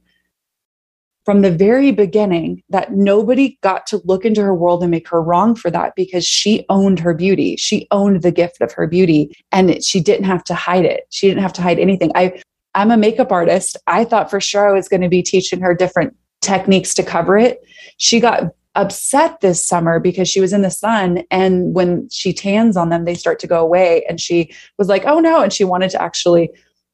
from 1.25 1.43
the 1.43 1.51
very 1.51 1.93
beginning 1.93 2.62
that 2.69 2.93
nobody 2.93 3.59
got 3.62 3.87
to 3.87 4.03
look 4.05 4.25
into 4.25 4.43
her 4.43 4.55
world 4.55 4.83
and 4.83 4.91
make 4.91 5.09
her 5.09 5.23
wrong 5.23 5.55
for 5.55 5.71
that 5.71 5.95
because 5.95 6.27
she 6.27 6.67
owned 6.69 6.99
her 6.99 7.15
beauty. 7.15 7.57
She 7.57 7.87
owned 7.91 8.23
the 8.23 8.33
gift 8.33 8.61
of 8.61 8.73
her 8.73 8.87
beauty 8.87 9.35
and 9.53 9.83
she 9.83 10.01
didn't 10.01 10.27
have 10.27 10.45
to 10.45 10.55
hide 10.55 10.85
it. 10.85 11.05
She 11.11 11.29
didn't 11.29 11.43
have 11.43 11.53
to 11.55 11.62
hide 11.62 11.79
anything. 11.79 12.11
I, 12.15 12.43
I'm 12.75 12.91
a 12.91 12.97
makeup 12.97 13.33
artist. 13.33 13.77
I 13.87 14.05
thought 14.05 14.31
for 14.31 14.41
sure 14.41 14.69
I 14.69 14.75
was 14.75 14.89
going 14.89 15.01
to 15.03 15.09
be 15.09 15.23
teaching 15.23 15.61
her 15.61 15.75
different 15.75 16.15
techniques 16.45 16.95
to 16.95 17.03
cover 17.03 17.36
it. 17.36 17.64
She 17.97 18.20
got 18.20 18.55
upset 18.76 19.40
this 19.40 19.64
summer 19.64 20.01
because 20.01 20.28
she 20.28 20.40
was 20.40 20.53
in 20.53 20.62
the 20.62 20.70
sun 20.70 21.22
and 21.30 21.74
when 21.74 22.09
she 22.11 22.32
tans 22.32 22.76
on 22.76 22.88
them 22.88 23.05
they 23.05 23.14
start 23.14 23.38
to 23.38 23.47
go 23.47 23.61
away. 23.61 24.05
And 24.09 24.20
she 24.20 24.53
was 24.78 24.88
like 24.88 25.05
oh 25.07 25.20
no 25.20 25.42
and 25.42 25.53
she 25.53 25.64
wanted 25.64 25.90
to 25.90 26.03
actually 26.03 26.51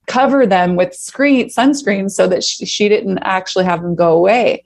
cover 0.07 0.46
them 0.46 0.76
with 0.76 0.94
screen 0.94 1.48
sunscreen 1.48 2.11
so 2.11 2.26
that 2.26 2.44
she, 2.44 2.66
she 2.66 2.88
didn't 2.88 3.18
actually 3.18 3.64
have 3.64 3.82
them 3.82 3.94
go 3.94 4.12
away. 4.12 4.64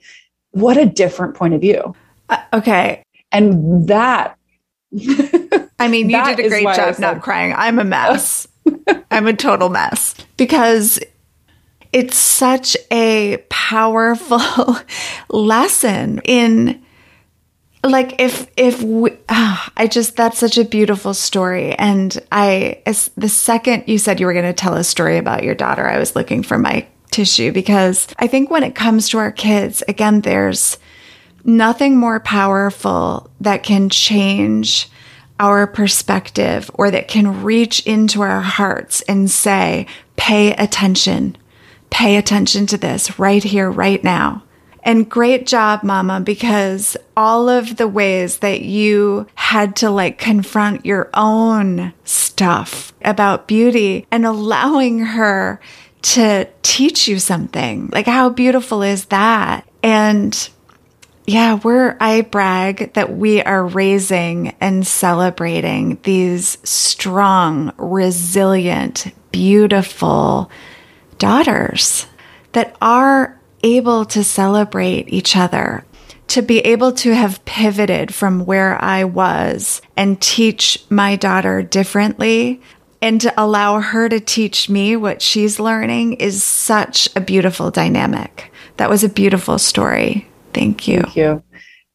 What 0.51 0.77
a 0.77 0.85
different 0.85 1.35
point 1.35 1.53
of 1.53 1.61
view. 1.61 1.95
Uh, 2.29 2.41
okay. 2.53 3.03
And 3.31 3.87
that 3.87 4.37
i 5.79 5.87
mean 5.89 6.09
you 6.09 6.23
did 6.23 6.39
a 6.39 6.49
great 6.49 6.75
job 6.75 6.99
not 6.99 7.21
crying. 7.21 7.53
I'm 7.55 7.79
a 7.79 7.83
mess. 7.83 8.47
I'm 9.11 9.27
a 9.27 9.33
total 9.33 9.69
mess. 9.69 10.15
Because 10.37 10.99
it's 11.95 12.17
such 12.17 12.75
a 12.91 13.37
powerful 13.49 14.41
lesson 15.29 16.19
in 16.25 16.83
like 17.85 18.19
if 18.19 18.51
if 18.57 18.83
we, 18.83 19.11
oh, 19.29 19.67
I 19.77 19.87
just 19.87 20.17
that's 20.17 20.37
such 20.37 20.57
a 20.57 20.65
beautiful 20.65 21.13
story. 21.13 21.73
And 21.73 22.21
I 22.33 22.81
as 22.85 23.11
the 23.15 23.29
second 23.29 23.85
you 23.87 23.97
said 23.97 24.19
you 24.19 24.25
were 24.25 24.33
going 24.33 24.43
to 24.43 24.51
tell 24.51 24.73
a 24.73 24.83
story 24.83 25.17
about 25.17 25.45
your 25.45 25.55
daughter 25.55 25.87
I 25.87 25.97
was 25.97 26.17
looking 26.17 26.43
for 26.43 26.57
my 26.57 26.85
tissue 27.11 27.53
because 27.53 28.09
I 28.19 28.27
think 28.27 28.51
when 28.51 28.63
it 28.63 28.75
comes 28.75 29.07
to 29.09 29.17
our 29.19 29.31
kids 29.31 29.81
again 29.87 30.19
there's 30.19 30.77
nothing 31.45 31.95
more 31.95 32.19
powerful 32.19 33.31
that 33.39 33.63
can 33.63 33.89
change 33.89 34.89
our 35.39 35.65
perspective 35.65 36.69
or 36.73 36.91
that 36.91 37.07
can 37.07 37.41
reach 37.41 37.85
into 37.85 38.21
our 38.21 38.41
hearts 38.41 39.01
and 39.03 39.31
say, 39.31 39.85
pay 40.15 40.53
attention, 40.53 41.37
pay 41.95 42.17
attention 42.17 42.67
to 42.67 42.77
this 42.77 43.17
right 43.17 43.41
here, 43.41 43.71
right 43.71 44.03
now. 44.03 44.43
And 44.83 45.09
great 45.09 45.47
job, 45.47 45.81
mama, 45.81 46.19
because 46.19 46.97
all 47.15 47.47
of 47.47 47.77
the 47.77 47.87
ways 47.87 48.39
that 48.39 48.59
you 48.59 49.27
had 49.33 49.77
to 49.77 49.89
like 49.89 50.17
confront 50.17 50.85
your 50.85 51.09
own 51.13 51.93
stuff 52.03 52.91
about 53.01 53.47
beauty 53.47 54.05
and 54.11 54.25
allowing 54.25 54.99
her 54.99 55.61
to 56.01 56.49
teach 56.63 57.07
you 57.07 57.17
something. 57.17 57.89
Like, 57.93 58.07
how 58.07 58.27
beautiful 58.27 58.81
is 58.81 59.05
that? 59.05 59.65
And 59.81 60.49
yeah, 61.25 61.61
we're, 61.63 61.95
I 62.01 62.21
brag 62.23 62.91
that 62.95 63.15
we 63.15 63.41
are 63.41 63.65
raising 63.65 64.49
and 64.59 64.85
celebrating 64.85 65.97
these 66.03 66.57
strong, 66.67 67.71
resilient, 67.77 69.13
beautiful 69.31 70.51
daughters 71.17 72.07
that 72.51 72.75
are 72.81 73.39
able 73.63 74.05
to 74.05 74.23
celebrate 74.23 75.09
each 75.09 75.35
other, 75.35 75.83
to 76.27 76.41
be 76.41 76.59
able 76.59 76.91
to 76.91 77.13
have 77.13 77.43
pivoted 77.45 78.13
from 78.13 78.45
where 78.45 78.81
I 78.83 79.03
was 79.03 79.81
and 79.97 80.21
teach 80.21 80.83
my 80.89 81.15
daughter 81.15 81.61
differently 81.61 82.61
and 83.01 83.21
to 83.21 83.33
allow 83.37 83.81
her 83.81 84.09
to 84.09 84.19
teach 84.19 84.69
me 84.69 84.95
what 84.95 85.21
she's 85.21 85.59
learning 85.59 86.13
is 86.13 86.43
such 86.43 87.09
a 87.15 87.21
beautiful 87.21 87.69
dynamic. 87.69 88.51
That 88.77 88.89
was 88.89 89.03
a 89.03 89.09
beautiful 89.09 89.59
story. 89.59 90.27
Thank 90.53 90.87
you. 90.87 91.01
Thank 91.01 91.15
you. 91.15 91.43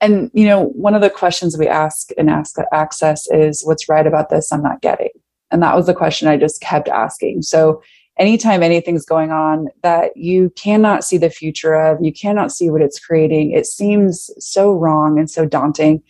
And 0.01 0.31
you 0.33 0.47
know, 0.47 0.67
one 0.69 0.95
of 0.95 1.03
the 1.03 1.11
questions 1.11 1.59
we 1.59 1.69
ask 1.69 2.11
in 2.13 2.29
Ask 2.29 2.57
Access 2.73 3.29
is 3.31 3.65
what's 3.65 3.89
right 3.89 4.07
about 4.07 4.31
this 4.31 4.53
I'm 4.53 4.63
not 4.63 4.81
getting. 4.83 5.11
And 5.51 5.63
that 5.63 5.75
was 5.75 5.87
the 5.87 5.95
question 5.95 6.29
I 6.29 6.37
just 6.37 6.61
kept 6.61 6.89
asking. 6.89 7.43
So 7.43 7.83
anytime 8.21 8.63
anything's 8.63 9.07
going 9.07 9.31
on 9.31 9.69
that 9.83 10.15
you 10.15 10.51
cannot 10.51 11.03
see 11.03 11.17
the 11.17 11.31
future 11.31 11.75
of, 11.75 11.99
you 12.03 12.13
cannot 12.13 12.53
see 12.53 12.69
what 12.69 12.83
it's 12.83 13.01
creating, 13.01 13.53
it 13.53 13.67
seems 13.67 14.31
so 14.39 14.73
wrong 14.75 15.19
and 15.19 15.29
so 15.29 15.47
daunting. 15.47 16.03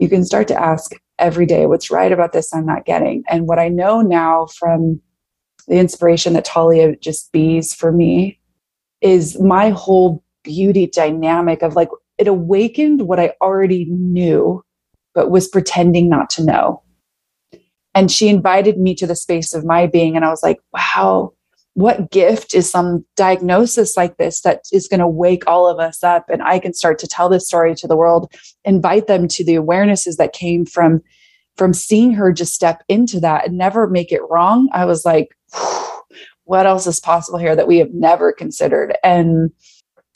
You 0.00 0.08
can 0.08 0.24
start 0.24 0.48
to 0.48 0.60
ask 0.60 0.92
every 1.20 1.46
day 1.46 1.66
what's 1.66 1.90
right 1.90 2.10
about 2.10 2.32
this 2.32 2.52
I'm 2.52 2.66
not 2.66 2.84
getting. 2.84 3.22
And 3.30 3.46
what 3.46 3.60
I 3.60 3.68
know 3.68 4.02
now 4.02 4.46
from 4.46 5.00
the 5.68 5.76
inspiration 5.76 6.32
that 6.32 6.44
Talia 6.44 6.96
just 6.96 7.30
bees 7.30 7.72
for 7.72 7.92
me 7.92 8.40
is 9.00 9.40
my 9.40 9.70
whole 9.70 10.24
beauty 10.42 10.88
dynamic 10.88 11.62
of 11.62 11.76
like 11.76 11.88
it 12.18 12.26
awakened 12.26 13.02
what 13.02 13.20
I 13.20 13.34
already 13.40 13.86
knew, 13.88 14.64
but 15.14 15.30
was 15.30 15.46
pretending 15.46 16.08
not 16.08 16.28
to 16.30 16.44
know. 16.44 16.82
And 17.94 18.10
she 18.10 18.28
invited 18.28 18.78
me 18.78 18.96
to 18.96 19.06
the 19.06 19.14
space 19.14 19.54
of 19.54 19.64
my 19.64 19.86
being. 19.86 20.16
And 20.16 20.24
I 20.24 20.30
was 20.30 20.42
like, 20.42 20.58
wow, 20.72 21.32
what 21.74 22.10
gift 22.10 22.54
is 22.54 22.70
some 22.70 23.04
diagnosis 23.16 23.96
like 23.96 24.16
this 24.18 24.42
that 24.42 24.62
is 24.72 24.88
going 24.88 25.00
to 25.00 25.08
wake 25.08 25.46
all 25.46 25.66
of 25.66 25.78
us 25.78 26.02
up? 26.02 26.28
And 26.28 26.42
I 26.42 26.58
can 26.58 26.74
start 26.74 26.98
to 26.98 27.06
tell 27.06 27.28
this 27.28 27.46
story 27.46 27.74
to 27.76 27.86
the 27.86 27.96
world, 27.96 28.32
invite 28.64 29.06
them 29.06 29.26
to 29.28 29.44
the 29.44 29.54
awarenesses 29.54 30.16
that 30.16 30.32
came 30.32 30.66
from 30.66 31.00
from 31.56 31.74
seeing 31.74 32.14
her 32.14 32.32
just 32.32 32.54
step 32.54 32.82
into 32.88 33.20
that 33.20 33.46
and 33.46 33.58
never 33.58 33.86
make 33.86 34.10
it 34.10 34.22
wrong. 34.30 34.68
I 34.72 34.86
was 34.86 35.04
like, 35.04 35.28
what 36.44 36.66
else 36.66 36.86
is 36.86 36.98
possible 36.98 37.38
here 37.38 37.54
that 37.54 37.68
we 37.68 37.76
have 37.76 37.92
never 37.92 38.32
considered? 38.32 38.96
And 39.04 39.50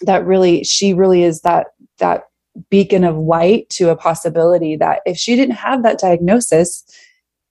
that 0.01 0.25
really 0.27 0.65
she 0.65 0.93
really 0.93 1.23
is 1.23 1.41
that 1.41 1.69
that 1.99 2.25
beacon 2.71 3.05
of 3.05 3.17
light 3.17 3.69
to 3.71 3.91
a 3.91 3.97
possibility 3.97 4.77
that 4.77 5.01
if 5.07 5.17
she 5.17 5.37
didn't 5.37 5.55
have 5.57 5.83
that 5.83 5.99
diagnosis 5.99 6.85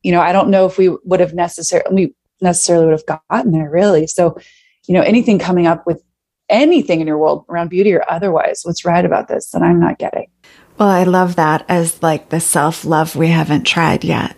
you 0.03 0.11
know 0.11 0.21
i 0.21 0.31
don't 0.31 0.49
know 0.49 0.65
if 0.65 0.77
we 0.77 0.89
would 1.03 1.19
have 1.19 1.33
necessarily 1.33 2.13
necessarily 2.41 2.85
would 2.85 2.91
have 2.91 3.21
gotten 3.29 3.51
there 3.51 3.69
really 3.69 4.07
so 4.07 4.37
you 4.87 4.93
know 4.93 5.01
anything 5.01 5.39
coming 5.39 5.67
up 5.67 5.85
with 5.85 6.03
anything 6.49 7.01
in 7.01 7.07
your 7.07 7.17
world 7.17 7.45
around 7.49 7.69
beauty 7.69 7.93
or 7.93 8.03
otherwise 8.09 8.61
what's 8.63 8.85
right 8.85 9.05
about 9.05 9.27
this 9.27 9.49
that 9.51 9.61
i'm 9.61 9.79
not 9.79 9.97
getting 9.97 10.27
well 10.77 10.89
i 10.89 11.03
love 11.03 11.35
that 11.35 11.65
as 11.67 12.01
like 12.03 12.29
the 12.29 12.39
self-love 12.39 13.15
we 13.15 13.29
haven't 13.29 13.63
tried 13.63 14.03
yet 14.03 14.35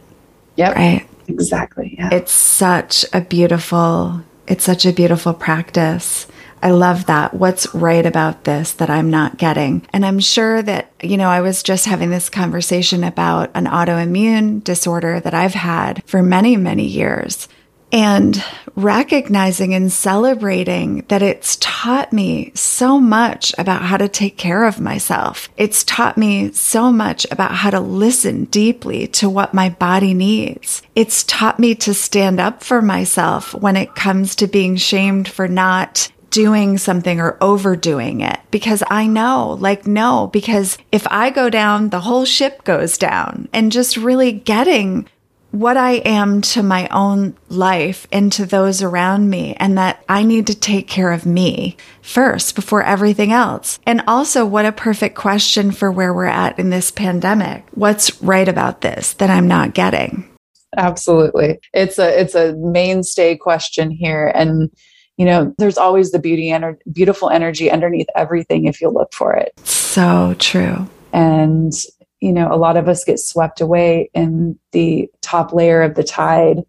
yep 0.56 0.76
right 0.76 1.08
exactly 1.28 1.96
yeah. 1.98 2.10
it's 2.12 2.32
such 2.32 3.06
a 3.14 3.22
beautiful 3.22 4.22
it's 4.48 4.64
such 4.64 4.86
a 4.86 4.94
beautiful 4.94 5.34
practice 5.34 6.28
I 6.62 6.72
love 6.72 7.06
that. 7.06 7.34
What's 7.34 7.74
right 7.74 8.06
about 8.06 8.44
this 8.44 8.72
that 8.74 8.90
I'm 8.90 9.10
not 9.10 9.38
getting? 9.38 9.86
And 9.94 10.06
I'm 10.06 10.20
sure 10.20 10.62
that, 10.64 10.92
you 11.04 11.18
know, 11.18 11.30
I 11.30 11.42
was 11.42 11.62
just 11.62 11.86
having 11.86 12.10
this 12.10 12.30
conversation 12.30 13.04
about 13.04 13.52
an 13.54 13.66
autoimmune 13.66 14.64
disorder 14.64 15.20
that 15.20 15.34
I've 15.34 15.54
had 15.54 16.04
for 16.06 16.24
many, 16.24 16.58
many 16.58 16.86
years. 16.86 17.48
And 17.92 18.44
recognizing 18.76 19.74
and 19.74 19.92
celebrating 19.92 21.04
that 21.08 21.22
it's 21.22 21.58
taught 21.60 22.14
me 22.14 22.52
so 22.54 23.00
much 23.00 23.54
about 23.58 23.82
how 23.82 23.98
to 23.98 24.08
take 24.08 24.38
care 24.38 24.66
of 24.66 24.80
myself. 24.80 25.50
It's 25.58 25.84
taught 25.84 26.18
me 26.18 26.52
so 26.52 26.92
much 26.92 27.26
about 27.32 27.56
how 27.56 27.72
to 27.72 27.80
listen 27.80 28.46
deeply 28.46 29.08
to 29.08 29.30
what 29.30 29.54
my 29.54 29.70
body 29.70 30.14
needs. 30.14 30.84
It's 30.96 31.24
taught 31.24 31.60
me 31.60 31.74
to 31.76 31.94
stand 31.94 32.40
up 32.40 32.64
for 32.64 32.82
myself 32.82 33.54
when 33.56 33.76
it 33.76 33.96
comes 33.96 34.36
to 34.36 34.48
being 34.48 34.76
shamed 34.76 35.28
for 35.28 35.48
not 35.48 36.12
doing 36.30 36.78
something 36.78 37.20
or 37.20 37.38
overdoing 37.42 38.22
it 38.22 38.40
because 38.52 38.84
I 38.90 39.08
know, 39.08 39.58
like, 39.60 39.88
no, 39.88 40.30
because 40.32 40.78
if 40.92 41.08
I 41.10 41.30
go 41.30 41.50
down, 41.50 41.90
the 41.90 42.02
whole 42.02 42.26
ship 42.26 42.64
goes 42.64 42.98
down 42.98 43.48
and 43.54 43.72
just 43.72 43.98
really 43.98 44.34
getting 44.34 45.08
what 45.52 45.78
I 45.78 45.94
am 45.94 46.42
to 46.42 46.64
my 46.64 46.88
own 46.90 47.36
life 47.50 48.08
and 48.12 48.32
to 48.34 48.46
those 48.46 48.82
around 48.82 49.30
me, 49.30 49.56
and 49.60 49.78
that 49.78 50.04
I 50.08 50.24
need 50.24 50.48
to 50.48 50.56
take 50.56 50.88
care 50.88 51.12
of 51.12 51.26
me 51.26 51.78
first 52.02 52.56
before 52.56 52.84
everything 52.84 53.32
else. 53.32 53.80
And 53.86 54.04
also, 54.08 54.46
what 54.46 54.66
a 54.66 54.72
perfect 54.72 55.16
question 55.16 55.72
for 55.72 55.92
where 55.92 56.14
we're 56.14 56.26
at 56.26 56.60
in 56.60 56.70
this 56.70 56.92
pandemic. 56.92 57.66
What's 57.72 58.22
right 58.22 58.48
about 58.48 58.82
this 58.82 59.14
that 59.14 59.30
I'm 59.30 59.48
not 59.48 59.74
getting? 59.74 60.30
Absolutely. 60.76 61.60
It's 61.74 61.98
a 61.98 62.20
it's 62.20 62.36
a 62.36 62.54
mainstay 62.58 63.36
question 63.38 63.90
here 63.90 64.32
and 64.36 64.70
you 65.18 65.26
know, 65.26 65.54
there's 65.58 65.78
always 65.78 66.12
the 66.12 66.20
beauty 66.20 66.52
and 66.52 66.78
beautiful 66.92 67.30
energy 67.30 67.72
underneath 67.72 68.08
everything 68.16 68.66
if 68.66 68.80
you 68.80 68.90
look 68.90 69.14
for 69.14 69.34
it. 69.34 69.52
So 69.64 70.36
true. 70.38 70.88
And, 71.12 71.74
you 72.20 72.32
know, 72.32 72.52
a 72.52 72.58
lot 72.58 72.78
of 72.78 72.88
us 72.88 73.04
get 73.04 73.20
swept 73.20 73.62
away 73.62 74.10
in 74.14 74.58
the 74.72 75.10
top 75.22 75.54
layer 75.54 75.82
of 75.82 75.96
the 75.96 76.04
tide. 76.04 76.64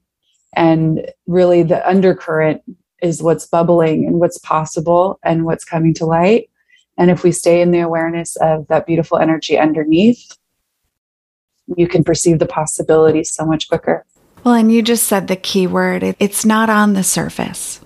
And 0.54 1.10
really, 1.26 1.62
the 1.62 1.86
undercurrent 1.88 2.62
is 3.02 3.22
what's 3.22 3.46
bubbling 3.46 4.06
and 4.06 4.18
what's 4.18 4.38
possible 4.38 5.18
and 5.22 5.44
what's 5.44 5.64
coming 5.64 5.94
to 5.94 6.06
light. 6.06 6.50
And 6.96 7.10
if 7.10 7.22
we 7.22 7.32
stay 7.32 7.60
in 7.60 7.70
the 7.70 7.80
awareness 7.80 8.36
of 8.36 8.66
that 8.68 8.86
beautiful 8.86 9.18
energy 9.18 9.56
underneath, 9.56 10.36
you 11.76 11.86
can 11.86 12.02
perceive 12.02 12.38
the 12.38 12.46
possibilities 12.46 13.32
so 13.32 13.44
much 13.44 13.68
quicker. 13.68 14.04
Well, 14.42 14.54
and 14.54 14.72
you 14.72 14.82
just 14.82 15.04
said 15.04 15.28
the 15.28 15.36
key 15.36 15.66
word 15.66 16.16
it's 16.18 16.44
not 16.44 16.70
on 16.70 16.94
the 16.94 17.04
surface. 17.04 17.80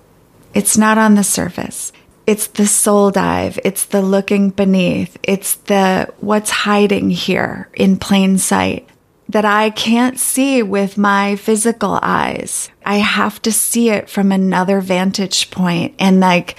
It's 0.53 0.77
not 0.77 0.97
on 0.97 1.15
the 1.15 1.23
surface. 1.23 1.91
It's 2.25 2.47
the 2.47 2.67
soul 2.67 3.11
dive. 3.11 3.59
It's 3.63 3.85
the 3.85 4.01
looking 4.01 4.49
beneath. 4.49 5.17
It's 5.23 5.55
the 5.55 6.13
what's 6.19 6.49
hiding 6.49 7.09
here 7.09 7.69
in 7.73 7.97
plain 7.97 8.37
sight 8.37 8.87
that 9.29 9.45
I 9.45 9.71
can't 9.71 10.19
see 10.19 10.61
with 10.61 10.97
my 10.97 11.35
physical 11.35 11.99
eyes. 12.01 12.69
I 12.85 12.97
have 12.97 13.41
to 13.43 13.51
see 13.51 13.89
it 13.89 14.09
from 14.09 14.31
another 14.31 14.79
vantage 14.79 15.49
point 15.49 15.95
and 15.99 16.19
like 16.19 16.57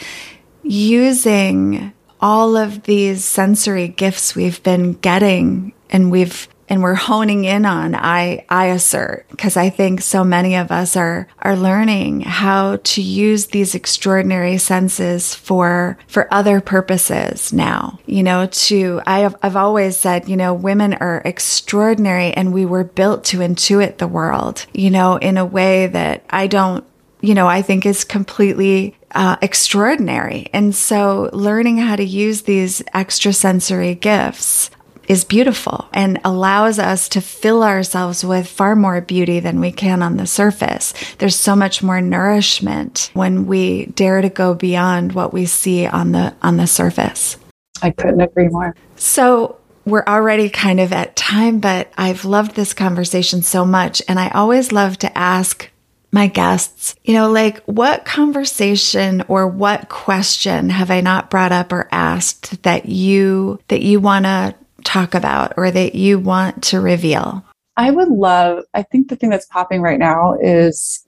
using 0.62 1.92
all 2.20 2.56
of 2.56 2.84
these 2.84 3.24
sensory 3.24 3.88
gifts 3.88 4.34
we've 4.34 4.62
been 4.62 4.94
getting 4.94 5.72
and 5.90 6.10
we've 6.10 6.48
and 6.74 6.82
we're 6.82 6.94
honing 6.94 7.44
in 7.44 7.64
on 7.66 7.94
I 7.94 8.44
I 8.48 8.66
assert 8.66 9.26
because 9.30 9.56
I 9.56 9.70
think 9.70 10.02
so 10.02 10.24
many 10.24 10.56
of 10.56 10.72
us 10.72 10.96
are 10.96 11.28
are 11.38 11.54
learning 11.54 12.22
how 12.22 12.78
to 12.82 13.00
use 13.00 13.46
these 13.46 13.76
extraordinary 13.76 14.58
senses 14.58 15.36
for 15.36 15.96
for 16.08 16.26
other 16.34 16.60
purposes 16.60 17.52
now. 17.52 18.00
You 18.06 18.24
know, 18.24 18.46
to 18.46 19.00
I 19.06 19.20
have 19.20 19.36
I've 19.40 19.54
always 19.54 19.96
said, 19.96 20.28
you 20.28 20.36
know, 20.36 20.52
women 20.52 20.94
are 20.94 21.22
extraordinary 21.24 22.32
and 22.32 22.52
we 22.52 22.66
were 22.66 22.82
built 22.82 23.22
to 23.26 23.38
intuit 23.38 23.98
the 23.98 24.08
world, 24.08 24.66
you 24.74 24.90
know, 24.90 25.14
in 25.14 25.38
a 25.38 25.46
way 25.46 25.86
that 25.86 26.24
I 26.28 26.48
don't 26.48 26.84
you 27.20 27.34
know, 27.34 27.46
I 27.46 27.62
think 27.62 27.86
is 27.86 28.04
completely 28.04 28.96
uh, 29.14 29.36
extraordinary. 29.40 30.50
And 30.52 30.74
so 30.74 31.30
learning 31.32 31.78
how 31.78 31.96
to 31.96 32.04
use 32.04 32.42
these 32.42 32.82
extrasensory 32.94 33.94
gifts 33.94 34.70
is 35.08 35.24
beautiful 35.24 35.88
and 35.92 36.20
allows 36.24 36.78
us 36.78 37.08
to 37.10 37.20
fill 37.20 37.62
ourselves 37.62 38.24
with 38.24 38.46
far 38.46 38.76
more 38.76 39.00
beauty 39.00 39.40
than 39.40 39.60
we 39.60 39.72
can 39.72 40.02
on 40.02 40.16
the 40.16 40.26
surface. 40.26 40.94
There's 41.18 41.36
so 41.36 41.54
much 41.56 41.82
more 41.82 42.00
nourishment 42.00 43.10
when 43.14 43.46
we 43.46 43.86
dare 43.86 44.20
to 44.20 44.28
go 44.28 44.54
beyond 44.54 45.12
what 45.12 45.32
we 45.32 45.46
see 45.46 45.86
on 45.86 46.12
the 46.12 46.34
on 46.42 46.56
the 46.56 46.66
surface. 46.66 47.36
I 47.82 47.90
couldn't 47.90 48.20
agree 48.20 48.48
more. 48.48 48.74
So 48.96 49.58
we're 49.84 50.04
already 50.06 50.48
kind 50.48 50.80
of 50.80 50.92
at 50.92 51.16
time, 51.16 51.60
but 51.60 51.92
I've 51.96 52.24
loved 52.24 52.54
this 52.54 52.72
conversation 52.72 53.42
so 53.42 53.64
much. 53.64 54.00
And 54.08 54.18
I 54.18 54.30
always 54.30 54.72
love 54.72 54.98
to 54.98 55.18
ask 55.18 55.70
my 56.10 56.28
guests, 56.28 56.94
you 57.02 57.12
know, 57.12 57.30
like 57.30 57.62
what 57.64 58.04
conversation 58.04 59.24
or 59.28 59.48
what 59.48 59.88
question 59.88 60.70
have 60.70 60.90
I 60.90 61.00
not 61.00 61.28
brought 61.28 61.52
up 61.52 61.72
or 61.72 61.88
asked 61.90 62.62
that 62.62 62.86
you, 62.86 63.58
that 63.68 63.82
you 63.82 64.00
want 64.00 64.24
to 64.24 64.54
talk 64.84 65.14
about 65.14 65.54
or 65.56 65.70
that 65.70 65.94
you 65.94 66.18
want 66.18 66.62
to 66.64 66.80
reveal? 66.80 67.44
I 67.76 67.90
would 67.90 68.08
love, 68.08 68.64
I 68.74 68.82
think 68.82 69.08
the 69.08 69.16
thing 69.16 69.30
that's 69.30 69.46
popping 69.46 69.82
right 69.82 69.98
now 69.98 70.34
is 70.40 71.04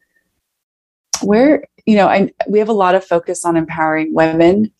where, 1.22 1.64
you 1.86 1.96
know, 1.96 2.08
I, 2.08 2.32
we 2.48 2.58
have 2.58 2.68
a 2.68 2.74
lot 2.74 2.94
of 2.94 3.04
focus 3.04 3.44
on 3.44 3.56
empowering 3.56 4.12
women. 4.12 4.72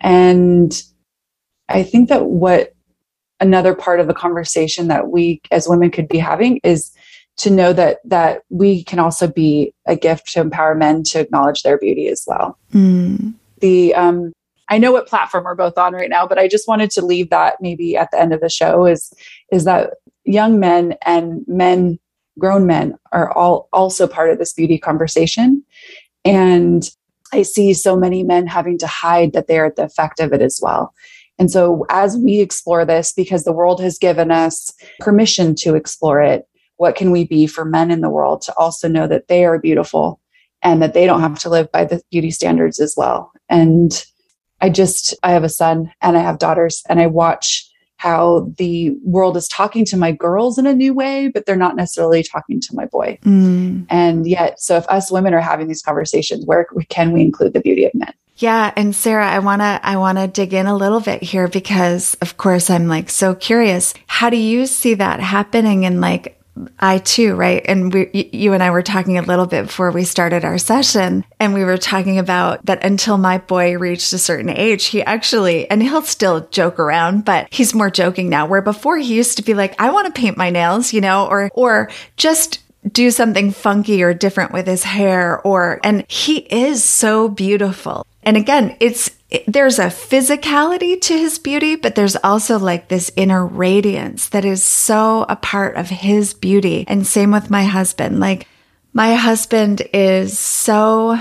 And 0.00 0.82
I 1.68 1.82
think 1.82 2.08
that 2.08 2.26
what 2.26 2.74
another 3.40 3.74
part 3.74 4.00
of 4.00 4.06
the 4.06 4.14
conversation 4.14 4.88
that 4.88 5.08
we 5.10 5.40
as 5.50 5.68
women 5.68 5.90
could 5.90 6.08
be 6.08 6.18
having 6.18 6.58
is 6.64 6.92
to 7.36 7.50
know 7.50 7.72
that 7.72 7.98
that 8.04 8.42
we 8.48 8.82
can 8.82 8.98
also 8.98 9.28
be 9.28 9.72
a 9.86 9.94
gift 9.94 10.32
to 10.32 10.40
empower 10.40 10.74
men 10.74 11.02
to 11.04 11.20
acknowledge 11.20 11.62
their 11.62 11.78
beauty 11.78 12.08
as 12.08 12.24
well. 12.26 12.58
Mm. 12.72 13.34
The 13.60 13.94
um, 13.94 14.32
I 14.68 14.78
know 14.78 14.92
what 14.92 15.08
platform 15.08 15.44
we're 15.44 15.54
both 15.54 15.78
on 15.78 15.94
right 15.94 16.10
now, 16.10 16.26
but 16.26 16.38
I 16.38 16.48
just 16.48 16.68
wanted 16.68 16.90
to 16.92 17.04
leave 17.04 17.30
that 17.30 17.56
maybe 17.60 17.96
at 17.96 18.10
the 18.10 18.20
end 18.20 18.32
of 18.32 18.40
the 18.40 18.50
show 18.50 18.86
is 18.86 19.12
is 19.50 19.64
that 19.64 19.94
young 20.24 20.60
men 20.60 20.94
and 21.06 21.42
men, 21.46 21.98
grown 22.38 22.66
men, 22.66 22.98
are 23.12 23.32
all 23.32 23.68
also 23.72 24.06
part 24.06 24.30
of 24.30 24.38
this 24.38 24.52
beauty 24.52 24.78
conversation, 24.78 25.64
and 26.24 26.90
I 27.32 27.42
see 27.42 27.74
so 27.74 27.96
many 27.96 28.22
men 28.22 28.46
having 28.46 28.78
to 28.78 28.86
hide 28.86 29.32
that 29.32 29.48
they 29.48 29.58
are 29.58 29.66
at 29.66 29.76
the 29.76 29.84
effect 29.84 30.20
of 30.20 30.32
it 30.32 30.42
as 30.42 30.60
well. 30.62 30.94
And 31.38 31.50
so, 31.50 31.86
as 31.88 32.16
we 32.16 32.40
explore 32.40 32.84
this, 32.84 33.12
because 33.12 33.44
the 33.44 33.52
world 33.52 33.80
has 33.80 33.98
given 33.98 34.30
us 34.30 34.72
permission 35.00 35.54
to 35.56 35.74
explore 35.76 36.20
it, 36.20 36.48
what 36.76 36.96
can 36.96 37.10
we 37.10 37.24
be 37.24 37.46
for 37.46 37.64
men 37.64 37.90
in 37.90 38.00
the 38.00 38.10
world 38.10 38.42
to 38.42 38.54
also 38.56 38.88
know 38.88 39.06
that 39.06 39.28
they 39.28 39.44
are 39.44 39.58
beautiful 39.58 40.20
and 40.62 40.82
that 40.82 40.94
they 40.94 41.06
don't 41.06 41.20
have 41.20 41.38
to 41.40 41.48
live 41.48 41.70
by 41.70 41.84
the 41.84 42.02
beauty 42.10 42.30
standards 42.30 42.80
as 42.80 42.94
well? 42.96 43.30
And 43.48 44.04
I 44.60 44.70
just, 44.70 45.14
I 45.22 45.32
have 45.32 45.44
a 45.44 45.48
son 45.48 45.92
and 46.02 46.16
I 46.16 46.20
have 46.20 46.38
daughters, 46.38 46.82
and 46.88 47.00
I 47.00 47.06
watch 47.06 47.64
how 47.98 48.52
the 48.58 48.90
world 49.02 49.36
is 49.36 49.48
talking 49.48 49.84
to 49.84 49.96
my 49.96 50.12
girls 50.12 50.56
in 50.56 50.66
a 50.66 50.74
new 50.74 50.94
way, 50.94 51.28
but 51.28 51.46
they're 51.46 51.56
not 51.56 51.74
necessarily 51.74 52.22
talking 52.22 52.60
to 52.60 52.74
my 52.74 52.86
boy. 52.86 53.18
Mm. 53.24 53.86
And 53.90 54.24
yet, 54.26 54.60
so 54.60 54.76
if 54.76 54.88
us 54.88 55.10
women 55.10 55.34
are 55.34 55.40
having 55.40 55.66
these 55.66 55.82
conversations, 55.82 56.46
where 56.46 56.64
can 56.90 57.12
we 57.12 57.22
include 57.22 57.54
the 57.54 57.60
beauty 57.60 57.84
of 57.84 57.94
men? 57.94 58.12
Yeah. 58.36 58.72
And 58.76 58.94
Sarah, 58.94 59.28
I 59.28 59.40
want 59.40 59.62
to, 59.62 59.80
I 59.82 59.96
want 59.96 60.18
to 60.18 60.28
dig 60.28 60.54
in 60.54 60.66
a 60.66 60.76
little 60.76 61.00
bit 61.00 61.24
here 61.24 61.48
because 61.48 62.14
of 62.22 62.36
course 62.36 62.70
I'm 62.70 62.86
like 62.86 63.10
so 63.10 63.34
curious. 63.34 63.94
How 64.06 64.30
do 64.30 64.36
you 64.36 64.66
see 64.66 64.94
that 64.94 65.18
happening 65.18 65.82
in 65.82 66.00
like 66.00 66.37
I 66.78 66.98
too, 66.98 67.34
right? 67.34 67.62
And 67.66 67.92
we, 67.92 68.30
you 68.32 68.52
and 68.52 68.62
I 68.62 68.70
were 68.70 68.82
talking 68.82 69.18
a 69.18 69.22
little 69.22 69.46
bit 69.46 69.66
before 69.66 69.90
we 69.90 70.04
started 70.04 70.44
our 70.44 70.58
session, 70.58 71.24
and 71.38 71.54
we 71.54 71.64
were 71.64 71.78
talking 71.78 72.18
about 72.18 72.64
that 72.66 72.84
until 72.84 73.18
my 73.18 73.38
boy 73.38 73.76
reached 73.76 74.12
a 74.12 74.18
certain 74.18 74.50
age, 74.50 74.86
he 74.86 75.02
actually, 75.02 75.70
and 75.70 75.82
he'll 75.82 76.02
still 76.02 76.48
joke 76.48 76.78
around, 76.78 77.24
but 77.24 77.48
he's 77.50 77.74
more 77.74 77.90
joking 77.90 78.28
now. 78.28 78.46
Where 78.46 78.62
before 78.62 78.98
he 78.98 79.14
used 79.14 79.36
to 79.36 79.42
be 79.42 79.54
like, 79.54 79.80
I 79.80 79.90
want 79.90 80.06
to 80.06 80.20
paint 80.20 80.36
my 80.36 80.50
nails, 80.50 80.92
you 80.92 81.00
know, 81.00 81.26
or, 81.26 81.50
or 81.54 81.90
just 82.16 82.60
do 82.92 83.10
something 83.10 83.50
funky 83.50 84.02
or 84.02 84.14
different 84.14 84.52
with 84.52 84.66
his 84.66 84.84
hair 84.84 85.40
or 85.42 85.80
and 85.82 86.04
he 86.08 86.38
is 86.38 86.84
so 86.84 87.28
beautiful. 87.28 88.06
And 88.22 88.36
again, 88.36 88.76
it's 88.80 89.08
it, 89.08 89.14
there's 89.46 89.78
a 89.78 89.86
physicality 89.86 90.98
to 91.02 91.16
his 91.16 91.38
beauty, 91.38 91.76
but 91.76 91.94
there's 91.94 92.16
also 92.16 92.58
like 92.58 92.88
this 92.88 93.10
inner 93.14 93.44
radiance 93.44 94.30
that 94.30 94.44
is 94.44 94.64
so 94.64 95.26
a 95.28 95.36
part 95.36 95.76
of 95.76 95.90
his 95.90 96.32
beauty. 96.32 96.84
And 96.88 97.06
same 97.06 97.30
with 97.30 97.50
my 97.50 97.64
husband. 97.64 98.20
Like 98.20 98.46
my 98.94 99.14
husband 99.14 99.82
is 99.92 100.38
so 100.38 101.20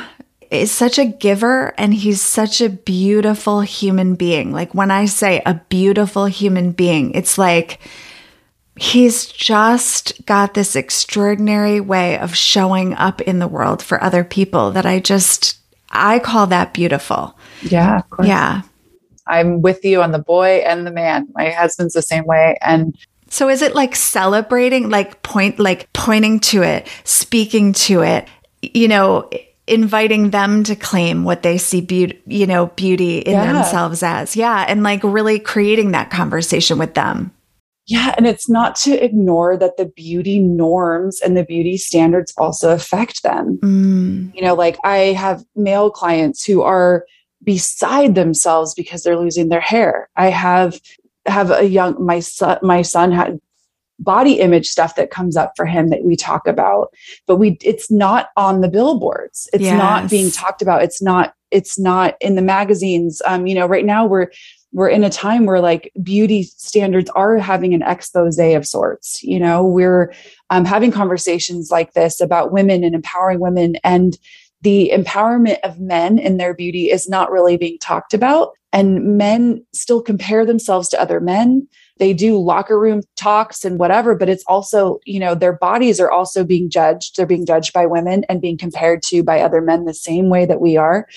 is 0.50 0.72
such 0.72 0.98
a 0.98 1.06
giver 1.06 1.74
and 1.78 1.94
he's 1.94 2.22
such 2.22 2.62
a 2.62 2.70
beautiful 2.70 3.60
human 3.60 4.16
being. 4.16 4.54
Like 4.54 4.74
when 4.74 4.92
I 4.92 5.06
say 5.06 5.42
a 5.46 5.56
beautiful 5.68 6.26
human 6.26 6.72
being, 6.72 7.12
it's 7.12 7.38
like 7.38 7.80
he's 8.78 9.26
just 9.26 10.26
got 10.26 10.54
this 10.54 10.76
extraordinary 10.76 11.82
way 11.82 12.18
of 12.18 12.36
showing 12.36 12.94
up 12.94 13.20
in 13.22 13.40
the 13.40 13.48
world 13.48 13.84
for 13.84 14.02
other 14.02 14.24
people 14.24 14.72
that 14.72 14.86
I 14.86 15.00
just, 15.00 15.57
I 15.90 16.20
call 16.20 16.48
that 16.48 16.74
beautiful. 16.74 17.38
Yeah. 17.62 18.02
Yeah. 18.24 18.62
I'm 19.26 19.62
with 19.62 19.84
you 19.84 20.02
on 20.02 20.12
the 20.12 20.20
boy 20.20 20.64
and 20.66 20.88
the 20.88 20.92
man. 20.92 21.28
My 21.34 21.50
husband's 21.50 21.94
the 21.94 22.02
same 22.02 22.26
way. 22.26 22.58
And 22.62 22.98
so 23.30 23.50
is 23.50 23.62
it 23.62 23.76
like 23.76 23.96
celebrating, 23.96 24.90
like 24.90 25.22
point, 25.22 25.60
like 25.60 25.92
pointing 25.94 26.40
to 26.42 26.64
it, 26.64 26.88
speaking 27.04 27.74
to 27.74 28.02
it, 28.04 28.28
you 28.62 28.88
know, 28.88 29.30
inviting 29.68 30.30
them 30.30 30.64
to 30.64 30.76
claim 30.76 31.26
what 31.26 31.44
they 31.44 31.58
see 31.58 31.82
beauty, 31.82 32.22
you 32.26 32.48
know, 32.48 32.68
beauty 32.68 33.20
in 33.20 33.34
yeah. 33.34 33.52
themselves 33.52 34.02
as. 34.02 34.36
Yeah. 34.36 34.66
And 34.68 34.82
like 34.82 35.04
really 35.04 35.40
creating 35.40 35.92
that 35.92 36.10
conversation 36.10 36.78
with 36.78 36.94
them. 36.94 37.32
Yeah. 37.88 38.14
And 38.18 38.28
it's 38.28 38.50
not 38.50 38.76
to 38.78 39.02
ignore 39.04 39.58
that 39.58 39.78
the 39.78 39.86
beauty 39.86 40.40
norms 40.40 41.22
and 41.22 41.38
the 41.38 41.46
beauty 41.46 41.78
standards 41.78 42.34
also 42.38 42.72
affect 42.72 43.24
them. 43.24 43.58
Mm. 43.62 44.36
You 44.36 44.42
know, 44.42 44.54
like 44.54 44.78
I 44.84 44.98
have 45.14 45.44
male 45.56 45.90
clients 45.90 46.44
who 46.44 46.62
are 46.64 47.06
beside 47.44 48.16
themselves 48.16 48.74
because 48.74 49.04
they're 49.04 49.18
losing 49.18 49.48
their 49.48 49.62
hair. 49.62 50.10
I 50.18 50.30
have 50.30 50.80
have 51.28 51.52
a 51.52 51.68
young 51.68 52.04
my 52.04 52.20
son 52.20 52.58
my 52.62 52.82
son 52.82 53.12
had 53.12 53.40
body 54.00 54.40
image 54.40 54.68
stuff 54.68 54.96
that 54.96 55.10
comes 55.10 55.36
up 55.36 55.54
for 55.56 55.66
him 55.66 55.90
that 55.90 56.04
we 56.04 56.16
talk 56.16 56.48
about 56.48 56.90
but 57.26 57.38
we 57.38 57.58
it's 57.62 57.92
not 57.92 58.30
on 58.38 58.62
the 58.62 58.70
billboards 58.70 59.50
it's 59.54 59.64
yes. 59.64 59.78
not 59.78 60.10
being 60.10 60.32
talked 60.32 60.62
about 60.62 60.84
it's 60.84 61.02
not 61.02 61.34
it's 61.50 61.80
not 61.80 62.16
in 62.22 62.36
the 62.36 62.42
magazines 62.42 63.22
um 63.26 63.48
you 63.48 63.56
know 63.56 63.66
right 63.66 63.86
now 63.86 64.06
we're 64.06 64.28
we're 64.74 64.90
in 64.90 65.04
a 65.04 65.10
time 65.10 65.46
where 65.46 65.62
like 65.62 65.92
beauty 66.04 66.44
standards 66.44 67.10
are 67.12 67.38
having 67.38 67.74
an 67.74 67.82
expose 67.82 68.38
of 68.38 68.68
sorts 68.68 69.24
you 69.24 69.40
know? 69.40 69.64
We're 69.64 70.14
um, 70.50 70.66
having 70.66 70.92
conversations 70.92 71.72
like 71.72 71.94
this 71.94 72.22
about 72.22 72.52
women 72.52 72.84
and 72.84 72.96
empowering 72.96 73.40
women 73.40 73.76
and 73.84 74.18
the 74.62 74.92
empowerment 74.94 75.60
of 75.62 75.80
men 75.80 76.18
in 76.18 76.38
their 76.38 76.54
beauty 76.54 76.90
is 76.90 77.08
not 77.08 77.32
really 77.32 77.58
being 77.58 77.78
talked 77.80 78.14
about 78.14 78.52
and 78.74 79.18
men 79.18 79.66
still 79.74 80.02
compare 80.02 80.46
themselves 80.46 80.90
to 80.90 81.02
other 81.02 81.20
men. 81.20 81.68
They 82.00 82.14
do 82.14 82.40
locker 82.40 82.80
room 82.80 83.02
talks 83.16 83.64
and 83.64 83.80
whatever 83.80 84.16
but 84.16 84.30
it's 84.30 84.44
also 84.48 85.00
you 85.06 85.20
know 85.20 85.36
their 85.36 85.54
bodies 85.54 86.00
are 86.00 86.12
also 86.12 86.44
being 86.44 86.70
judged. 86.70 87.16
They're 87.16 87.26
being 87.26 87.46
judged 87.46 87.74
by 87.74 87.86
women 87.86 88.26
and 88.30 88.42
being 88.42 88.58
compared 88.58 89.04
to 89.04 89.24
by 89.24 89.42
other 89.42 89.62
men 89.62 89.86
the 89.86 89.94
same 89.94 90.30
way 90.30 90.46
that 90.46 90.62
we 90.62 90.76
are 90.76 91.08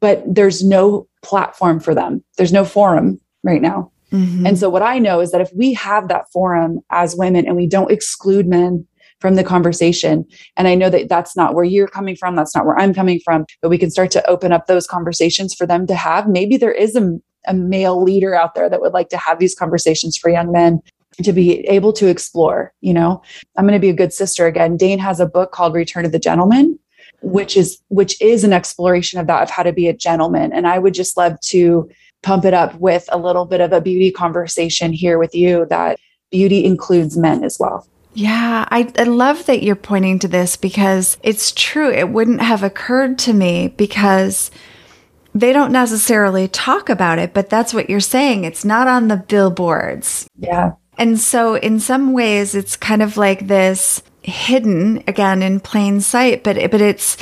but 0.00 0.22
there's 0.26 0.64
no 0.64 1.06
platform 1.22 1.80
for 1.80 1.94
them. 1.94 2.22
There's 2.36 2.52
no 2.52 2.64
forum 2.64 3.20
right 3.42 3.62
now. 3.62 3.90
Mm-hmm. 4.12 4.46
And 4.46 4.58
so 4.58 4.68
what 4.68 4.82
I 4.82 4.98
know 4.98 5.20
is 5.20 5.32
that 5.32 5.40
if 5.40 5.50
we 5.54 5.72
have 5.74 6.08
that 6.08 6.30
forum 6.32 6.80
as 6.90 7.16
women 7.16 7.46
and 7.46 7.56
we 7.56 7.66
don't 7.66 7.90
exclude 7.90 8.46
men 8.46 8.86
from 9.20 9.34
the 9.34 9.44
conversation, 9.44 10.24
and 10.56 10.68
I 10.68 10.74
know 10.74 10.90
that 10.90 11.08
that's 11.08 11.36
not 11.36 11.54
where 11.54 11.64
you're 11.64 11.88
coming 11.88 12.16
from, 12.16 12.36
that's 12.36 12.54
not 12.54 12.66
where 12.66 12.78
I'm 12.78 12.94
coming 12.94 13.20
from, 13.24 13.44
but 13.60 13.70
we 13.70 13.78
can 13.78 13.90
start 13.90 14.10
to 14.12 14.28
open 14.28 14.52
up 14.52 14.66
those 14.66 14.86
conversations 14.86 15.54
for 15.54 15.66
them 15.66 15.86
to 15.86 15.94
have. 15.94 16.28
Maybe 16.28 16.56
there 16.56 16.72
is 16.72 16.94
a, 16.94 17.18
a 17.46 17.54
male 17.54 18.02
leader 18.02 18.34
out 18.34 18.54
there 18.54 18.68
that 18.68 18.80
would 18.80 18.92
like 18.92 19.08
to 19.08 19.16
have 19.16 19.38
these 19.38 19.54
conversations 19.54 20.16
for 20.16 20.30
young 20.30 20.52
men 20.52 20.80
to 21.22 21.32
be 21.32 21.60
able 21.68 21.92
to 21.92 22.08
explore, 22.08 22.72
you 22.80 22.92
know, 22.92 23.22
I'm 23.56 23.64
going 23.64 23.74
to 23.74 23.80
be 23.80 23.90
a 23.90 23.94
good 23.94 24.12
sister 24.12 24.46
again. 24.46 24.76
Dain 24.76 24.98
has 24.98 25.20
a 25.20 25.26
book 25.26 25.52
called 25.52 25.74
Return 25.74 26.04
of 26.04 26.12
the 26.12 26.18
Gentleman 26.18 26.78
which 27.24 27.56
is 27.56 27.78
which 27.88 28.20
is 28.20 28.44
an 28.44 28.52
exploration 28.52 29.18
of 29.18 29.26
that 29.26 29.42
of 29.42 29.50
how 29.50 29.62
to 29.62 29.72
be 29.72 29.88
a 29.88 29.92
gentleman 29.92 30.52
and 30.52 30.66
i 30.66 30.78
would 30.78 30.94
just 30.94 31.16
love 31.16 31.38
to 31.40 31.88
pump 32.22 32.44
it 32.44 32.54
up 32.54 32.74
with 32.76 33.08
a 33.10 33.18
little 33.18 33.44
bit 33.44 33.60
of 33.60 33.72
a 33.72 33.80
beauty 33.80 34.10
conversation 34.10 34.92
here 34.92 35.18
with 35.18 35.34
you 35.34 35.66
that 35.66 35.98
beauty 36.30 36.64
includes 36.64 37.16
men 37.16 37.42
as 37.42 37.58
well 37.58 37.86
yeah, 38.16 38.64
I, 38.70 38.92
I, 38.96 39.02
love 39.02 39.46
that 39.46 39.64
you're 39.64 39.74
pointing 39.74 40.20
to 40.20 40.28
this 40.28 40.56
because 40.56 41.18
it's 41.24 41.50
true. 41.50 41.90
It 41.90 42.10
wouldn't 42.10 42.40
have 42.40 42.62
occurred 42.62 43.18
to 43.20 43.32
me 43.32 43.74
because 43.76 44.52
they 45.34 45.52
don't 45.52 45.72
necessarily 45.72 46.46
talk 46.46 46.88
about 46.88 47.18
it, 47.18 47.34
but 47.34 47.50
that's 47.50 47.74
what 47.74 47.90
you're 47.90 47.98
saying. 47.98 48.44
It's 48.44 48.64
not 48.64 48.86
on 48.86 49.08
the 49.08 49.16
billboards. 49.16 50.28
Yeah. 50.38 50.74
And 50.96 51.18
so, 51.18 51.56
in 51.56 51.80
some 51.80 52.12
ways, 52.12 52.54
it's 52.54 52.76
kind 52.76 53.02
of 53.02 53.16
like 53.16 53.48
this 53.48 54.00
hidden 54.24 55.02
again 55.06 55.42
in 55.42 55.60
plain 55.60 56.00
sight 56.00 56.42
but 56.42 56.56
but 56.70 56.80
it's 56.80 57.16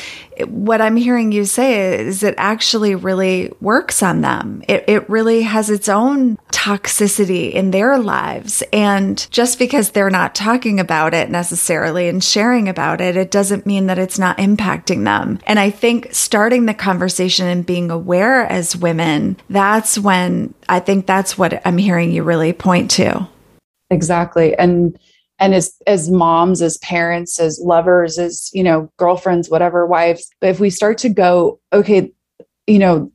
what 0.46 0.80
i'm 0.80 0.96
hearing 0.96 1.32
you 1.32 1.44
say 1.44 1.98
is 1.98 2.22
it 2.22 2.34
actually 2.38 2.94
really 2.94 3.52
works 3.60 4.02
on 4.02 4.20
them. 4.20 4.62
It, 4.68 4.84
it 4.86 5.08
really 5.08 5.42
has 5.42 5.70
its 5.70 5.88
own 5.88 6.36
toxicity 6.52 7.52
in 7.52 7.70
their 7.70 7.98
lives. 7.98 8.62
And 8.72 9.26
just 9.30 9.58
because 9.58 9.90
they're 9.90 10.10
not 10.10 10.34
talking 10.34 10.80
about 10.80 11.14
it 11.14 11.30
necessarily 11.30 12.08
and 12.08 12.22
sharing 12.22 12.68
about 12.68 13.00
it 13.00 13.16
it 13.16 13.30
doesn't 13.30 13.66
mean 13.66 13.86
that 13.86 13.98
it's 13.98 14.18
not 14.18 14.38
impacting 14.38 15.04
them. 15.04 15.38
And 15.46 15.58
i 15.58 15.70
think 15.70 16.08
starting 16.12 16.66
the 16.66 16.74
conversation 16.74 17.46
and 17.46 17.64
being 17.64 17.90
aware 17.90 18.42
as 18.42 18.76
women 18.76 19.36
that's 19.50 19.98
when 19.98 20.54
i 20.68 20.80
think 20.80 21.06
that's 21.06 21.36
what 21.36 21.64
i'm 21.66 21.78
hearing 21.78 22.12
you 22.12 22.22
really 22.22 22.52
point 22.52 22.90
to. 22.92 23.28
Exactly. 23.90 24.56
And 24.56 24.98
and 25.42 25.54
as 25.54 25.74
as 25.86 26.10
moms 26.10 26.62
as 26.62 26.78
parents 26.78 27.38
as 27.40 27.60
lovers 27.62 28.18
as 28.18 28.50
you 28.52 28.62
know 28.62 28.90
girlfriends 28.96 29.50
whatever 29.50 29.86
wives 29.86 30.30
but 30.40 30.50
if 30.50 30.60
we 30.60 30.70
start 30.70 30.96
to 30.98 31.08
go 31.08 31.60
okay 31.72 32.10
you 32.68 32.78
know 32.78 33.10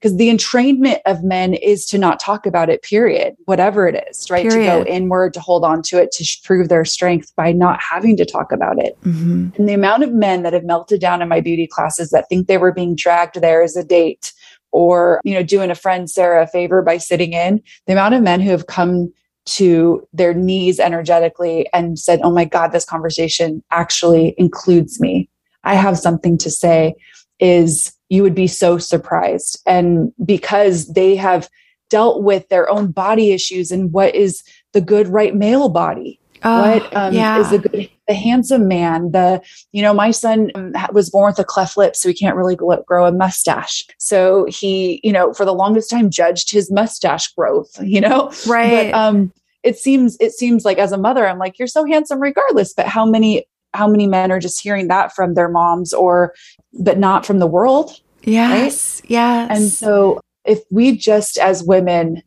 because 0.00 0.16
the 0.16 0.28
entrainment 0.28 1.00
of 1.04 1.24
men 1.24 1.54
is 1.54 1.84
to 1.84 1.98
not 1.98 2.20
talk 2.20 2.46
about 2.46 2.70
it 2.70 2.82
period 2.82 3.34
whatever 3.46 3.88
it 3.88 4.06
is 4.08 4.30
right 4.30 4.48
period. 4.48 4.66
to 4.66 4.84
go 4.84 4.90
inward 4.90 5.34
to 5.34 5.40
hold 5.40 5.64
on 5.64 5.82
to 5.82 6.00
it 6.00 6.12
to 6.12 6.24
prove 6.44 6.68
their 6.68 6.84
strength 6.84 7.32
by 7.36 7.50
not 7.50 7.80
having 7.80 8.16
to 8.16 8.24
talk 8.24 8.52
about 8.52 8.78
it 8.78 8.96
mm-hmm. 9.02 9.48
and 9.56 9.68
the 9.68 9.74
amount 9.74 10.04
of 10.04 10.12
men 10.12 10.42
that 10.42 10.52
have 10.52 10.64
melted 10.64 11.00
down 11.00 11.20
in 11.20 11.28
my 11.28 11.40
beauty 11.40 11.66
classes 11.66 12.10
that 12.10 12.28
think 12.28 12.46
they 12.46 12.58
were 12.58 12.72
being 12.72 12.94
dragged 12.94 13.40
there 13.40 13.62
as 13.62 13.76
a 13.76 13.84
date 13.84 14.32
or 14.70 15.20
you 15.24 15.34
know 15.34 15.42
doing 15.42 15.70
a 15.70 15.74
friend 15.74 16.08
sarah 16.08 16.44
a 16.44 16.46
favor 16.46 16.80
by 16.80 16.96
sitting 16.96 17.32
in 17.32 17.60
the 17.86 17.92
amount 17.92 18.14
of 18.14 18.22
men 18.22 18.40
who 18.40 18.50
have 18.50 18.68
come 18.68 19.12
to 19.46 20.06
their 20.12 20.34
knees 20.34 20.80
energetically 20.80 21.68
and 21.72 21.98
said, 21.98 22.20
Oh 22.22 22.30
my 22.30 22.44
God, 22.44 22.72
this 22.72 22.84
conversation 22.84 23.62
actually 23.70 24.34
includes 24.38 25.00
me. 25.00 25.28
I 25.64 25.74
have 25.74 25.98
something 25.98 26.38
to 26.38 26.50
say, 26.50 26.94
is 27.40 27.92
you 28.08 28.22
would 28.22 28.34
be 28.34 28.46
so 28.46 28.78
surprised. 28.78 29.60
And 29.66 30.12
because 30.24 30.88
they 30.88 31.16
have 31.16 31.48
dealt 31.90 32.22
with 32.22 32.48
their 32.48 32.68
own 32.70 32.90
body 32.90 33.32
issues 33.32 33.70
and 33.70 33.92
what 33.92 34.14
is 34.14 34.42
the 34.72 34.80
good 34.80 35.08
right 35.08 35.34
male 35.34 35.68
body. 35.68 36.18
Oh, 36.42 36.60
what 36.60 36.96
um, 36.96 37.14
yeah. 37.14 37.40
is 37.40 37.50
the 37.50 37.58
good, 37.58 37.88
the 38.06 38.14
handsome 38.14 38.68
man? 38.68 39.12
The 39.12 39.42
you 39.72 39.82
know, 39.82 39.94
my 39.94 40.10
son 40.10 40.50
um, 40.54 40.72
was 40.92 41.10
born 41.10 41.30
with 41.30 41.38
a 41.38 41.44
cleft 41.44 41.76
lip, 41.76 41.96
so 41.96 42.08
he 42.08 42.14
can't 42.14 42.36
really 42.36 42.56
grow 42.56 43.06
a 43.06 43.12
mustache. 43.12 43.84
So 43.98 44.46
he, 44.48 45.00
you 45.02 45.12
know, 45.12 45.32
for 45.32 45.44
the 45.44 45.54
longest 45.54 45.90
time 45.90 46.10
judged 46.10 46.50
his 46.50 46.70
mustache 46.70 47.32
growth. 47.34 47.70
You 47.94 48.00
know, 48.00 48.32
right? 48.48 48.90
But, 48.90 48.94
um, 48.94 49.32
it 49.62 49.78
seems 49.78 50.16
it 50.18 50.32
seems 50.32 50.64
like 50.64 50.78
as 50.78 50.90
a 50.90 50.98
mother, 50.98 51.28
I'm 51.28 51.38
like, 51.38 51.58
you're 51.58 51.68
so 51.68 51.84
handsome 51.86 52.20
regardless. 52.20 52.72
But 52.72 52.86
how 52.86 53.06
many 53.06 53.46
how 53.72 53.88
many 53.88 54.06
men 54.06 54.32
are 54.32 54.40
just 54.40 54.60
hearing 54.60 54.88
that 54.88 55.14
from 55.14 55.34
their 55.34 55.48
moms 55.48 55.92
or 55.92 56.34
but 56.72 56.98
not 56.98 57.24
from 57.26 57.38
the 57.38 57.46
world? 57.46 58.00
Yes, 58.22 59.00
right? 59.00 59.10
yes. 59.10 59.48
And 59.50 59.70
so 59.70 60.20
if 60.44 60.60
we 60.70 60.96
just 60.96 61.38
as 61.38 61.62
women 61.62 62.22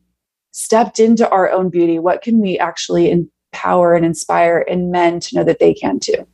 stepped 0.52 0.98
into 0.98 1.28
our 1.30 1.50
own 1.50 1.70
beauty, 1.70 1.98
what 1.98 2.22
can 2.22 2.40
we 2.40 2.58
actually 2.58 3.10
empower 3.52 3.94
and 3.94 4.04
inspire 4.04 4.60
in 4.60 4.90
men 4.90 5.20
to 5.20 5.36
know 5.36 5.44
that 5.44 5.58
they 5.58 5.74
can 5.74 6.00
too? 6.00 6.26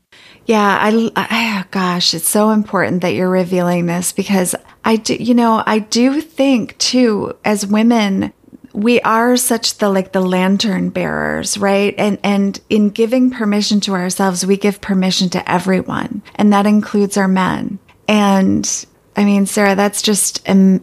Yeah, 0.47 0.79
I, 0.81 1.11
I, 1.17 1.65
gosh, 1.71 2.13
it's 2.13 2.29
so 2.29 2.51
important 2.51 3.01
that 3.03 3.15
you're 3.15 3.31
revealing 3.31 3.87
this 3.87 4.13
because 4.13 4.55
I 4.85 4.97
do, 4.97 5.15
you 5.15 5.35
know, 5.35 5.63
I 5.65 5.79
do 5.79 6.21
think 6.21 6.77
too, 6.77 7.33
as 7.45 7.67
women, 7.67 8.33
we 8.75 9.01
are 9.03 9.37
such 9.37 9.79
the 9.79 9.89
like 9.89 10.13
the 10.13 10.21
lantern 10.21 10.91
bearers, 10.91 11.57
right? 11.57 11.95
And 11.97 12.19
and 12.23 12.61
in 12.69 12.91
giving 12.91 13.31
permission 13.31 13.81
to 13.81 13.95
ourselves, 13.95 14.45
we 14.45 14.57
give 14.57 14.81
permission 14.81 15.31
to 15.31 15.51
everyone, 15.51 16.23
and 16.35 16.53
that 16.53 16.67
includes 16.67 17.17
our 17.17 17.29
men. 17.29 17.79
And 18.07 18.87
I 19.17 19.25
mean, 19.25 19.47
Sarah, 19.47 19.77
that's 19.77 20.03
just 20.03 20.47
a, 20.49 20.81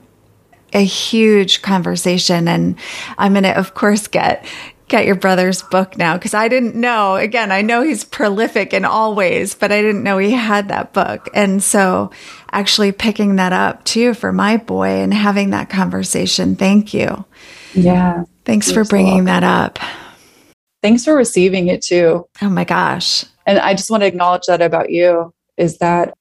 a 0.73 0.83
huge 0.83 1.61
conversation, 1.61 2.47
and 2.47 2.77
I'm 3.17 3.35
to, 3.35 3.55
of 3.55 3.73
course, 3.73 4.07
get 4.07 4.45
get 4.91 5.05
your 5.05 5.15
brother's 5.15 5.63
book 5.63 5.97
now 5.97 6.15
because 6.15 6.33
I 6.33 6.49
didn't 6.49 6.75
know. 6.75 7.15
Again, 7.15 7.51
I 7.51 7.61
know 7.61 7.81
he's 7.81 8.03
prolific 8.03 8.73
in 8.73 8.83
all 8.83 9.15
ways, 9.15 9.55
but 9.55 9.71
I 9.71 9.81
didn't 9.81 10.03
know 10.03 10.17
he 10.17 10.31
had 10.31 10.67
that 10.67 10.91
book. 10.91 11.29
And 11.33 11.63
so 11.63 12.11
actually 12.51 12.91
picking 12.91 13.37
that 13.37 13.53
up 13.53 13.85
too 13.85 14.13
for 14.13 14.33
my 14.33 14.57
boy 14.57 14.89
and 15.01 15.13
having 15.13 15.51
that 15.51 15.69
conversation. 15.69 16.57
Thank 16.57 16.93
you. 16.93 17.23
Yeah. 17.73 18.25
Thanks 18.43 18.69
for 18.69 18.83
bringing 18.83 19.23
that 19.25 19.43
up. 19.43 19.79
Thanks 20.83 21.05
for 21.05 21.15
receiving 21.15 21.69
it 21.69 21.81
too. 21.81 22.25
Oh 22.41 22.49
my 22.49 22.65
gosh. 22.65 23.23
And 23.45 23.59
I 23.59 23.73
just 23.73 23.89
want 23.89 24.01
to 24.01 24.07
acknowledge 24.07 24.47
that 24.47 24.61
about 24.61 24.89
you 24.89 25.33
is 25.55 25.77
that 25.77 26.13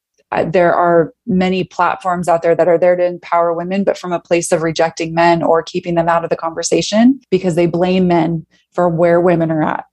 there 0.47 0.75
are 0.75 1.13
many 1.27 1.65
platforms 1.65 2.29
out 2.29 2.43
there 2.43 2.55
that 2.55 2.69
are 2.69 2.79
there 2.79 2.97
to 2.97 3.05
empower 3.05 3.53
women, 3.53 3.85
but 3.85 3.99
from 3.99 4.13
a 4.13 4.21
place 4.21 4.53
of 4.53 4.63
rejecting 4.63 5.13
men 5.13 5.43
or 5.43 5.63
keeping 5.63 5.97
them 5.97 6.09
out 6.09 6.25
of 6.25 6.31
the 6.31 6.37
conversation 6.37 7.21
because 7.31 7.57
they 7.57 7.67
blame 7.67 8.07
men 8.07 8.47
for 8.73 8.89
where 8.89 9.21
women 9.21 9.51
are 9.51 9.63
at. 9.63 9.85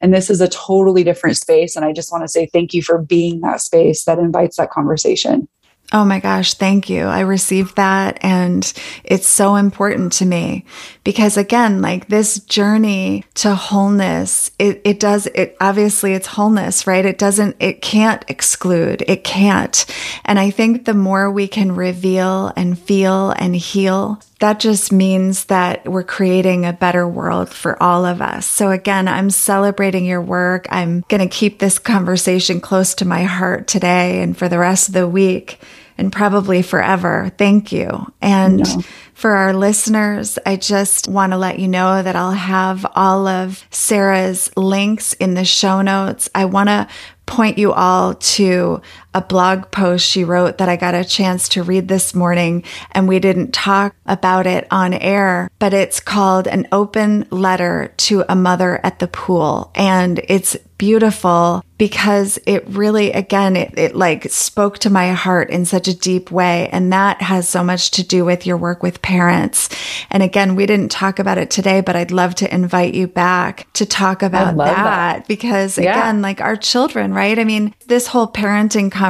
And 0.00 0.14
this 0.14 0.30
is 0.30 0.40
a 0.40 0.48
totally 0.48 1.04
different 1.04 1.36
space. 1.36 1.74
And 1.74 1.84
I 1.84 1.92
just 1.92 2.12
want 2.12 2.22
to 2.22 2.28
say 2.28 2.46
thank 2.46 2.74
you 2.74 2.82
for 2.82 2.98
being 2.98 3.40
that 3.40 3.60
space 3.60 4.04
that 4.04 4.18
invites 4.18 4.56
that 4.56 4.70
conversation. 4.70 5.48
Oh 5.90 6.04
my 6.04 6.20
gosh, 6.20 6.52
thank 6.52 6.90
you. 6.90 7.04
I 7.04 7.20
received 7.20 7.76
that 7.76 8.18
and 8.20 8.70
it's 9.04 9.26
so 9.26 9.56
important 9.56 10.12
to 10.14 10.26
me 10.26 10.66
because 11.02 11.38
again, 11.38 11.80
like 11.80 12.08
this 12.08 12.40
journey 12.40 13.24
to 13.36 13.54
wholeness, 13.54 14.50
it, 14.58 14.82
it 14.84 15.00
does, 15.00 15.28
it 15.28 15.56
obviously 15.62 16.12
it's 16.12 16.26
wholeness, 16.26 16.86
right? 16.86 17.06
It 17.06 17.16
doesn't, 17.16 17.56
it 17.58 17.80
can't 17.80 18.22
exclude. 18.28 19.02
It 19.08 19.24
can't. 19.24 19.86
And 20.26 20.38
I 20.38 20.50
think 20.50 20.84
the 20.84 20.92
more 20.92 21.30
we 21.30 21.48
can 21.48 21.74
reveal 21.74 22.52
and 22.54 22.78
feel 22.78 23.30
and 23.30 23.56
heal, 23.56 24.20
that 24.40 24.60
just 24.60 24.92
means 24.92 25.46
that 25.46 25.88
we're 25.88 26.02
creating 26.02 26.66
a 26.66 26.72
better 26.74 27.08
world 27.08 27.48
for 27.48 27.82
all 27.82 28.04
of 28.04 28.20
us. 28.20 28.44
So 28.44 28.70
again, 28.70 29.08
I'm 29.08 29.30
celebrating 29.30 30.04
your 30.04 30.20
work. 30.20 30.66
I'm 30.68 31.02
going 31.08 31.26
to 31.26 31.34
keep 31.34 31.58
this 31.58 31.78
conversation 31.78 32.60
close 32.60 32.94
to 32.96 33.06
my 33.06 33.22
heart 33.22 33.66
today 33.66 34.22
and 34.22 34.36
for 34.36 34.50
the 34.50 34.58
rest 34.58 34.88
of 34.88 34.94
the 34.94 35.08
week 35.08 35.58
and 35.98 36.12
probably 36.12 36.62
forever. 36.62 37.30
Thank 37.36 37.72
you. 37.72 38.06
And 38.22 38.58
no. 38.58 38.82
for 39.14 39.32
our 39.32 39.52
listeners, 39.52 40.38
I 40.46 40.56
just 40.56 41.08
want 41.08 41.32
to 41.32 41.36
let 41.36 41.58
you 41.58 41.68
know 41.68 42.02
that 42.02 42.16
I'll 42.16 42.30
have 42.30 42.86
all 42.94 43.26
of 43.26 43.66
Sarah's 43.70 44.50
links 44.56 45.12
in 45.14 45.34
the 45.34 45.44
show 45.44 45.82
notes. 45.82 46.30
I 46.34 46.44
want 46.44 46.68
to 46.68 46.88
point 47.26 47.58
you 47.58 47.72
all 47.72 48.14
to 48.14 48.80
a 49.18 49.20
blog 49.20 49.72
post 49.72 50.06
she 50.06 50.22
wrote 50.22 50.58
that 50.58 50.68
I 50.68 50.76
got 50.76 50.94
a 50.94 51.04
chance 51.04 51.48
to 51.50 51.64
read 51.64 51.88
this 51.88 52.14
morning 52.14 52.62
and 52.92 53.08
we 53.08 53.18
didn't 53.18 53.52
talk 53.52 53.96
about 54.06 54.46
it 54.46 54.68
on 54.70 54.94
air, 54.94 55.50
but 55.58 55.74
it's 55.74 55.98
called 55.98 56.46
an 56.46 56.68
open 56.70 57.26
letter 57.30 57.92
to 57.96 58.24
a 58.28 58.36
mother 58.36 58.80
at 58.84 59.00
the 59.00 59.08
pool. 59.08 59.72
And 59.74 60.20
it's 60.28 60.56
beautiful 60.78 61.64
because 61.76 62.38
it 62.46 62.66
really, 62.68 63.12
again, 63.12 63.56
it, 63.56 63.76
it 63.76 63.96
like 63.96 64.30
spoke 64.30 64.78
to 64.78 64.90
my 64.90 65.12
heart 65.12 65.50
in 65.50 65.64
such 65.64 65.88
a 65.88 65.96
deep 65.96 66.30
way. 66.30 66.68
And 66.70 66.92
that 66.92 67.20
has 67.20 67.48
so 67.48 67.62
much 67.62 67.90
to 67.92 68.04
do 68.04 68.24
with 68.24 68.46
your 68.46 68.56
work 68.56 68.82
with 68.82 69.02
parents. 69.02 69.68
And 70.10 70.22
again, 70.22 70.54
we 70.54 70.66
didn't 70.66 70.90
talk 70.90 71.18
about 71.18 71.38
it 71.38 71.50
today, 71.50 71.80
but 71.80 71.96
I'd 71.96 72.10
love 72.10 72.34
to 72.36 72.52
invite 72.52 72.94
you 72.94 73.06
back 73.06 73.72
to 73.74 73.86
talk 73.86 74.22
about 74.22 74.56
that, 74.56 74.74
that, 74.74 75.28
because 75.28 75.78
yeah. 75.78 75.90
again, 75.90 76.22
like 76.22 76.40
our 76.40 76.56
children, 76.56 77.12
right? 77.12 77.38
I 77.38 77.44
mean, 77.44 77.74
this 77.86 78.06
whole 78.06 78.28
parenting 78.28 78.90
conversation 78.90 79.07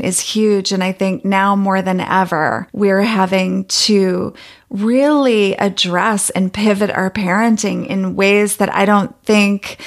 is 0.00 0.20
huge. 0.20 0.72
And 0.72 0.82
I 0.82 0.92
think 0.92 1.24
now 1.24 1.56
more 1.56 1.82
than 1.82 2.00
ever, 2.00 2.68
we're 2.72 3.02
having 3.02 3.64
to 3.66 4.34
really 4.70 5.54
address 5.56 6.30
and 6.30 6.52
pivot 6.52 6.90
our 6.90 7.10
parenting 7.10 7.86
in 7.86 8.16
ways 8.16 8.56
that 8.56 8.74
I 8.74 8.84
don't 8.84 9.14
think 9.24 9.78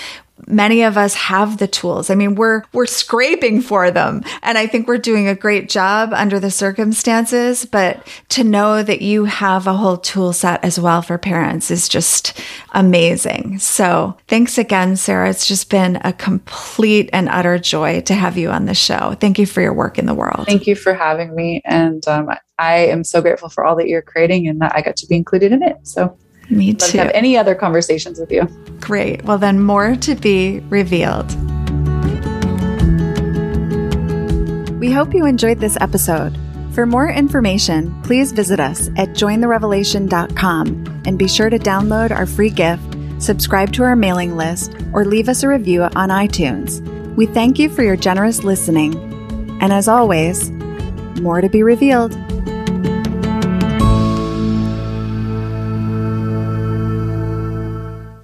many 0.48 0.84
of 0.84 0.98
us 0.98 1.14
have 1.16 1.58
the 1.58 1.68
tools. 1.68 2.10
I 2.10 2.16
mean, 2.16 2.36
we're, 2.36 2.64
we're 2.74 2.86
scraping 2.86 3.62
for 3.62 3.91
them. 3.91 4.24
And 4.41 4.58
I 4.58 4.68
think 4.68 4.88
we're 4.88 4.98
doing 4.98 5.28
a 5.28 5.36
great 5.36 5.70
job 5.70 6.12
under 6.14 6.39
the 6.39 6.52
circumstances, 6.52 7.66
but 7.66 8.08
to 8.30 8.43
know 8.43 8.84
that 8.84 9.02
you 9.02 9.26
have 9.26 9.68
a 9.68 9.74
whole 9.74 9.98
tool 9.98 10.34
set 10.34 10.64
as 10.64 10.80
well 10.80 11.02
for 11.02 11.18
parents 11.18 11.72
is 11.72 11.88
just 11.88 12.39
amazing. 12.74 13.60
So 13.60 14.18
thanks 14.28 14.58
again, 14.58 14.96
Sarah. 14.96 15.30
It's 15.30 15.48
just 15.48 15.70
been 15.70 16.00
a 16.04 16.14
complete 16.14 17.10
and 17.14 17.30
utter 17.30 17.58
joy 17.58 18.02
to 18.02 18.14
have 18.14 18.38
you 18.38 18.50
on 18.50 18.66
the 18.66 18.76
show. 18.76 19.16
Thank 19.20 19.39
you 19.39 19.46
for 19.46 19.62
your 19.62 19.74
work 19.74 19.98
in 19.98 20.06
the 20.06 20.14
world. 20.14 20.46
Thank 20.46 20.68
you 20.68 20.76
for 20.76 20.93
having 20.93 21.36
me. 21.36 21.62
And 21.66 22.08
um, 22.08 22.30
I 22.58 22.78
am 22.78 23.04
so 23.04 23.22
grateful 23.22 23.50
for 23.50 23.66
all 23.66 23.76
that 23.78 23.88
you're 23.88 24.02
creating 24.02 24.48
and 24.48 24.62
that 24.62 24.74
I 24.76 24.82
got 24.82 24.96
to 24.98 25.08
be 25.08 25.16
included 25.16 25.52
in 25.52 25.64
it. 25.64 25.78
So 25.84 26.18
me 26.50 26.74
too. 26.74 26.91
to 26.91 26.98
have 27.00 27.12
any 27.14 27.38
other 27.38 27.56
conversations 27.56 28.20
with 28.20 28.32
you. 28.32 28.43
Great. 28.80 29.24
Well, 29.24 29.38
then 29.38 29.60
more 29.62 29.96
to 29.96 30.16
be 30.16 30.60
revealed. 30.70 31.30
We 34.80 34.91
hope 34.91 35.14
you 35.14 35.26
enjoyed 35.26 35.60
this 35.60 35.78
episode. 35.82 36.38
For 36.74 36.86
more 36.86 37.10
information, 37.10 38.02
please 38.04 38.32
visit 38.32 38.60
us 38.60 38.89
at 38.98 39.10
jointherevelation.com 39.10 41.02
and 41.06 41.18
be 41.18 41.28
sure 41.28 41.50
to 41.50 41.58
download 41.58 42.12
our 42.12 42.26
free 42.26 42.50
gift, 42.50 42.84
subscribe 43.18 43.72
to 43.74 43.84
our 43.84 43.96
mailing 43.96 44.36
list, 44.36 44.76
or 44.93 45.06
leave 45.06 45.30
us 45.30 45.43
a 45.43 45.48
review 45.48 45.84
on 45.84 46.10
iTunes. 46.10 46.82
We 47.16 47.26
thank 47.28 47.58
you 47.58 47.70
for 47.70 47.82
your 47.82 47.96
generous 47.96 48.43
listening. 48.43 48.93
And 49.62 49.72
as 49.72 49.88
always, 49.88 50.52
more 51.22 51.39
to 51.39 51.50
be 51.50 51.64
revealed. 51.64 52.12